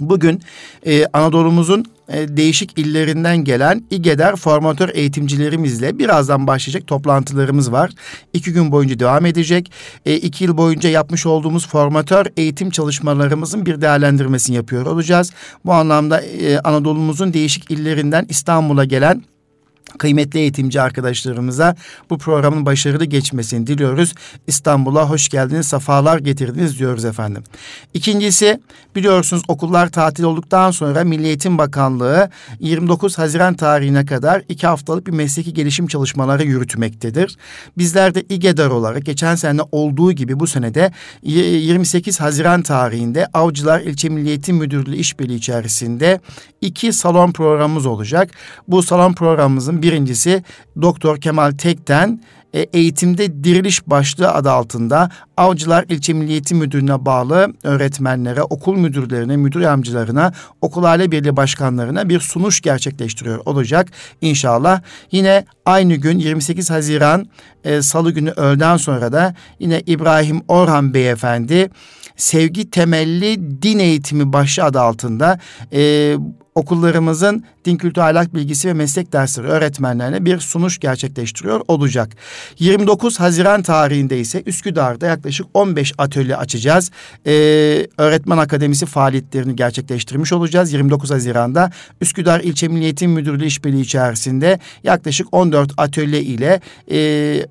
Bugün 0.00 0.42
e, 0.86 1.06
Anadolu'muzun 1.06 1.84
e, 2.08 2.36
değişik 2.36 2.78
illerinden 2.78 3.36
gelen 3.36 3.84
İGEDER 3.90 4.36
formatör 4.36 4.88
eğitimcilerimizle 4.94 5.98
birazdan 5.98 6.46
başlayacak 6.46 6.86
toplantılarımız 6.86 7.72
var. 7.72 7.90
İki 8.32 8.52
gün 8.52 8.72
boyunca 8.72 8.98
devam 8.98 9.26
edecek. 9.26 9.72
E, 10.06 10.16
iki 10.16 10.44
yıl 10.44 10.56
boyunca 10.56 10.90
yapmış 10.90 11.26
olduğumuz 11.26 11.66
formatör 11.66 12.26
eğitim 12.36 12.70
çalışmalarımızın 12.70 13.66
bir 13.66 13.80
değerlendirmesini 13.80 14.56
yapıyor 14.56 14.86
olacağız. 14.86 15.30
Bu 15.64 15.72
anlamda 15.72 16.20
e, 16.20 16.58
Anadolu'muzun 16.58 17.32
değişik 17.32 17.70
illerinden 17.70 18.26
İstanbul'a 18.28 18.84
gelen 18.84 19.22
Kıymetli 19.98 20.38
eğitimci 20.40 20.80
arkadaşlarımıza 20.80 21.76
bu 22.10 22.18
programın 22.18 22.66
başarılı 22.66 23.04
geçmesini 23.04 23.66
diliyoruz. 23.66 24.14
İstanbul'a 24.46 25.10
hoş 25.10 25.28
geldiniz, 25.28 25.66
safalar 25.66 26.18
getirdiniz 26.18 26.78
diyoruz 26.78 27.04
efendim. 27.04 27.44
İkincisi 27.94 28.60
biliyorsunuz 28.96 29.42
okullar 29.48 29.88
tatil 29.88 30.24
olduktan 30.24 30.70
sonra 30.70 31.04
Milli 31.04 31.26
Eğitim 31.26 31.58
Bakanlığı 31.58 32.30
29 32.60 33.18
Haziran 33.18 33.54
tarihine 33.54 34.06
kadar 34.06 34.42
iki 34.48 34.66
haftalık 34.66 35.06
bir 35.06 35.12
mesleki 35.12 35.54
gelişim 35.54 35.86
çalışmaları 35.86 36.44
yürütmektedir. 36.44 37.36
Bizler 37.78 38.14
de 38.14 38.22
İGEDAR 38.28 38.70
olarak 38.70 39.06
geçen 39.06 39.34
sene 39.34 39.60
olduğu 39.72 40.12
gibi 40.12 40.40
bu 40.40 40.46
senede 40.46 40.92
28 41.22 42.20
Haziran 42.20 42.62
tarihinde 42.62 43.26
Avcılar 43.34 43.80
İlçe 43.80 44.08
Milli 44.08 44.28
Eğitim 44.28 44.56
Müdürlüğü 44.56 44.96
işbirliği 44.96 45.36
içerisinde 45.36 46.20
iki 46.60 46.92
salon 46.92 47.32
programımız 47.32 47.86
olacak. 47.86 48.30
Bu 48.68 48.82
salon 48.82 49.12
programımızın 49.12 49.82
birincisi 49.82 50.44
Doktor 50.82 51.20
Kemal 51.20 51.52
Tek'ten 51.52 52.20
e, 52.54 52.60
eğitimde 52.60 53.44
diriliş 53.44 53.86
başlığı 53.86 54.32
adı 54.32 54.50
altında 54.50 55.10
Avcılar 55.36 55.84
İlçe 55.88 56.12
Milli 56.12 56.30
Eğitim 56.30 56.58
Müdürlüğü'ne 56.58 57.06
bağlı 57.06 57.52
öğretmenlere, 57.64 58.42
okul 58.42 58.76
müdürlerine, 58.76 59.36
müdür 59.36 59.60
yardımcılarına, 59.60 60.32
okul 60.60 60.84
aile 60.84 61.10
birliği 61.10 61.36
başkanlarına 61.36 62.08
bir 62.08 62.20
sunuş 62.20 62.60
gerçekleştiriyor 62.60 63.38
olacak 63.44 63.88
inşallah. 64.20 64.82
Yine 65.12 65.44
aynı 65.66 65.94
gün 65.94 66.18
28 66.18 66.70
Haziran 66.70 67.26
e, 67.64 67.82
Salı 67.82 68.10
günü 68.10 68.30
öğleden 68.30 68.76
sonra 68.76 69.12
da 69.12 69.34
yine 69.58 69.82
İbrahim 69.86 70.42
Orhan 70.48 70.94
Beyefendi 70.94 71.70
sevgi 72.16 72.70
temelli 72.70 73.62
din 73.62 73.78
eğitimi 73.78 74.32
başlığı 74.32 74.64
adı 74.64 74.80
altında 74.80 75.38
e, 75.72 76.16
okullarımızın 76.60 77.44
din 77.64 77.76
kültürü 77.76 78.04
ahlak 78.04 78.34
bilgisi 78.34 78.68
ve 78.68 78.72
meslek 78.72 79.12
dersleri 79.12 79.46
öğretmenlerine 79.46 80.24
bir 80.24 80.38
sunuş 80.38 80.78
gerçekleştiriyor 80.78 81.60
olacak. 81.68 82.16
29 82.58 83.20
Haziran 83.20 83.62
tarihinde 83.62 84.20
ise 84.20 84.42
Üsküdar'da 84.46 85.06
yaklaşık 85.06 85.46
15 85.54 85.92
atölye 85.98 86.36
açacağız. 86.36 86.90
Ee, 87.26 87.30
öğretmen 87.98 88.38
Akademisi 88.38 88.86
faaliyetlerini 88.86 89.56
gerçekleştirmiş 89.56 90.32
olacağız. 90.32 90.72
29 90.72 91.10
Haziran'da 91.10 91.70
Üsküdar 92.00 92.40
İlçe 92.40 92.68
Milli 92.68 92.84
Eğitim 92.84 93.10
Müdürlüğü 93.10 93.46
işbirliği 93.46 93.80
içerisinde 93.80 94.58
yaklaşık 94.84 95.26
14 95.32 95.72
atölye 95.76 96.22
ile 96.22 96.60
e, 96.90 97.46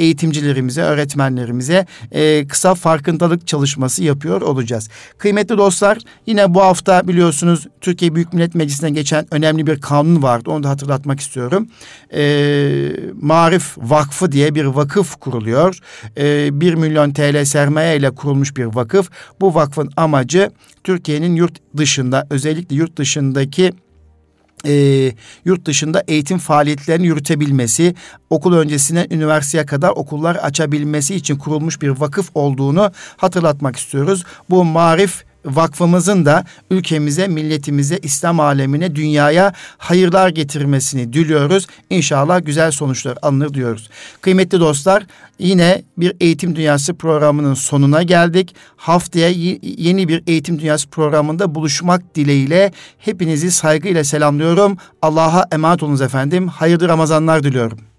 eğitimcilerimize, 0.00 0.82
öğretmenlerimize 0.82 1.86
e, 2.12 2.46
kısa 2.46 2.74
farkındalık 2.74 3.46
çalışması 3.46 4.04
yapıyor 4.04 4.40
olacağız. 4.40 4.88
Kıymetli 5.18 5.58
dostlar 5.58 5.98
yine 6.26 6.54
bu 6.54 6.62
hafta 6.62 7.08
biliyorsunuz 7.08 7.66
Türkiye 7.80 8.14
Büyük 8.14 8.32
Millet 8.32 8.54
Meclisi'ne 8.54 8.90
geçen 8.90 9.26
önemli 9.34 9.66
bir 9.66 9.80
kanun 9.80 10.22
vardı. 10.22 10.50
Onu 10.50 10.62
da 10.62 10.68
hatırlatmak 10.68 11.20
istiyorum. 11.20 11.68
E, 12.14 12.22
Marif 13.20 13.78
Vakfı 13.78 14.32
diye 14.32 14.54
bir 14.54 14.64
vakıf 14.64 15.16
kuruluyor. 15.16 15.78
E, 16.16 16.60
1 16.60 16.74
milyon 16.74 17.12
TL 17.12 17.44
sermaye 17.44 17.96
ile 17.96 18.10
kurulmuş 18.10 18.56
bir 18.56 18.64
vakıf. 18.64 19.10
Bu 19.40 19.54
vakfın 19.54 19.90
amacı 19.96 20.50
Türkiye'nin 20.84 21.36
yurt 21.36 21.58
dışında 21.76 22.26
özellikle 22.30 22.76
yurt 22.76 22.96
dışındaki 22.96 23.72
e, 24.66 25.12
yurt 25.44 25.64
dışında 25.64 26.04
eğitim 26.08 26.38
faaliyetlerini 26.38 27.06
yürütebilmesi, 27.06 27.94
okul 28.30 28.54
öncesine 28.54 29.06
üniversiteye 29.10 29.66
kadar 29.66 29.90
okullar 29.90 30.36
açabilmesi 30.36 31.14
için 31.14 31.36
kurulmuş 31.36 31.82
bir 31.82 31.88
vakıf 31.88 32.30
olduğunu 32.34 32.92
hatırlatmak 33.16 33.76
istiyoruz. 33.76 34.24
Bu 34.50 34.64
marif 34.64 35.24
vakfımızın 35.44 36.26
da 36.26 36.44
ülkemize, 36.70 37.28
milletimize, 37.28 37.98
İslam 38.02 38.40
alemine, 38.40 38.96
dünyaya 38.96 39.52
hayırlar 39.78 40.28
getirmesini 40.28 41.12
diliyoruz. 41.12 41.66
İnşallah 41.90 42.44
güzel 42.44 42.70
sonuçlar 42.70 43.18
alınır 43.22 43.54
diyoruz. 43.54 43.90
Kıymetli 44.20 44.60
dostlar 44.60 45.06
yine 45.38 45.82
bir 45.98 46.12
Eğitim 46.20 46.56
Dünyası 46.56 46.94
programının 46.94 47.54
sonuna 47.54 48.02
geldik. 48.02 48.54
Haftaya 48.76 49.28
yeni 49.62 50.08
bir 50.08 50.22
Eğitim 50.26 50.60
Dünyası 50.60 50.88
programında 50.88 51.54
buluşmak 51.54 52.14
dileğiyle 52.14 52.72
hepinizi 52.98 53.50
saygıyla 53.50 54.04
selamlıyorum. 54.04 54.76
Allah'a 55.02 55.46
emanet 55.52 55.82
olunuz 55.82 56.02
efendim. 56.02 56.48
Hayırlı 56.48 56.88
Ramazanlar 56.88 57.42
diliyorum. 57.42 57.89